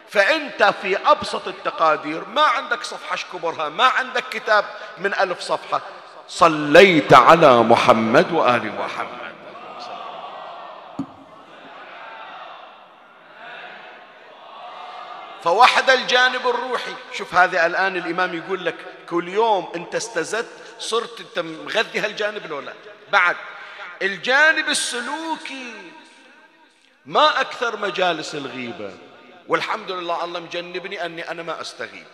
فأنت 0.08 0.74
في 0.82 0.96
أبسط 0.96 1.48
التقادير 1.48 2.24
ما 2.24 2.42
عندك 2.42 2.82
صفحة 2.82 3.14
اشكبرها 3.14 3.68
ما 3.68 3.84
عندك 3.84 4.24
كتاب 4.30 4.64
من 4.98 5.14
ألف 5.14 5.40
صفحة 5.40 5.80
صليت 6.28 7.12
على 7.12 7.56
محمد 7.56 8.32
وآل 8.32 8.72
محمد. 8.78 9.26
فوحد 15.44 15.90
الجانب 15.90 16.48
الروحي 16.48 16.94
شوف 17.12 17.34
هذا 17.34 17.66
الآن 17.66 17.96
الإمام 17.96 18.34
يقول 18.34 18.64
لك 18.64 18.74
كل 19.08 19.28
يوم 19.28 19.72
أنت 19.74 19.94
استزدت 19.94 20.50
صرت 20.78 21.20
أنت 21.20 21.38
مغذي 21.38 22.00
هالجانب 22.00 22.46
لو 22.46 22.60
لا؟ 22.60 22.72
بعد. 23.12 23.36
الجانب 24.02 24.68
السلوكي. 24.68 25.92
ما 27.06 27.40
أكثر 27.40 27.76
مجالس 27.76 28.34
الغيبة. 28.34 28.92
والحمد 29.48 29.90
لله 29.90 30.24
الله 30.24 30.40
مجنبني 30.40 31.06
أني 31.06 31.30
أنا 31.30 31.42
ما 31.42 31.60
أستغيب. 31.60 32.06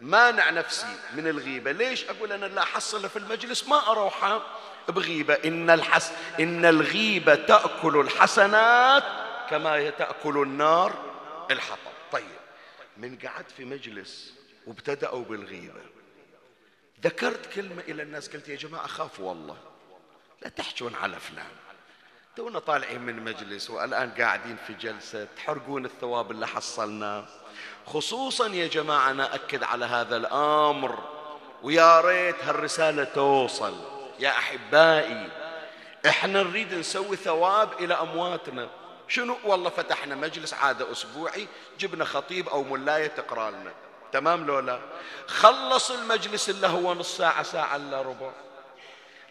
مانع 0.00 0.50
نفسي 0.50 0.96
من 1.14 1.26
الغيبة. 1.26 1.72
ليش 1.72 2.04
أقول 2.04 2.32
أنا 2.32 2.46
لا 2.46 2.62
أحصل 2.62 3.08
في 3.08 3.18
المجلس؟ 3.18 3.68
ما 3.68 3.90
أروح 3.90 4.40
بغيبة. 4.88 5.34
إن, 5.34 5.70
الحس 5.70 6.12
إن 6.40 6.64
الغيبة 6.64 7.34
تأكل 7.34 8.00
الحسنات 8.00 9.04
كما 9.50 9.90
تأكل 9.90 10.42
النار 10.42 10.92
الحطب. 11.50 11.94
طيب. 12.12 12.24
من 12.96 13.18
قعدت 13.18 13.50
في 13.50 13.64
مجلس 13.64 14.34
وابتدأوا 14.66 15.24
بالغيبة. 15.24 15.80
ذكرت 17.04 17.52
كلمة 17.52 17.82
إلى 17.88 18.02
الناس 18.02 18.28
قلت 18.28 18.48
يا 18.48 18.56
جماعة 18.56 18.86
خافوا 18.86 19.28
والله. 19.28 19.56
لا 20.42 20.48
تحجون 20.48 20.94
على 20.94 21.20
فلان. 21.20 21.50
تونا 22.36 22.58
طالعين 22.58 23.00
من 23.00 23.24
مجلس 23.24 23.70
والآن 23.70 24.10
قاعدين 24.10 24.56
في 24.66 24.74
جلسة 24.74 25.28
تحرقون 25.36 25.84
الثواب 25.84 26.30
اللي 26.30 26.46
حصلناه 26.46 27.26
خصوصا 27.86 28.48
يا 28.48 28.66
جماعة 28.66 29.10
أنا 29.10 29.34
أكد 29.34 29.62
على 29.62 29.84
هذا 29.84 30.16
الأمر. 30.16 30.98
ويا 31.62 32.00
ريت 32.00 32.44
هالرسالة 32.44 33.04
توصل. 33.04 33.74
يا 34.18 34.28
أحبائي 34.28 35.28
إحنا 36.06 36.42
نريد 36.42 36.74
نسوي 36.74 37.16
ثواب 37.16 37.72
إلى 37.72 37.94
أمواتنا. 37.94 38.70
شنو؟ 39.08 39.36
والله 39.44 39.70
فتحنا 39.70 40.14
مجلس 40.14 40.54
عادة 40.54 40.92
أسبوعي 40.92 41.48
جبنا 41.78 42.04
خطيب 42.04 42.48
أو 42.48 42.62
ملاية 42.62 43.06
تقرأ 43.06 43.50
لنا 43.50 43.72
تمام 44.14 44.46
لو 44.46 44.58
لا؟ 44.58 44.78
خلص 45.26 45.90
المجلس 45.90 46.50
اللي 46.50 46.66
هو 46.66 46.94
نص 46.94 47.16
ساعة 47.16 47.42
ساعة 47.42 47.76
إلا 47.76 48.02
ربع. 48.02 48.30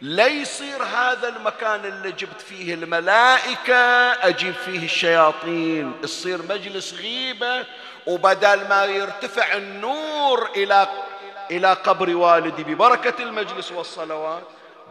لا 0.02 0.28
يصير 0.28 0.84
هذا 0.84 1.28
المكان 1.28 1.86
اللي 1.86 2.12
جبت 2.12 2.42
فيه 2.42 2.74
الملائكة 2.74 3.76
أجيب 4.28 4.54
فيه 4.54 4.86
الشياطين. 4.86 5.94
يصير 6.04 6.42
مجلس 6.42 6.94
غيبة 6.94 7.66
وبدل 8.08 8.68
ما 8.68 8.86
يرتفع 8.86 9.54
النور 9.54 10.50
إلى 10.56 10.88
إلى 11.52 11.74
قبر 11.74 12.16
والدي 12.16 12.64
ببركة 12.64 13.24
المجلس 13.24 13.72
والصلوات 13.72 14.44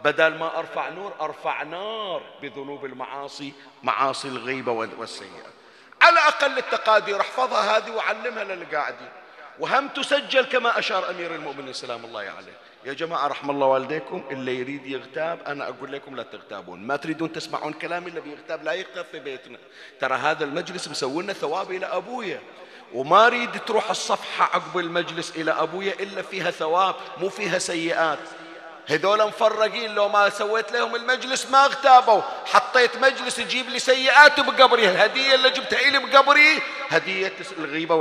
بدل 0.03 0.37
ما 0.37 0.59
أرفع 0.59 0.89
نور 0.89 1.13
أرفع 1.21 1.63
نار 1.63 2.21
بذنوب 2.41 2.85
المعاصي 2.85 3.53
معاصي 3.83 4.27
الغيبة 4.27 4.71
والسيئة. 4.71 5.53
على 6.01 6.19
أقل 6.19 6.57
التقادير 6.57 7.21
احفظها 7.21 7.77
هذه 7.77 7.91
وعلمها 7.91 8.43
للقاعدين 8.43 9.22
وهم 9.59 9.87
تسجل 9.87 10.45
كما 10.45 10.79
أشار 10.79 11.09
أمير 11.09 11.35
المؤمنين. 11.35 11.73
سلام 11.73 12.05
الله 12.05 12.19
عليه 12.19 12.53
يا 12.85 12.93
جماعة 12.93 13.27
رحم 13.27 13.49
الله 13.49 13.67
والديكم. 13.67 14.23
اللي 14.31 14.59
يريد 14.59 14.85
يغتاب 14.85 15.39
أنا 15.47 15.69
أقول 15.69 15.91
لكم 15.91 16.15
لا 16.15 16.23
تغتابون. 16.23 16.79
ما 16.79 16.95
تريدون 16.95 17.31
تسمعون 17.31 17.73
كلامي 17.73 18.07
اللي 18.07 18.21
بيغتاب 18.21 18.63
لا 18.63 18.73
يغتاب 18.73 19.05
في 19.11 19.19
بيتنا. 19.19 19.57
ترى 20.01 20.15
هذا 20.15 20.43
المجلس 20.43 20.87
مسوينا 20.87 21.33
ثواب 21.33 21.71
إلى 21.71 21.85
أبويا. 21.85 22.39
وما 22.93 23.27
أريد 23.27 23.59
تروح 23.65 23.89
الصفحة 23.89 24.43
عقب 24.43 24.77
المجلس 24.77 25.33
إلى 25.35 25.51
أبويا 25.51 25.93
إلا 25.99 26.21
فيها 26.21 26.51
ثواب 26.51 26.95
مو 27.17 27.29
فيها 27.29 27.59
سيئات. 27.59 28.19
هذول 28.87 29.27
مفرقين 29.27 29.95
لو 29.95 30.09
ما 30.09 30.29
سويت 30.29 30.71
لهم 30.71 30.95
المجلس 30.95 31.51
ما 31.51 31.65
اغتابوا. 31.65 32.21
حطيت 32.45 32.97
مجلس 32.97 33.39
يجيب 33.39 33.69
لي 33.69 33.79
سيئات 33.79 34.39
بقبري. 34.39 34.89
الهدية 34.89 35.35
اللي 35.35 35.49
جبتها 35.49 35.89
لي 35.89 35.99
بقبري 35.99 36.61
هدية 36.89 37.33
الغيبة 37.57 37.95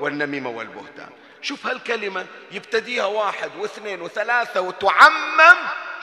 والنميمة 0.00 0.50
والبهتان. 0.50 1.10
شوف 1.42 1.66
هالكلمة 1.66 2.26
يبتديها 2.52 3.04
واحد 3.04 3.50
واثنين 3.56 4.02
وثلاثة 4.02 4.60
وتعمم. 4.60 5.56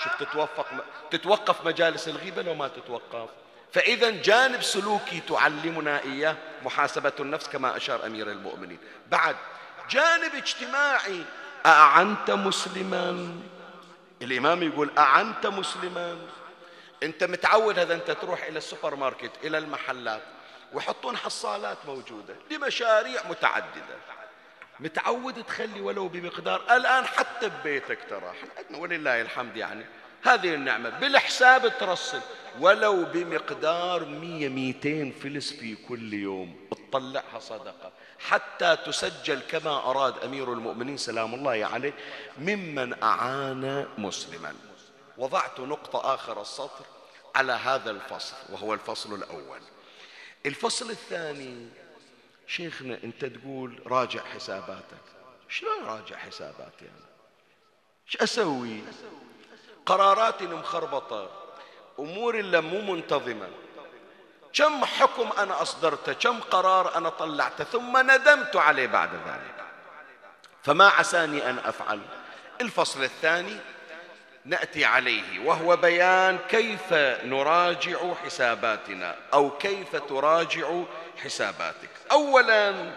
شوف 0.03 0.15
تتوفق 0.19 0.67
تتوقف 1.11 1.65
مجالس 1.65 2.07
الغيبة 2.07 2.41
لو 2.41 2.53
ما 2.53 2.67
تتوقف. 2.67 3.29
فإذا 3.73 4.09
جانب 4.09 4.61
سلوكي 4.61 5.19
تعلمنا 5.19 6.01
إياه 6.03 6.35
محاسبة 6.63 7.13
النفس 7.19 7.47
كما 7.47 7.77
أشار 7.77 8.05
أمير 8.05 8.31
المؤمنين. 8.31 8.79
بعد 9.11 9.35
جانب 9.89 10.35
اجتماعي 10.35 11.23
أعنت 11.65 12.31
مسلما؟ 12.31 13.35
الإمام 14.21 14.63
يقول 14.63 14.91
أعنت 14.97 15.47
مسلما. 15.47 16.17
أنت 17.03 17.23
متعود 17.23 17.79
هذا 17.79 17.93
أنت 17.93 18.11
تروح 18.11 18.43
إلى 18.43 18.57
السوبر 18.57 18.95
ماركت 18.95 19.31
إلى 19.43 19.57
المحلات. 19.57 20.21
ويحطون 20.73 21.17
حصالات 21.17 21.77
موجودة 21.87 22.35
لمشاريع 22.51 23.27
متعددة. 23.29 23.97
متعود 24.79 25.43
تخلي 25.43 25.81
ولو 25.81 26.07
بمقدار 26.07 26.75
الآن 26.75 27.05
حتى 27.05 27.49
ببيتك 27.49 27.99
ترى. 28.09 28.33
إحنا 28.65 28.77
ولله 28.77 29.21
الحمد 29.21 29.57
يعني. 29.57 29.85
هذه 30.23 30.53
النعمة. 30.55 30.89
بالحساب 30.89 31.77
ترسل 31.79 32.21
ولو 32.59 33.05
بمقدار 33.05 34.05
مية 34.05 34.49
ميتين 34.49 35.11
فلس 35.11 35.53
في 35.53 35.75
كل 35.75 36.13
يوم. 36.13 36.67
تطلعها 36.71 37.39
صدقة. 37.39 37.91
حتى 38.19 38.77
تسجل 38.85 39.39
كما 39.39 39.77
أراد 39.77 40.23
أمير 40.23 40.53
المؤمنين 40.53 40.97
سلام 40.97 41.33
الله 41.33 41.69
عليه 41.73 41.93
ممن 42.37 43.03
أعان 43.03 43.87
مسلما. 43.97 44.55
وضعت 45.17 45.59
نقطة 45.59 46.13
آخر 46.13 46.41
السطر 46.41 46.85
على 47.35 47.53
هذا 47.53 47.91
الفصل 47.91 48.35
وهو 48.49 48.73
الفصل 48.73 49.13
الأول. 49.13 49.59
الفصل 50.45 50.89
الثاني. 50.89 51.67
شيخنا 52.47 52.99
أنت 53.03 53.25
تقول 53.25 53.79
راجع 53.85 54.23
حساباتك. 54.23 55.03
شلون 55.49 55.83
راجع 55.85 56.15
حساباتي 56.17 56.81
أنا 56.81 57.07
إيش 58.07 58.17
أسوي؟ 58.17 58.81
قراراتي 59.85 60.47
مخربطة. 60.47 61.29
أموري 61.99 62.39
اللي 62.39 62.61
مو 62.61 62.93
منتظمة. 62.93 63.49
كم 64.53 64.85
حكم 64.85 65.29
أنا 65.37 65.61
أصدرته؟ 65.61 66.13
كم 66.13 66.39
قرار 66.39 66.97
أنا 66.97 67.09
طلعته؟ 67.09 67.63
ثم 67.63 67.97
ندمت 68.11 68.55
عليه 68.55 68.87
بعد 68.87 69.09
ذلك. 69.13 69.65
فما 70.63 70.87
عساني 70.87 71.49
أن 71.49 71.57
أفعل. 71.57 72.01
الفصل 72.61 73.03
الثاني 73.03 73.57
نأتي 74.45 74.85
عليه 74.85 75.39
وهو 75.39 75.75
بيان 75.75 76.37
كيف 76.37 76.93
نراجع 77.23 78.13
حساباتنا 78.13 79.15
أو 79.33 79.57
كيف 79.57 79.95
تراجع 79.95 80.83
حساباتك. 81.23 81.89
أولا 82.11 82.91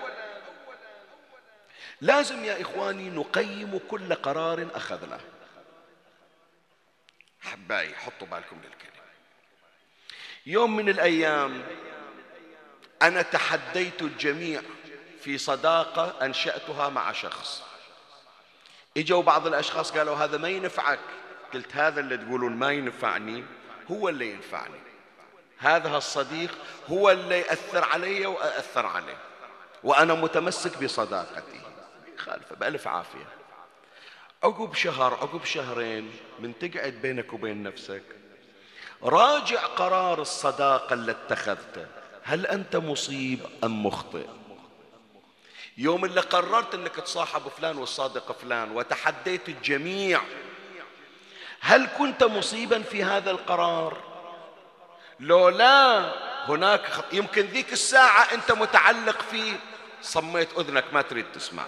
لازم 2.01 2.44
يا 2.44 2.62
إخواني 2.62 3.11
نقيم 3.11 3.80
كل 3.90 4.14
قرار 4.14 4.66
أخذناه 4.74 5.20
أحبائي 7.44 7.94
حطوا 7.94 8.26
بالكم 8.26 8.57
للكلمة. 8.57 9.07
يوم 10.47 10.76
من 10.76 10.88
الأيام 10.88 11.62
أنا 13.03 13.22
تحديت 13.22 14.03
الجميع 14.03 14.62
في 15.20 15.38
صداقة 15.38 16.24
أنشأتها 16.24 16.88
مع 16.88 17.12
شخص. 17.12 17.62
إجوا 18.97 19.22
بعض 19.22 19.47
الأشخاص 19.47 19.92
قالوا 19.92 20.16
هذا 20.16 20.38
ما 20.38 20.49
ينفعك. 20.49 20.99
قلت 21.55 21.76
هذا 21.76 22.01
اللي 22.01 22.16
تقولون 22.16 22.53
ما 22.57 22.72
ينفعني 22.72 23.44
هو 23.90 24.09
اللي 24.09 24.30
ينفعني. 24.30 24.80
هذا 25.59 25.97
الصديق 25.97 26.59
هو 26.88 27.11
اللي 27.11 27.38
يأثر 27.38 27.84
علي 27.84 28.26
وأأثر 28.26 28.86
عليه. 28.86 29.16
وأنا 29.84 30.14
متمسك 30.14 30.82
بصداقتي. 30.84 31.61
خالفة 32.16 32.57
بألف 32.57 32.88
عافية. 32.88 33.28
عقب 34.44 34.74
شهر 34.74 35.14
عقب 35.14 35.44
شهرين 35.44 36.12
من 36.38 36.59
تقعد 36.59 36.92
بينك 36.92 37.32
وبين 37.32 37.62
نفسك 37.62 38.03
راجع 39.03 39.61
قرار 39.66 40.20
الصداقة 40.20 40.94
اللي 40.94 41.12
اتخذته. 41.12 41.86
هل 42.22 42.47
أنت 42.47 42.76
مصيب 42.76 43.40
أم 43.64 43.86
مخطئ؟ 43.86 44.26
يوم 45.78 46.05
اللي 46.05 46.20
قررت 46.20 46.74
أنك 46.74 46.97
تصاحب 46.97 47.49
فلان 47.49 47.78
والصادق 47.78 48.32
فلان 48.32 48.70
وتحديت 48.70 49.49
الجميع 49.49 50.20
هل 51.66 51.88
كنت 51.98 52.24
مصيبا 52.24 52.82
في 52.82 53.04
هذا 53.04 53.30
القرار؟ 53.30 53.96
لو 55.20 55.48
لا 55.48 56.12
هناك. 56.48 56.82
يمكن 57.12 57.42
ذيك 57.42 57.72
الساعة 57.72 58.34
أنت 58.34 58.52
متعلق 58.52 59.22
فيه 59.30 59.52
صميت 60.02 60.58
أذنك 60.58 60.84
ما 60.92 61.02
تريد 61.02 61.26
تسمع. 61.34 61.64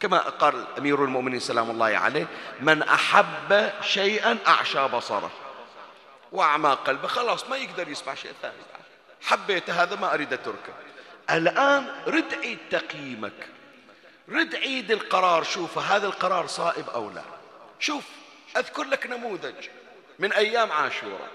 كما 0.00 0.18
قال 0.18 0.64
أمير 0.78 1.04
المؤمنين 1.04 1.40
سلام 1.40 1.70
الله 1.70 1.98
عليه 1.98 2.26
من 2.60 2.82
أحب 2.82 3.72
شيئا 3.82 4.38
أعشى 4.46 4.88
بصره. 4.88 5.30
وأعمى 6.32 6.70
قلبه 6.70 7.08
خلاص 7.08 7.48
ما 7.48 7.56
يقدر 7.56 7.88
يسمع 7.88 8.14
شيء 8.14 8.32
ثاني. 8.42 8.54
حبيت 9.22 9.70
هذا 9.70 9.96
ما 9.96 10.14
أريد 10.14 10.32
أتركه. 10.32 10.72
الآن 11.30 11.86
رد 12.06 12.34
عيد 12.34 12.58
تقييمك. 12.70 13.48
رد 14.28 14.54
عيد 14.54 14.90
القرار 14.90 15.42
شوف 15.42 15.78
هذا 15.78 16.06
القرار 16.06 16.46
صائب 16.46 16.90
أو 16.90 17.10
لا. 17.10 17.22
شوف 17.80 18.04
أذكر 18.56 18.82
لك 18.82 19.06
نموذج 19.06 19.68
من 20.18 20.32
أيام 20.32 20.72
عاشوراء. 20.72 21.28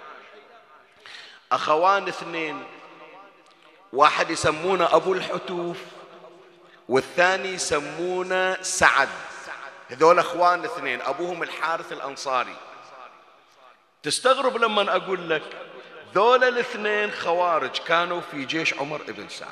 أخوان 1.52 2.08
اثنين 2.08 2.64
واحد 3.94 4.30
يسمونه 4.30 4.96
أبو 4.96 5.14
الحتوف 5.14 5.78
والثاني 6.90 7.50
يسمونه 7.50 8.62
سعد. 8.62 9.10
هذول 9.90 10.20
أخوان 10.20 10.66
اثنين 10.66 11.02
أبوهم 11.02 11.44
الحارث 11.44 11.92
الأنصاري. 11.92 12.56
تستغرب 14.04 14.58
لما 14.58 14.96
أقول 14.96 15.30
لك 15.30 15.44
ذول 16.16 16.44
الاثنين 16.44 17.12
خوارج 17.12 17.78
كانوا 17.78 18.22
في 18.22 18.46
جيش 18.46 18.74
عمر 18.74 19.02
بن 19.08 19.30
سعد. 19.30 19.50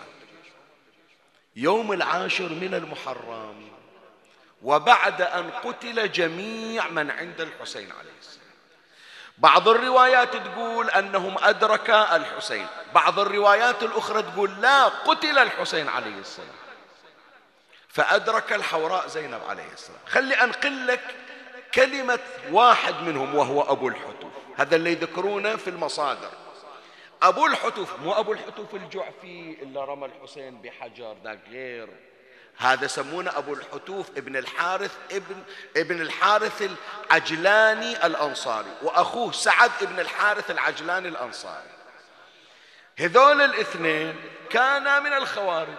يوم 1.55 1.93
العاشر 1.93 2.49
من 2.49 2.73
المحرم 2.73 3.68
وبعد 4.63 5.21
أن 5.21 5.51
قتل 5.51 6.11
جميع 6.11 6.87
من 6.87 7.11
عند 7.11 7.41
الحسين 7.41 7.91
عليه 7.91 8.19
السلام. 8.19 8.49
بعض 9.37 9.69
الروايات 9.69 10.35
تقول 10.35 10.89
أنهم 10.89 11.37
أدرك 11.37 11.89
الحسين. 11.89 12.67
بعض 12.93 13.19
الروايات 13.19 13.83
الأخرى 13.83 14.21
تقول 14.23 14.61
لا 14.61 14.85
قتل 14.85 15.37
الحسين 15.37 15.89
عليه 15.89 16.19
السلام. 16.19 16.55
فأدرك 17.87 18.53
الحوراء 18.53 19.07
زينب 19.07 19.41
عليه 19.49 19.73
السلام. 19.73 19.99
خلي 20.07 20.33
أنقل 20.35 20.87
لك 20.87 21.15
كلمة 21.73 22.19
واحد 22.51 22.95
منهم 22.95 23.35
وهو 23.35 23.61
أبو 23.61 23.87
الحتوف. 23.87 24.33
هذا 24.57 24.75
اللي 24.75 24.91
يذكرونه 24.91 25.55
في 25.55 25.69
المصادر. 25.69 26.31
أبو 27.21 27.45
الحتوف 27.45 27.99
مو 27.99 28.13
أبو 28.13 28.33
الحتوف 28.33 28.75
الجعفي 28.75 29.57
اللي 29.61 29.79
رمى 29.79 30.05
الحسين 30.05 30.61
بحجر 30.61 31.15
ذاك 31.23 31.39
غير. 31.49 31.89
هذا 32.59 32.85
يسمونه 32.85 33.37
أبو 33.37 33.53
الحتوف 33.53 34.09
ابن 34.17 34.37
الحارث 34.37 34.91
ابن 35.11 35.43
ابن 35.77 36.01
الحارث 36.01 36.69
العجلاني 37.11 38.05
الأنصاري 38.05 38.71
وأخوه 38.81 39.31
سعد 39.31 39.71
ابن 39.81 39.99
الحارث 39.99 40.51
العجلاني 40.51 41.07
الأنصاري. 41.07 41.69
هذول 42.99 43.41
الاثنين 43.41 44.15
كانا 44.49 44.99
من 44.99 45.13
الخوارج. 45.13 45.77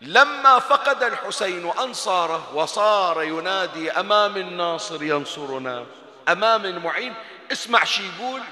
لما 0.00 0.58
فقد 0.58 1.02
الحسين 1.02 1.70
أنصاره 1.70 2.54
وصار 2.54 3.22
ينادي 3.22 3.90
أمام 3.90 4.36
الناصر 4.36 5.02
ينصرنا 5.02 5.86
أمام 6.28 6.64
المعين 6.64 7.14
اسمع 7.52 7.84
شي 7.84 8.02
يقول 8.06 8.42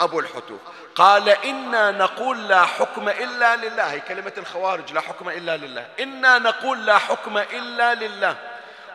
أبو 0.00 0.20
الحتوف. 0.20 0.60
قال 1.00 1.28
إنا 1.28 1.90
نقول 1.90 2.48
لا 2.48 2.64
حكم 2.64 3.08
إلا 3.08 3.56
لله. 3.56 3.92
هي 3.92 4.00
كلمة 4.00 4.32
الخوارج 4.38 4.92
لا 4.92 5.00
حكم 5.00 5.28
إلا 5.28 5.56
لله. 5.56 5.86
إنا 6.00 6.38
نقول 6.38 6.86
لا 6.86 6.98
حكم 6.98 7.38
إلا 7.38 7.94
لله. 7.94 8.36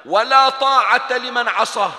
ولا 0.06 0.50
طاعة 0.50 1.14
لمن 1.18 1.48
عصاه. 1.48 1.92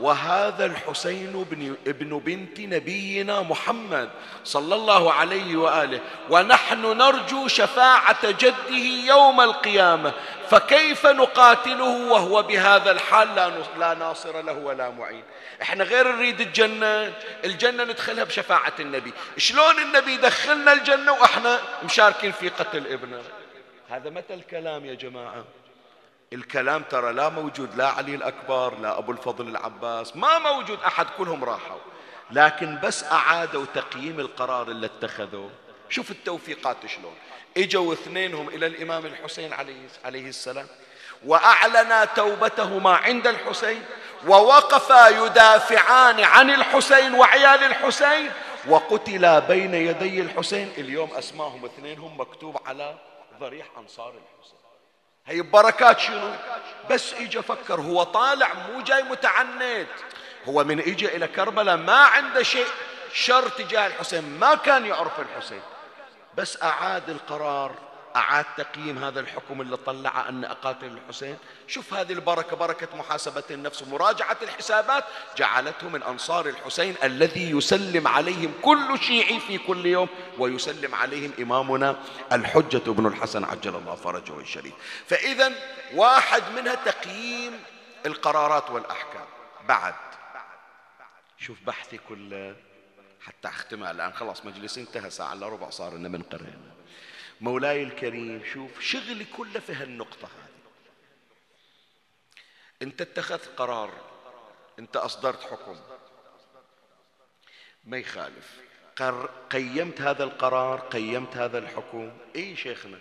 وهذا 0.00 0.66
الحسين 0.66 1.46
بن, 1.50 1.76
ابن 1.86 2.18
بنت 2.18 2.60
نبينا 2.60 3.40
محمد 3.40 4.10
صلى 4.44 4.74
الله 4.74 5.12
عليه 5.12 5.56
وآله. 5.56 6.00
ونحن 6.30 6.98
نرجو 6.98 7.48
شفاعة 7.48 8.30
جده 8.30 8.76
يوم 9.06 9.40
القيامة. 9.40 10.12
فكيف 10.50 11.06
نقاتله 11.06 12.12
وهو 12.12 12.42
بهذا 12.42 12.90
الحال 12.90 13.34
لا 13.34 13.52
لا 13.78 13.94
ناصر 13.94 14.42
له 14.42 14.58
ولا 14.58 14.90
معين. 14.90 15.24
إحنا 15.62 15.84
غير 15.84 16.12
نريد 16.12 16.40
الجنة. 16.40 17.12
الجنة 17.44 17.84
ندخلها 17.84 18.24
بشفاعة 18.24 18.72
النبي. 18.80 19.12
شلون 19.36 19.78
النبي 19.78 20.16
دخلنا 20.16 20.72
الجنة 20.72 21.12
وإحنا 21.12 21.58
مشاركين 21.84 22.32
في 22.32 22.48
قتل 22.48 22.86
ابنه؟ 22.86 23.22
هذا 23.90 24.10
متى 24.10 24.34
الكلام 24.34 24.86
يا 24.86 24.94
جماعة؟ 24.94 25.44
الكلام 26.32 26.82
ترى 26.82 27.12
لا 27.12 27.28
موجود 27.28 27.74
لا 27.74 27.88
علي 27.88 28.14
الأكبر 28.14 28.78
لا 28.78 28.98
أبو 28.98 29.12
الفضل 29.12 29.48
العباس 29.48 30.16
ما 30.16 30.38
موجود 30.38 30.78
أحد 30.86 31.06
كلهم 31.18 31.44
راحوا. 31.44 31.78
لكن 32.30 32.78
بس 32.82 33.04
أعادوا 33.04 33.64
تقييم 33.74 34.20
القرار 34.20 34.68
اللي 34.68 34.86
اتخذوه. 34.86 35.50
شوف 35.88 36.10
التوفيقات 36.10 36.76
شلون. 36.86 37.14
إجوا 37.56 37.92
اثنينهم 37.92 38.48
إلى 38.48 38.66
الإمام 38.66 39.06
الحسين 39.06 39.52
عليه, 39.52 39.88
عليه 40.04 40.28
السلام 40.28 40.66
وأعلنا 41.24 42.04
توبتهما 42.04 42.90
عند 42.90 43.26
الحسين 43.26 43.82
ووقفا 44.26 45.08
يدافعان 45.08 46.20
عن 46.20 46.50
الحسين 46.50 47.14
وعيال 47.14 47.64
الحسين 47.64 48.30
وقتلا 48.68 49.38
بين 49.38 49.74
يدي 49.74 50.20
الحسين 50.20 50.72
اليوم 50.78 51.10
أسماهم 51.14 51.64
اثنينهم 51.64 52.20
مكتوب 52.20 52.56
على 52.66 52.94
ضريح 53.40 53.66
أنصار 53.78 54.08
الحسين. 54.08 54.61
هي 55.26 55.42
بركات 55.42 56.00
شنو؟ 56.00 56.32
بس 56.90 57.14
اجى 57.14 57.42
فكر 57.42 57.80
هو 57.80 58.02
طالع 58.02 58.54
مو 58.54 58.80
جاي 58.80 59.02
متعنت. 59.02 59.88
هو 60.44 60.64
من 60.64 60.80
اجى 60.80 61.16
إلى 61.16 61.28
كربلاء 61.28 61.76
ما 61.76 61.96
عنده 61.96 62.42
شيء 62.42 62.66
شر 63.12 63.48
تجاه 63.48 63.86
الحسين 63.86 64.38
ما 64.38 64.54
كان 64.54 64.86
يعرف 64.86 65.20
الحسين. 65.20 65.62
بس 66.36 66.62
أعاد 66.62 67.10
القرار. 67.10 67.91
أعاد 68.16 68.44
تقييم 68.56 69.04
هذا 69.04 69.20
الحكم 69.20 69.60
اللي 69.60 69.76
طلع 69.76 70.28
أن 70.28 70.44
أقاتل 70.44 70.86
الحسين. 70.86 71.38
شوف 71.66 71.94
هذه 71.94 72.12
البركة 72.12 72.56
بركة 72.56 72.96
محاسبة 72.96 73.42
النفس. 73.50 73.82
ومراجعة 73.82 74.36
الحسابات 74.42 75.04
جعلته 75.36 75.88
من 75.88 76.02
أنصار 76.02 76.48
الحسين 76.48 76.94
الذي 77.04 77.50
يسلم 77.50 78.08
عليهم 78.08 78.52
كل 78.62 78.98
شيعي 79.00 79.40
في 79.40 79.58
كل 79.58 79.86
يوم 79.86 80.08
ويسلم 80.38 80.94
عليهم 80.94 81.32
إمامنا 81.40 81.96
الحجة 82.32 82.90
ابن 82.90 83.06
الحسن 83.06 83.44
عجل 83.44 83.76
الله 83.76 83.94
فرجه 83.94 84.40
الشريف. 84.40 84.74
فإذا 85.06 85.52
واحد 85.94 86.42
منها 86.56 86.74
تقييم 86.74 87.52
القرارات 88.06 88.70
والأحكام. 88.70 89.26
بعد. 89.68 89.94
شوف 91.38 91.58
بحثي 91.66 91.98
كله. 92.08 92.56
حتى 93.20 93.48
أختمها 93.48 93.90
الآن. 93.90 94.12
خلاص 94.12 94.44
مجلسي 94.44 94.80
انتهى. 94.80 95.10
ساعة 95.10 95.32
إلا 95.32 95.48
ربع 95.48 95.70
صار 95.70 95.94
لنا 95.94 96.08
من 96.08 96.22
قرين 96.22 96.71
مولاي 97.42 97.82
الكريم 97.82 98.42
شوف 98.52 98.80
شغلي 98.80 99.24
كله 99.24 99.60
في 99.60 99.74
هالنقطة 99.74 100.24
هذه. 100.24 100.52
انت 102.82 103.00
اتخذت 103.00 103.50
قرار 103.56 103.90
انت 104.78 104.96
أصدرت 104.96 105.42
حكم. 105.42 105.80
ما 107.84 107.98
يخالف. 107.98 108.60
قيمت 109.50 110.00
هذا 110.00 110.24
القرار 110.24 110.80
قيمت 110.80 111.36
هذا 111.36 111.58
الحكم. 111.58 112.12
اي 112.36 112.56
شيخنا؟ 112.56 112.98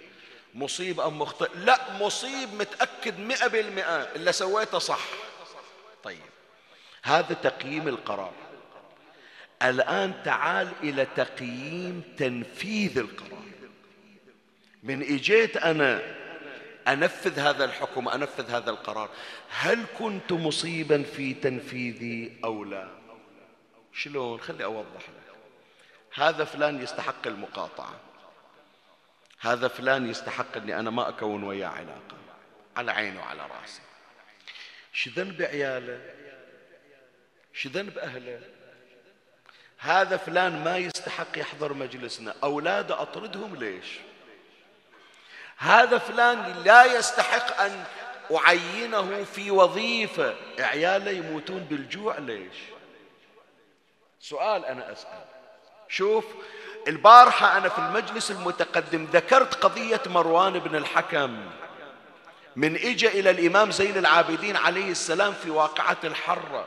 مصيب 0.53 0.99
أم 0.99 1.19
مخطئ؟ 1.19 1.57
لا 1.57 1.93
مصيب 1.93 2.53
متأكد 2.53 3.19
مئة 3.19 3.47
بالمئة. 3.47 4.15
اللي 4.15 4.31
سويته 4.31 4.79
صح. 4.79 5.01
طيب. 6.03 6.29
هذا 7.03 7.33
تقييم 7.33 7.87
القرار. 7.87 8.33
الآن 9.61 10.23
تعال 10.23 10.71
إلى 10.83 11.05
تقييم 11.05 12.03
تنفيذ 12.17 12.97
القرار. 12.97 13.51
من 14.84 15.01
إجيت 15.01 15.57
أنا 15.57 16.01
أنفذ 16.88 17.39
هذا 17.39 17.65
الحكم 17.65 18.09
أنفذ 18.09 18.49
هذا 18.51 18.69
القرار. 18.69 19.09
هل 19.49 19.86
كنت 19.99 20.32
مصيبا 20.32 21.03
في 21.03 21.34
تنفيذي 21.34 22.39
أو 22.43 22.63
لا؟ 22.63 22.88
شلون؟ 23.93 24.39
خلي 24.39 24.63
أوضح 24.63 25.01
لك. 25.09 25.36
هذا 26.13 26.43
فلان 26.43 26.82
يستحق 26.82 27.27
المقاطعة. 27.27 27.99
هذا 29.39 29.67
فلان 29.67 30.09
يستحق 30.09 30.57
إني 30.57 30.79
أنا 30.79 30.89
ما 30.89 31.09
أكون 31.09 31.43
وياه 31.43 31.67
علاقة. 31.67 32.17
على 32.77 32.91
عيني 32.91 33.17
وعلى 33.17 33.41
رأسي. 33.41 33.82
شو 34.93 35.09
ذنب 35.09 35.41
عياله؟ 35.41 36.01
شو 37.53 37.69
ذنب 37.69 37.97
أهله؟ 37.97 38.41
هذا 39.77 40.17
فلان 40.17 40.63
ما 40.63 40.77
يستحق 40.77 41.38
يحضر 41.38 41.73
مجلسنا. 41.73 42.36
أولاده 42.43 43.01
أطردهم 43.01 43.55
ليش؟ 43.55 43.86
هذا 45.62 45.97
فلان 45.97 46.62
لا 46.66 46.97
يستحق 46.97 47.62
أن 47.62 47.84
أعينه 48.36 49.24
في 49.24 49.51
وظيفة. 49.51 50.36
عياله 50.59 51.12
يموتون 51.12 51.59
بالجوع 51.59 52.18
ليش؟ 52.18 52.55
سؤال 54.20 54.66
أنا 54.66 54.91
أسأل. 54.91 55.26
شوف 55.88 56.26
البارحة 56.88 57.57
أنا 57.57 57.70
في 57.70 57.80
المجلس 57.80 58.32
المتقدم 58.32 59.07
ذكرت 59.14 59.64
قضية 59.64 60.01
مروان 60.05 60.59
بن 60.59 60.76
الحكم. 60.76 61.51
من 62.55 62.76
إجا 62.76 63.09
إلى 63.09 63.30
الإمام 63.30 63.72
زين 63.72 63.97
العابدين 63.97 64.55
عليه 64.55 64.91
السلام 64.91 65.34
في 65.34 65.49
واقعة 65.49 65.97
الحرة. 66.03 66.66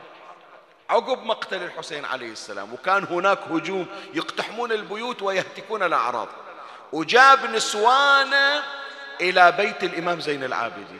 عقب 0.89 1.23
مقتل 1.23 1.63
الحسين 1.63 2.05
عليه 2.05 2.31
السلام 2.31 2.73
وكان 2.73 3.03
هناك 3.03 3.39
هجوم 3.51 3.87
يقتحمون 4.13 4.71
البيوت 4.71 5.21
ويهتكون 5.21 5.83
الأعراض. 5.83 6.27
وجاب 6.91 7.45
نسوانه 7.45 8.63
إلى 9.21 9.51
بيت 9.51 9.83
الإمام 9.83 10.19
زين 10.19 10.43
العابدين. 10.43 10.99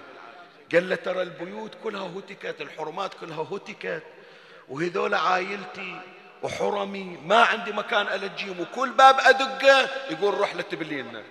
قال 0.73 0.89
له 0.89 0.95
ترى 0.95 1.21
البيوت 1.21 1.71
كلها 1.83 2.09
هتكت 2.17 2.61
الحرمات 2.61 3.13
كلها 3.13 3.47
هتكت 3.51 4.03
وهذول 4.69 5.13
عائلتي 5.13 6.01
وحرمي 6.43 7.17
ما 7.25 7.43
عندي 7.43 7.71
مكان 7.71 8.07
ألجيهم 8.07 8.59
وكل 8.59 8.89
باب 8.89 9.19
أدقة. 9.19 9.89
يقول 10.09 10.33
روح 10.33 10.55
لتبلينا 10.55 11.23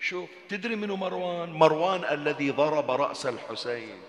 شوف 0.00 0.28
تدري 0.48 0.76
منو 0.76 0.96
مروان؟ 0.96 1.52
مروان 1.52 2.04
الذي 2.04 2.50
ضرب 2.50 2.90
رأس 2.90 3.26
الحسين. 3.26 4.02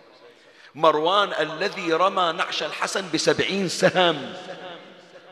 مروان 0.76 1.34
الذي 1.34 1.93
رمى 1.93 2.34
نعش 2.38 2.64
الحسن 2.64 3.12
بسبعين 3.14 3.68
سهم. 3.68 4.34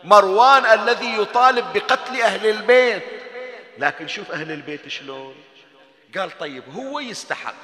مروان 0.04 0.66
الذي 0.66 1.18
يطالب 1.18 1.66
بقتل 1.74 2.22
أهل 2.22 2.50
البيت. 2.50 3.04
لكن 3.78 4.08
شوف 4.08 4.32
أهل 4.32 4.52
البيت 4.52 4.88
شلون. 4.88 5.36
قال 6.18 6.38
طيب 6.38 6.64
هو 6.76 7.00
يستحق 7.00 7.56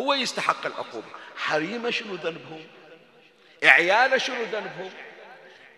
هو 0.00 0.14
يستحق 0.14 0.66
العقوبة. 0.66 1.06
حريمة 1.36 1.90
شنو 1.90 2.14
ذنبهم؟ 2.14 2.66
عيالة 3.64 4.18
شنو 4.18 4.42
ذنبهم؟ 4.42 4.90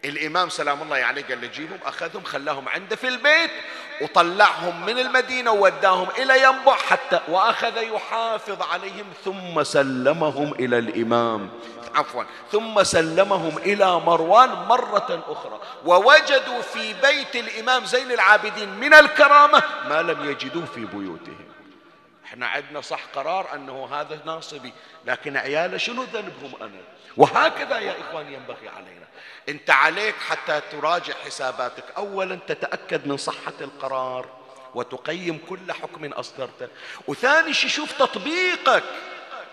الإمام 0.05 0.49
سلام 0.49 0.83
الله 0.83 0.97
عليه 0.97 1.25
قال 1.25 1.41
له 1.41 1.47
جيبهم 1.47 1.79
أخذهم 1.85 2.23
خلاهم 2.23 2.69
عنده 2.69 2.97
في 2.97 3.09
البيت 3.09 3.51
وطلعهم 4.03 4.87
من 4.87 4.99
المدينة 4.99 5.51
ووداهم 5.51 6.09
إلى 6.19 6.43
ينبع 6.43 6.77
حتى 6.77 7.21
وأخذ 7.29 7.83
يحافظ 7.83 8.63
عليهم 8.63 9.07
ثم 9.25 9.63
سلمهم 9.63 10.53
إلى 10.53 10.79
الإمام. 10.79 11.51
عفوا 11.95 12.25
ثم 12.53 12.83
سلمهم 12.83 13.59
إلى 13.59 14.01
مروان 14.01 14.49
مرة 14.49 15.25
أخرى. 15.29 15.61
ووجدوا 15.85 16.63
في 16.63 16.95
بيت 17.03 17.37
الإمام 17.37 17.85
زين 17.85 18.13
العابدين 18.13 18.69
من 18.69 18.95
الكرامة 18.95 19.63
ما 19.89 20.03
لم 20.03 20.31
يجدوه 20.31 20.65
في 20.65 20.85
بيوتهم. 20.85 21.46
إحنا 22.27 22.47
عندنا 22.47 22.81
صح 22.81 23.01
قرار 23.15 23.55
أنه 23.55 23.89
هذا 23.93 24.21
ناصبي 24.25 24.73
لكن 25.05 25.37
عياله 25.37 25.77
شنو 25.77 26.03
ذنبهم 26.03 26.63
أنا؟ 26.63 26.81
وهكذا 27.17 27.79
يا 27.79 27.95
إخواني 28.01 28.35
ينبغي 28.35 28.69
علينا. 28.69 29.07
أنت 29.49 29.71
عليك 29.71 30.15
حتى 30.29 30.61
تراجع 30.73 31.15
حساباتك. 31.25 31.85
أولا 31.97 32.39
تتأكد 32.47 33.07
من 33.07 33.17
صحة 33.17 33.53
القرار 33.61 34.29
وتقيم 34.75 35.45
كل 35.49 35.73
حكم 35.73 36.13
أصدرته. 36.13 36.69
وثاني 37.07 37.55
شيء 37.55 37.71
شوف 37.71 37.93
تطبيقك. 37.93 38.85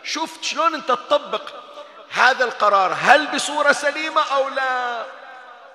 شوف 0.03 0.41
شلون 0.41 0.76
أنت 0.76 0.88
تطبق 0.88 1.49
هذا 2.11 2.45
القرار. 2.45 2.97
هل 2.99 3.28
بصورة 3.28 3.71
سليمة 3.71 4.21
أو 4.21 4.49
لا؟ 4.49 5.05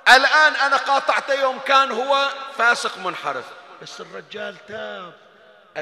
الآن 0.09 0.57
أنا 0.57 0.77
قاطعته 0.77 1.35
يوم 1.35 1.59
كان 1.59 1.93
هو 1.93 2.29
فاسق 2.57 2.99
منحرف. 2.99 3.45
بس 3.83 4.01
الرجال 4.01 4.67
تاب. 4.67 5.28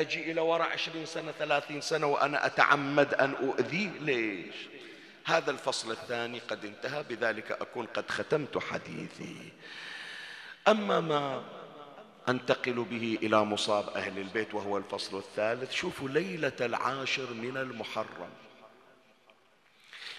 أجي 0.01 0.33
إلى 0.33 0.41
وراء 0.41 0.69
عشرين 0.69 1.07
سنة 1.07 1.33
ثلاثين 1.33 1.81
سنة 1.81 2.07
وأنا 2.07 2.47
أتعمد 2.47 3.15
أن 3.15 3.35
أؤذيه. 3.35 3.91
ليش؟ 4.01 4.55
هذا 5.25 5.51
الفصل 5.51 5.91
الثاني 5.91 6.39
قد 6.39 6.65
انتهى 6.65 7.03
بذلك 7.03 7.53
أكون 7.53 7.87
قد 7.87 8.11
ختمت 8.11 8.59
حديثي. 8.59 9.53
أما 10.69 11.01
ما 11.01 11.45
أنتقل 12.29 12.73
به 12.91 13.19
إلى 13.23 13.45
مصاب 13.45 13.89
أهل 13.89 14.19
البيت 14.19 14.55
وهو 14.55 14.79
الفصل 14.79 15.19
الثالث 15.19 15.73
شوفوا 15.73 16.09
ليلة 16.09 16.53
العاشر 16.61 17.35
من 17.35 17.57
المحرم. 17.57 18.31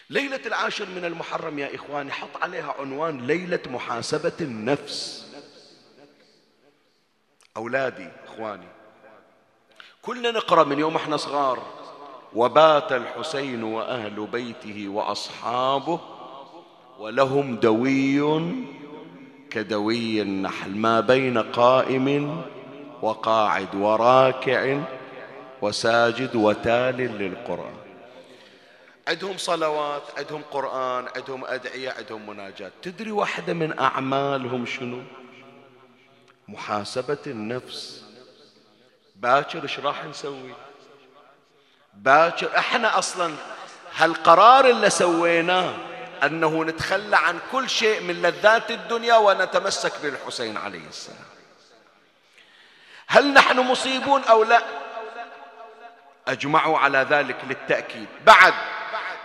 ليلة 0.10 0.42
العاشر 0.46 0.86
من 0.86 1.06
المحرم 1.06 1.60
يا 1.60 1.76
إخواني 1.76 2.12
حط 2.12 2.38
عليها 2.38 2.76
عنوان 2.80 3.28
ليلة 3.28 3.62
محاسبة 3.66 4.34
النفس. 4.42 5.28
أولادي 7.58 8.10
إخواني 8.26 8.77
كلنا 10.08 10.32
نقرأ 10.32 10.64
من 10.64 10.80
يوم 10.80 10.96
إحنا 10.96 11.18
صغار. 11.18 11.60
وبات 12.36 12.92
الحسين 12.92 13.64
وأهل 13.64 14.28
بيته 14.32 14.88
وأصحابه 14.88 16.00
ولهم 17.00 17.56
دوي 17.56 18.42
كدوي 19.50 20.22
النحل 20.22 20.72
ما 20.76 21.00
بين 21.00 21.38
قائم 21.38 22.42
وقاعد 23.02 23.76
وراكع 23.76 24.80
وساجد 25.62 26.36
وتال 26.36 26.98
للقرآن. 26.98 27.78
عندهم 29.08 29.38
صلوات 29.38 30.04
عندهم 30.18 30.42
قرآن 30.52 31.06
عندهم 31.16 31.46
أدعية 31.46 31.90
عندهم 31.90 32.30
مناجات. 32.30 32.72
تدري 32.82 33.12
واحدة 33.12 33.54
من 33.54 33.80
أعمالهم 33.80 34.66
شنو؟ 34.66 35.02
محاسبة 36.48 37.24
النفس. 37.28 38.07
باكر 39.18 39.64
إيش 39.64 39.80
راح 39.80 40.06
نسوي؟ 40.06 40.54
باكر 41.94 42.58
إحنا 42.58 43.00
أصلا 43.00 43.34
هالقرار 43.96 44.66
اللي 44.66 44.90
سويناه 44.90 45.74
أنه 46.24 46.64
نتخلى 46.64 47.18
عن 47.18 47.40
كل 47.52 47.70
شيء 47.70 48.02
من 48.02 48.22
لذات 48.22 48.72
الدنيا 48.72 49.16
ونتمسك 49.16 49.94
بالحسين 50.04 50.58
عليه 50.58 50.88
السلام. 50.88 51.26
هل 53.08 53.34
نحن 53.34 53.60
مصيبون 53.60 54.24
أو 54.24 54.44
لا؟ 54.44 54.62
أجمعوا 56.28 56.78
على 56.78 57.08
ذلك 57.10 57.38
للتأكيد. 57.50 58.08
بعد 58.26 58.54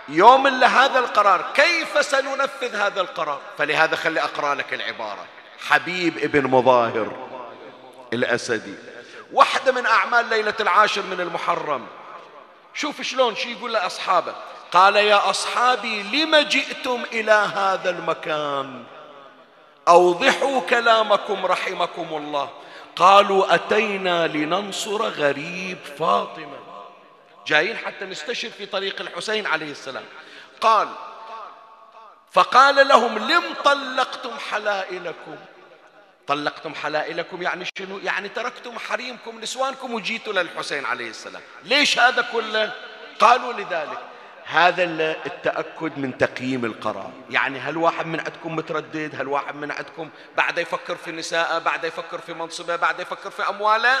يوم 0.09 0.47
لهذا 0.47 0.99
القرار 0.99 1.51
كيف 1.53 2.05
سننفذ 2.05 2.75
هذا 2.75 3.01
القرار؟ 3.01 3.41
فلهذا 3.57 3.95
خلي 3.95 4.23
أقرأ 4.23 4.55
لك 4.55 4.73
العبارة. 4.73 5.25
حبيب 5.67 6.17
ابن 6.17 6.47
مظاهر 6.47 7.27
الأسدي. 8.13 8.92
واحدة 9.33 9.71
من 9.71 9.85
أعمال 9.85 10.29
ليلة 10.29 10.53
العاشر 10.59 11.01
من 11.01 11.21
المحرم. 11.21 11.87
شوف 12.73 13.01
شلون 13.01 13.35
شي 13.35 13.51
يقول 13.51 13.73
لأصحابه. 13.73 14.35
قال 14.71 14.95
يا 14.95 15.29
أصحابي 15.29 16.03
لم 16.03 16.35
جئتم 16.35 17.03
إلى 17.11 17.31
هذا 17.31 17.89
المكان؟ 17.89 18.83
أوضحوا 19.87 20.61
كلامكم 20.61 21.45
رحمكم 21.45 22.07
الله. 22.11 22.49
قالوا 22.95 23.55
أتينا 23.55 24.27
لننصر 24.27 25.01
غريب 25.03 25.77
فاطمة. 25.99 26.59
جايين 27.47 27.77
حتى 27.77 28.05
نستشر 28.05 28.49
في 28.49 28.65
طريق 28.65 29.01
الحسين 29.01 29.47
عليه 29.47 29.71
السلام. 29.71 30.05
قال 30.61 30.87
فقال 32.31 32.87
لهم 32.87 33.17
لم 33.17 33.43
طلقتم 33.63 34.39
حلائلكم؟ 34.51 35.35
طلقتم 36.27 36.75
حلائلكم 36.75 37.41
يعني 37.41 37.65
شنو؟ 37.77 37.99
يعني 37.99 38.29
تركتم 38.29 38.79
حريمكم 38.79 39.39
نسوانكم 39.39 39.93
وجيتوا 39.93 40.33
للحسين 40.33 40.85
عليه 40.85 41.09
السلام. 41.09 41.41
ليش 41.63 41.99
هذا 41.99 42.21
كله؟ 42.31 42.73
قالوا 43.19 43.53
لذلك. 43.53 43.99
هذا 44.45 44.83
التأكد 45.25 45.97
من 45.97 46.17
تقييم 46.17 46.65
القرار. 46.65 47.11
يعني 47.29 47.59
هل 47.59 47.77
واحد 47.77 48.05
من 48.05 48.19
عندكم 48.19 48.55
متردد؟ 48.55 49.15
هل 49.15 49.27
واحد 49.27 49.55
من 49.55 49.71
عندكم 49.71 50.09
بعد 50.37 50.57
يفكر 50.57 50.95
في 50.95 51.11
نساءه 51.11 51.59
بعد 51.59 51.83
يفكر 51.83 52.19
في 52.19 52.33
منصبة 52.33 52.75
بعد 52.75 52.99
يفكر 52.99 53.31
في 53.31 53.49
أمواله؟ 53.49 53.95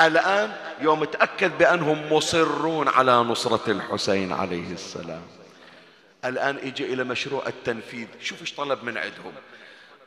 الآن 0.00 0.56
يوم 0.80 1.04
تأكد 1.04 1.58
بأنهم 1.58 2.12
مصرون 2.12 2.88
على 2.88 3.12
نصرة 3.12 3.70
الحسين 3.70 4.32
عليه 4.32 4.72
السلام. 4.72 5.22
الآن 6.24 6.56
إجي 6.56 6.84
إلى 6.84 7.04
مشروع 7.04 7.46
التنفيذ. 7.46 8.06
شوف 8.20 8.40
إيش 8.40 8.54
طلب 8.54 8.84
من 8.84 8.98
عندهم. 8.98 9.32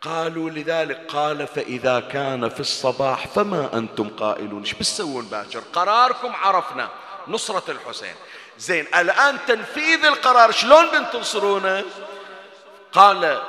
قالوا 0.06 0.50
لذلك 0.50 1.02
قال 1.08 1.48
فإذا 1.48 2.00
كان 2.00 2.50
في 2.50 2.60
الصباح 2.60 3.28
فما 3.28 3.70
أنتم 3.74 4.10
قائلون؟ 4.10 4.62
إيش 4.62 4.74
بتسوون 4.74 5.26
باكر؟ 5.26 5.64
قراركم 5.74 6.36
عرفنا 6.36 6.90
نصرة 7.28 7.64
الحسين. 7.72 8.16
زين 8.58 8.86
الآن 8.96 9.38
تنفيذ 9.48 10.06
القرار 10.06 10.52
شلون 10.52 10.86
بنتنصرونه؟ 10.92 11.84
قال 12.94 13.42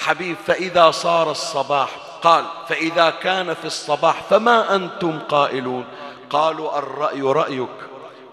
حبيب 0.00 0.36
فإذا 0.46 0.90
صار 0.90 1.30
الصباح. 1.30 1.90
قال 2.22 2.44
فإذا 2.68 3.10
كان 3.10 3.54
في 3.54 3.64
الصباح 3.64 4.22
فما 4.30 4.74
أنتم 4.74 5.18
قائلون؟ 5.18 5.84
قالوا 6.30 6.78
الرأي 6.78 7.22
رأيك 7.22 7.68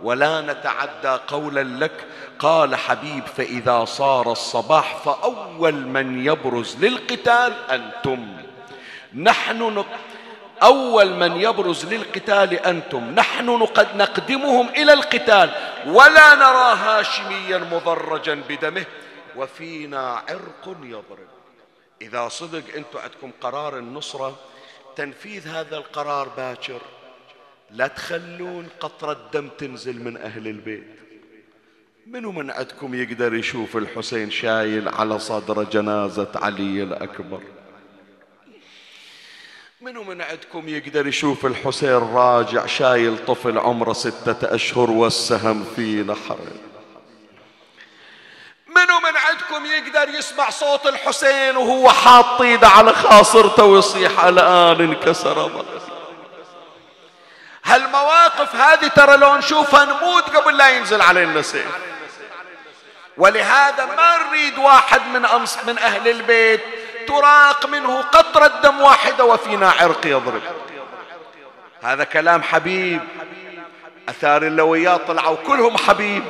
ولا 0.03 0.41
نتعدى 0.41 1.21
قولا 1.27 1.63
لك 1.86 2.05
قال 2.39 2.75
حبيب 2.75 3.25
فإذا 3.25 3.85
صار 3.85 4.31
الصباح 4.31 4.97
فأول 4.97 5.73
من 5.73 6.25
يبرز 6.25 6.85
للقتال 6.85 7.53
أنتم. 7.71 8.37
نحن 9.13 9.85
أول 10.63 11.09
من 11.13 11.31
يبرز 11.41 11.85
للقتال 11.85 12.53
أنتم. 12.53 13.15
نحن 13.15 13.65
قد 13.65 13.95
نقدمهم 13.95 14.69
إلى 14.69 14.93
القتال. 14.93 15.49
ولا 15.87 16.35
نرى 16.35 16.75
هاشميا 16.75 17.57
مضرجا 17.57 18.43
بدمه. 18.49 18.85
وفينا 19.35 20.23
عرق 20.29 20.77
يضرب. 20.83 21.27
إذا 22.01 22.27
صدق 22.27 22.63
أنتم 22.75 22.99
عندكم 22.99 23.31
قرار 23.41 23.77
النصرة 23.77 24.35
تنفيذ 24.95 25.47
هذا 25.47 25.77
القرار 25.77 26.27
باكر. 26.27 26.81
لا 27.71 27.87
تخلون 27.87 28.67
قطرة 28.79 29.17
دم 29.33 29.49
تنزل 29.57 30.03
من 30.03 30.17
أهل 30.17 30.47
البيت. 30.47 30.98
منو 32.10 32.32
من 32.32 32.51
عندكم 32.51 32.95
يقدر 32.95 33.34
يشوف 33.34 33.78
الحسين 33.78 34.32
شايل 34.32 34.89
على 34.89 35.20
صدره 35.20 35.64
جنازة 35.64 36.32
علي 36.36 36.84
الأكبر؟ 36.84 37.41
منو 39.82 40.03
من 40.03 40.22
عندكم 40.22 40.70
يقدر 40.70 41.07
يشوف 41.07 41.45
الحسين 41.45 42.14
راجع 42.14 42.66
شايل 42.66 43.26
طفل 43.26 43.57
عمره 43.57 43.93
ستة 43.93 44.55
أشهر 44.55 44.91
والسهم 44.91 45.66
في 45.76 46.03
نحره 46.03 46.47
منو 48.68 48.99
من 48.99 49.18
عندكم 49.18 49.66
يقدر 49.66 50.14
يسمع 50.14 50.49
صوت 50.49 50.86
الحسين 50.88 51.57
وهو 51.57 51.89
حاط 51.89 52.41
إيده 52.41 52.68
على 52.68 52.93
خاصرته 52.93 53.64
ويصيح 53.64 54.24
الآن 54.24 54.82
انكسر 54.82 55.34
ظهره 55.34 55.82
هالمواقف 57.64 58.55
هذه 58.55 58.88
ترى 58.88 59.18
لو 59.18 59.36
نشوفها 59.36 59.86
نموت 59.86 60.24
قبل 60.24 60.57
لا 60.57 60.70
ينزل 60.70 61.01
علينا 61.01 61.41
سيف. 61.41 61.88
ولهذا 63.20 63.86
ما 63.86 64.17
نريد 64.17 64.57
واحد 64.57 65.01
من 65.13 65.26
أمس 65.26 65.57
من 65.67 65.78
أهل 65.78 66.07
البيت. 66.07 66.61
تراق 67.07 67.65
منه 67.65 68.01
قطرة 68.01 68.47
دم 68.63 68.82
واحدة 68.82 69.26
وفينا 69.26 69.72
عرق 69.72 70.05
يضرب. 70.05 70.41
هذا 71.84 72.03
كلام 72.03 72.43
حبيب. 72.43 73.01
أثار 74.09 74.43
اللويات 74.43 75.07
طلعوا 75.07 75.36
كلهم 75.36 75.78
حبيب. 75.78 76.24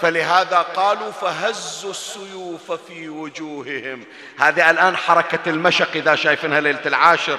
فلهذا 0.00 0.58
قالوا 0.58 1.10
فهزوا 1.10 1.90
السيوف 1.90 2.72
في 2.72 3.08
وجوههم. 3.08 4.04
هذه 4.38 4.70
الآن 4.70 4.96
حركة 4.96 5.38
المشق 5.46 5.88
إذا 5.94 6.14
شايفينها 6.14 6.60
ليلة 6.60 6.82
العاشر. 6.86 7.38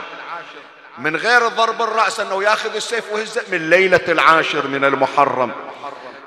من 0.97 1.15
غير 1.15 1.47
ضرب 1.47 1.81
الرأس 1.81 2.19
أنه 2.19 2.43
ياخذ 2.43 2.75
السيف 2.75 3.11
وهزه 3.11 3.41
من 3.51 3.69
ليلة 3.69 4.01
العاشر 4.07 4.67
من 4.67 4.85
المحرم. 4.85 5.51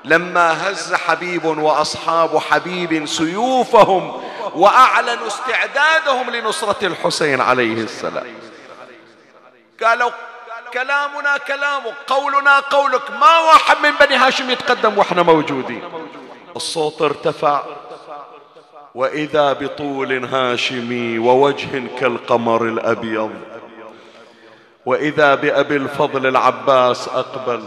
لما 0.05 0.69
هز 0.69 0.93
حبيب 0.93 1.45
وأصحاب 1.45 2.37
حبيب 2.37 3.05
سيوفهم 3.05 4.23
واعلنوا 4.55 5.27
استعدادهم 5.27 6.29
لنصرة 6.29 6.87
الحسين 6.87 7.41
عليه 7.41 7.83
السلام. 7.83 8.25
قالوا 9.83 10.11
كلامنا 10.73 11.37
كلامك 11.37 11.93
قولنا 12.07 12.59
قولك 12.59 13.11
ما 13.11 13.39
واحد 13.39 13.77
من 13.83 13.91
بني 13.91 14.15
هاشم 14.15 14.49
يتقدم 14.49 14.97
وإحنا 14.97 15.23
موجودين. 15.23 15.83
الصوت 16.55 17.01
ارتفع 17.01 17.63
وإذا 18.95 19.53
بطول 19.53 20.25
هاشمي 20.25 21.19
ووجه 21.19 21.81
كالقمر 21.99 22.63
الأبيض 22.63 23.31
وإذا 24.85 25.35
بأبي 25.35 25.75
الفضل 25.75 26.27
العباس 26.27 27.07
أقبل 27.07 27.63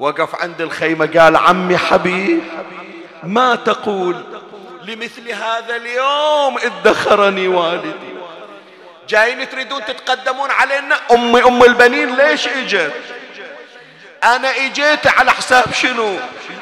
وقف 0.00 0.34
عند 0.34 0.60
الخيمة 0.60 1.10
قال 1.18 1.36
عمي 1.36 1.78
حبيب 1.78 2.42
ما 3.22 3.54
تقول 3.54 4.24
لمثل 4.82 5.30
هذا 5.30 5.76
اليوم 5.76 6.58
ادخرني 6.58 7.48
والدي؟ 7.48 7.92
جايين 9.08 9.50
تريدون 9.50 9.84
تتقدمون 9.84 10.50
علينا؟ 10.50 10.96
امي 11.10 11.44
أم 11.44 11.62
البنين 11.62 12.16
ليش 12.16 12.48
إجت؟ 12.48 12.92
أنا 14.24 14.50
إجيت 14.50 15.06
على 15.06 15.30
حساب 15.30 15.72
شنو؟ 15.72 16.16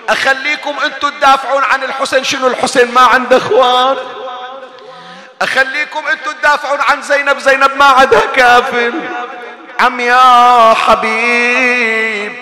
أخليكم 0.08 0.74
أنتم 0.84 1.08
تدافعون 1.10 1.64
عن 1.64 1.82
الحسين 1.82 2.24
شنو 2.24 2.46
الحسين 2.46 2.94
ما 2.94 3.00
عنده 3.00 3.36
إخوان؟ 3.36 3.96
أخليكم 5.42 6.06
أنتم 6.06 6.32
تدافعون 6.40 6.78
عن 6.80 7.02
زينب 7.02 7.38
زينب 7.38 7.70
ما 7.76 7.84
عندها 7.84 8.26
كافل. 8.36 8.92
عم 9.80 10.00
يا 10.00 10.74
حبيب 10.74 12.41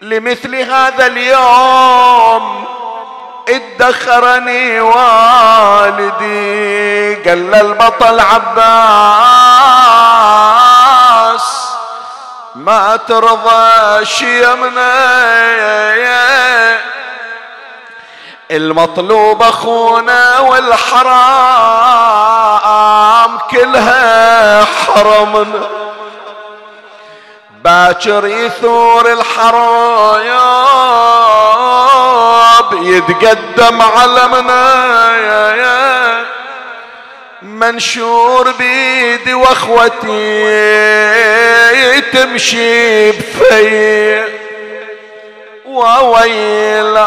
لمثل 0.00 0.54
هذا 0.54 1.06
اليوم 1.06 2.64
ادخرني 3.48 4.80
والدي 4.80 6.28
قال 7.14 7.54
البطل 7.54 8.20
عباس 8.20 8.68
ما 12.54 12.96
ترضى 12.96 14.04
شيمنا 14.04 15.18
المطلوب 18.50 19.42
أخونا 19.42 20.38
والحرام 20.40 21.18
كلها 23.50 24.64
حرمنا 24.64 25.87
باكر 27.64 28.26
يثور 28.26 29.12
الحرايب 29.12 30.28
يتقدم 32.72 33.82
علمنا 33.82 35.16
يا 35.16 35.56
يا 35.56 36.26
منشور 37.42 38.50
بيدي 38.50 39.34
وأخوتي 39.34 40.48
تمشي 42.12 43.10
بفي. 43.10 44.24
وويل 45.64 46.98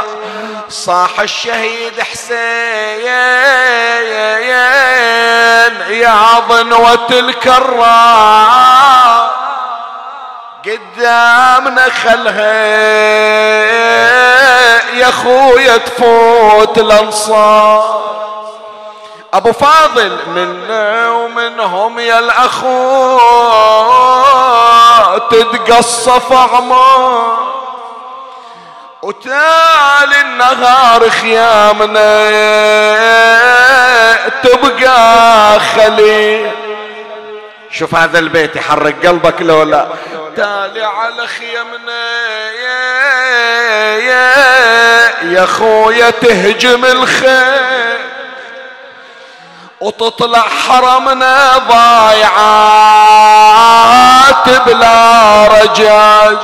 صاح 0.70 1.20
الشهيد 1.20 2.02
حسين 2.02 3.02
يا 5.90 6.40
ظنوة 6.50 7.08
الكرام 7.12 8.32
قدامنا 10.66 11.90
خلها 12.04 12.62
يا 14.94 15.12
خويا 15.12 15.78
تفوت 15.78 16.78
الأنصار. 16.78 18.02
أبو 19.34 19.52
فاضل 19.52 20.18
منا 20.28 21.10
ومنهم 21.10 22.00
يا 22.00 22.20
الاخو 22.20 23.20
تتقصف 25.32 26.34
أعمار. 26.34 27.52
وتالي 29.02 30.22
النهار 30.22 31.10
خيامنا 31.10 32.32
تبقى 34.44 35.60
خليل. 35.60 36.61
شوف 37.72 37.96
هذا 37.96 38.20
البيت 38.20 38.56
يحرق 38.56 39.06
قلبك 39.06 39.42
لو 39.42 39.64
لا 39.64 39.88
تالي 40.36 40.84
على 40.84 41.28
خيمنا 41.28 42.52
يا 42.52 43.98
يا 43.98 44.34
يا 45.24 45.46
خويا 45.46 46.10
تهجم 46.10 46.86
الخيل 46.86 48.02
وتطلع 49.82 50.42
حرمنا 50.42 51.58
ضايعات 51.58 52.40
بلا 54.66 55.48
رجاج 55.48 56.38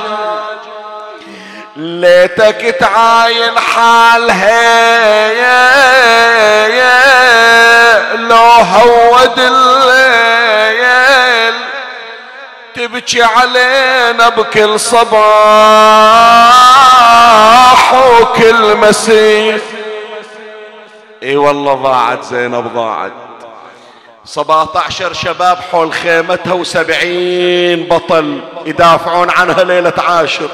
ليتك 1.76 2.76
تعاين 2.80 3.58
حالها 3.58 5.28
يا 5.28 5.76
يا 6.66 8.16
لو 8.16 8.36
هود 8.36 9.38
الليل. 9.38 10.97
تبكي 12.78 13.22
علينا 13.22 14.28
بكل 14.28 14.80
صباح 14.80 15.14
وكل 17.94 18.76
مسيح 18.76 19.56
إي 21.22 21.36
والله 21.36 21.74
ضاعت 21.74 22.24
زينب 22.24 22.74
ضاعت. 22.74 23.12
17 24.24 25.12
شباب 25.12 25.58
حول 25.72 25.92
خيمتها 25.92 26.52
وسبعين 26.52 27.88
بطل 27.88 28.40
يدافعون 28.66 29.30
عنها 29.30 29.64
ليلة 29.64 29.94
عاشر 29.98 30.48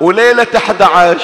وليلة 0.00 0.46
11 0.56 1.18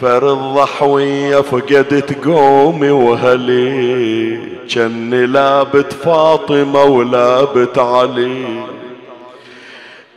فرض 0.00 0.24
الضحوية 0.24 1.40
فقدت 1.40 2.26
قومي 2.26 2.90
وهلي. 2.90 4.38
جني 4.68 5.26
لا 5.26 5.62
بت 5.62 5.92
فاطمة 5.92 6.84
ولا 6.84 7.44
بت 7.44 7.78
علي. 7.78 8.44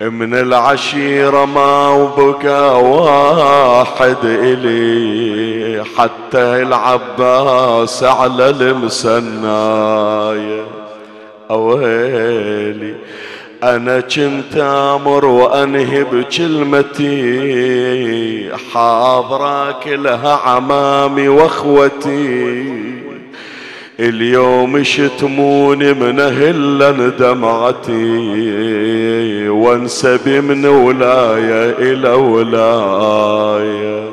من 0.02 0.34
العشيرة 0.34 1.46
ما 1.46 1.90
وبقى 1.90 2.84
واحد 2.84 4.18
إلي. 4.24 5.84
حتى 5.98 6.38
العباس 6.38 8.04
على 8.04 8.50
المسناية 8.50 9.50
أويلي. 11.52 12.96
أنا 13.64 14.00
كنت 14.00 14.58
أمر 14.58 15.26
وأنهي 15.26 16.04
بكلمتي 16.04 17.20
حاضرة 18.74 19.72
كلها 19.72 20.40
عمامي 20.46 21.28
وأخوتي. 21.28 22.66
اليوم 24.00 24.84
شتموني 24.84 25.94
من 25.94 26.20
أهل 26.20 27.14
دمعتي 27.20 27.90
وانسبي 29.50 30.42
من 30.42 30.66
ولاية 30.66 31.76
إلى 31.80 32.10
ولاية 32.10 34.10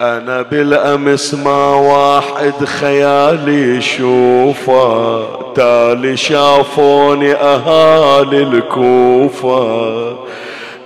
أنا 0.00 0.42
بالأمس 0.42 1.34
ما 1.34 1.74
واحد 1.74 2.64
خيالي 2.64 3.76
يشوفه. 3.76 5.43
تالي 5.54 6.16
شافوني 6.16 7.34
أهالي 7.34 8.42
الكوفة. 8.42 10.16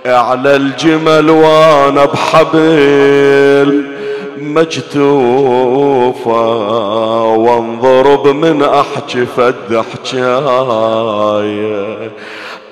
على 0.05 0.55
الجمل 0.55 1.29
وأنا 1.29 2.05
بحبل 2.05 3.85
مجتوفة. 4.37 6.29
وانضرب 7.23 8.27
من 8.27 8.63
احكي 8.63 9.25
فد 9.25 9.83
حجاية 9.93 10.49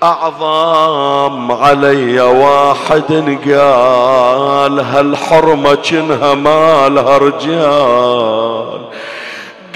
اعظم 0.03 1.51
علي 1.51 2.21
واحد 2.21 3.39
قال 3.45 4.79
هالحرمة 4.79 5.75
كنها 5.75 6.33
مالها 6.33 7.17
رجال 7.17 8.79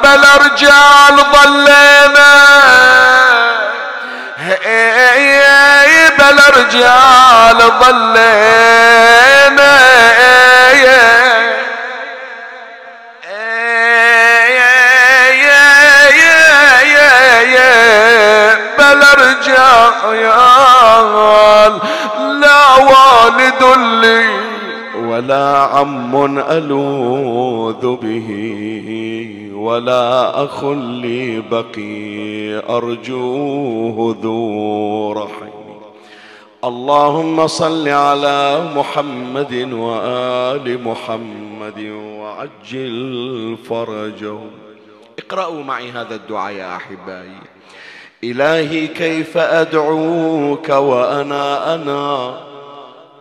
بلا 0.03 0.35
رجال 0.35 1.15
ظلينا. 1.33 2.35
بلا 6.19 6.49
رجال 6.49 7.59
ظلينا. 7.81 9.15
رجال 20.09 21.79
لا 22.41 22.63
والد 22.75 23.61
لي 24.03 24.25
ولا 25.07 25.57
عم 25.57 26.39
ألوذ 26.39 27.95
به 27.95 28.29
ولا 29.55 30.43
أخ 30.43 30.63
لي 30.63 31.41
بقي 31.41 32.59
أرجوه 32.77 34.17
ذو 34.21 35.13
رحم. 35.13 35.55
اللهم 36.63 37.47
صل 37.47 37.87
على 37.87 38.61
محمد 38.75 39.53
وآل 39.73 40.83
محمد 40.83 41.79
وعجل 42.19 43.57
فرجهم. 43.69 44.51
اقرأوا 45.19 45.63
معي 45.63 45.91
هذا 45.91 46.15
الدعاء 46.15 46.53
يا 46.53 46.75
أحبائي. 46.75 47.54
إلهي 48.31 48.87
كيف 48.87 49.37
أدعوك 49.37 50.69
وأنا 50.69 51.75
أنا؟ 51.75 52.37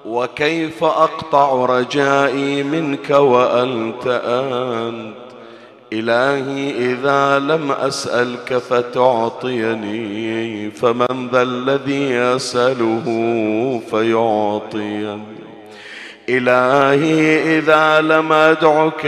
وكيف 0.07 0.85
أقطع 0.85 1.67
رجائي 1.67 2.63
منك 2.63 3.11
وأنت 3.11 4.07
أنت؟ 4.25 5.15
إلهي 5.93 6.93
إذا 6.93 7.39
لم 7.39 7.73
أسألك 7.73 8.59
فتعطيني 8.59 9.91
فمن 10.71 11.29
ذا 11.33 11.43
الذي 11.43 12.11
يسأله 12.11 13.05
فيعطيني. 13.91 15.19
إلهي 16.29 17.59
إذا 17.59 18.01
لم 18.01 18.33
أدعك 18.33 19.07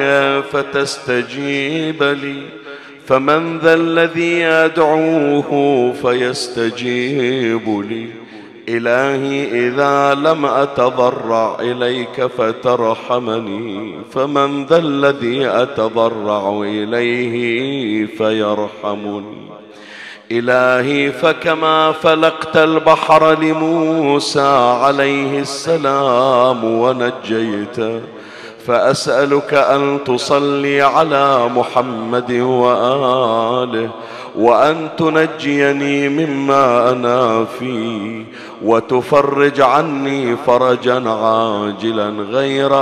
فتستجيب 0.53 2.03
لي. 2.03 2.43
فمن 3.07 3.59
ذا 3.59 3.75
الذي 3.75 4.41
يدعوه 4.41 5.93
فيستجيب 6.03 7.85
لي. 7.89 8.07
إلهي 8.69 9.69
إذا 9.69 10.15
لم 10.15 10.47
أتضرع 10.47 11.57
إليك 11.61 12.27
فترحمني. 12.39 13.95
فمن 14.13 14.67
ذا 14.67 14.79
الذي 14.79 15.47
أتضرع 15.47 16.63
إليه 16.63 18.07
فيرحمني. 18.07 19.47
إلهي 20.33 21.13
فكما 21.13 21.93
فلقت 21.93 22.57
البحر 22.57 23.41
لموسى 23.43 24.77
عليه 24.83 25.41
السلام 25.41 26.65
ونجيته. 26.65 28.01
فأسألك 28.67 29.55
أن 29.55 29.99
تصلي 30.05 30.83
على 30.83 31.49
محمد 31.49 32.33
وآله 32.33 33.91
وأن 34.37 34.89
تنجيني 34.99 36.09
مما 36.09 36.91
أنا 36.91 37.45
فيه 37.59 38.25
وتفرج 38.63 39.61
عني 39.61 40.37
فرجا 40.37 41.11
عاجلا 41.11 42.09
غير 42.31 42.75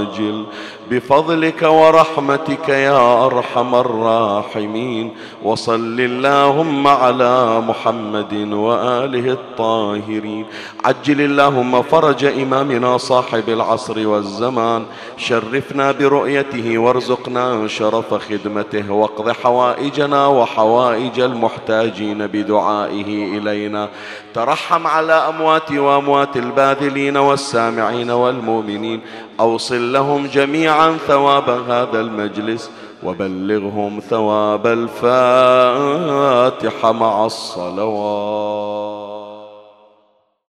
آجل. 0.00 0.44
بفضلك 0.90 1.62
ورحمتك 1.62 2.68
يا 2.68 3.26
أرحم 3.26 3.74
الراحمين. 3.74 5.10
وصل 5.42 6.00
اللهم 6.00 6.86
على 6.86 7.60
محمد 7.60 8.34
وآله 8.52 9.32
الطاهرين. 9.32 10.44
عجل 10.84 11.20
اللهم 11.20 11.82
فرج 11.82 12.24
إمامنا 12.24 12.96
صاحب 12.98 13.48
العصر 13.48 14.08
والزمان. 14.08 14.82
شرفنا 15.16 15.92
برؤيته 15.92 16.78
وارزقنا 16.78 17.68
شرف 17.68 18.14
خدمته. 18.14 18.90
واقض 18.90 19.30
حوائجنا 19.30 20.26
وحوائج 20.26 21.20
المحتاجين 21.20 22.26
بدعائه 22.26 23.38
إلينا. 23.38 23.88
ترحم 24.34 24.86
على 24.86 25.12
أموات 25.12 25.72
وأموات 25.72 26.36
الباذلين 26.36 27.16
والسامعين 27.16 28.10
والمؤمنين. 28.10 29.00
أوصل 29.40 29.92
لهم 29.92 30.26
جميعا 30.26 30.96
ثواب 31.06 31.50
هذا 31.50 32.00
المجلس 32.00 32.70
وبلغهم 33.02 34.00
ثواب 34.00 34.66
الفاتحة 34.66 34.92
مع 36.92 37.26
الصلوات. 37.26 38.79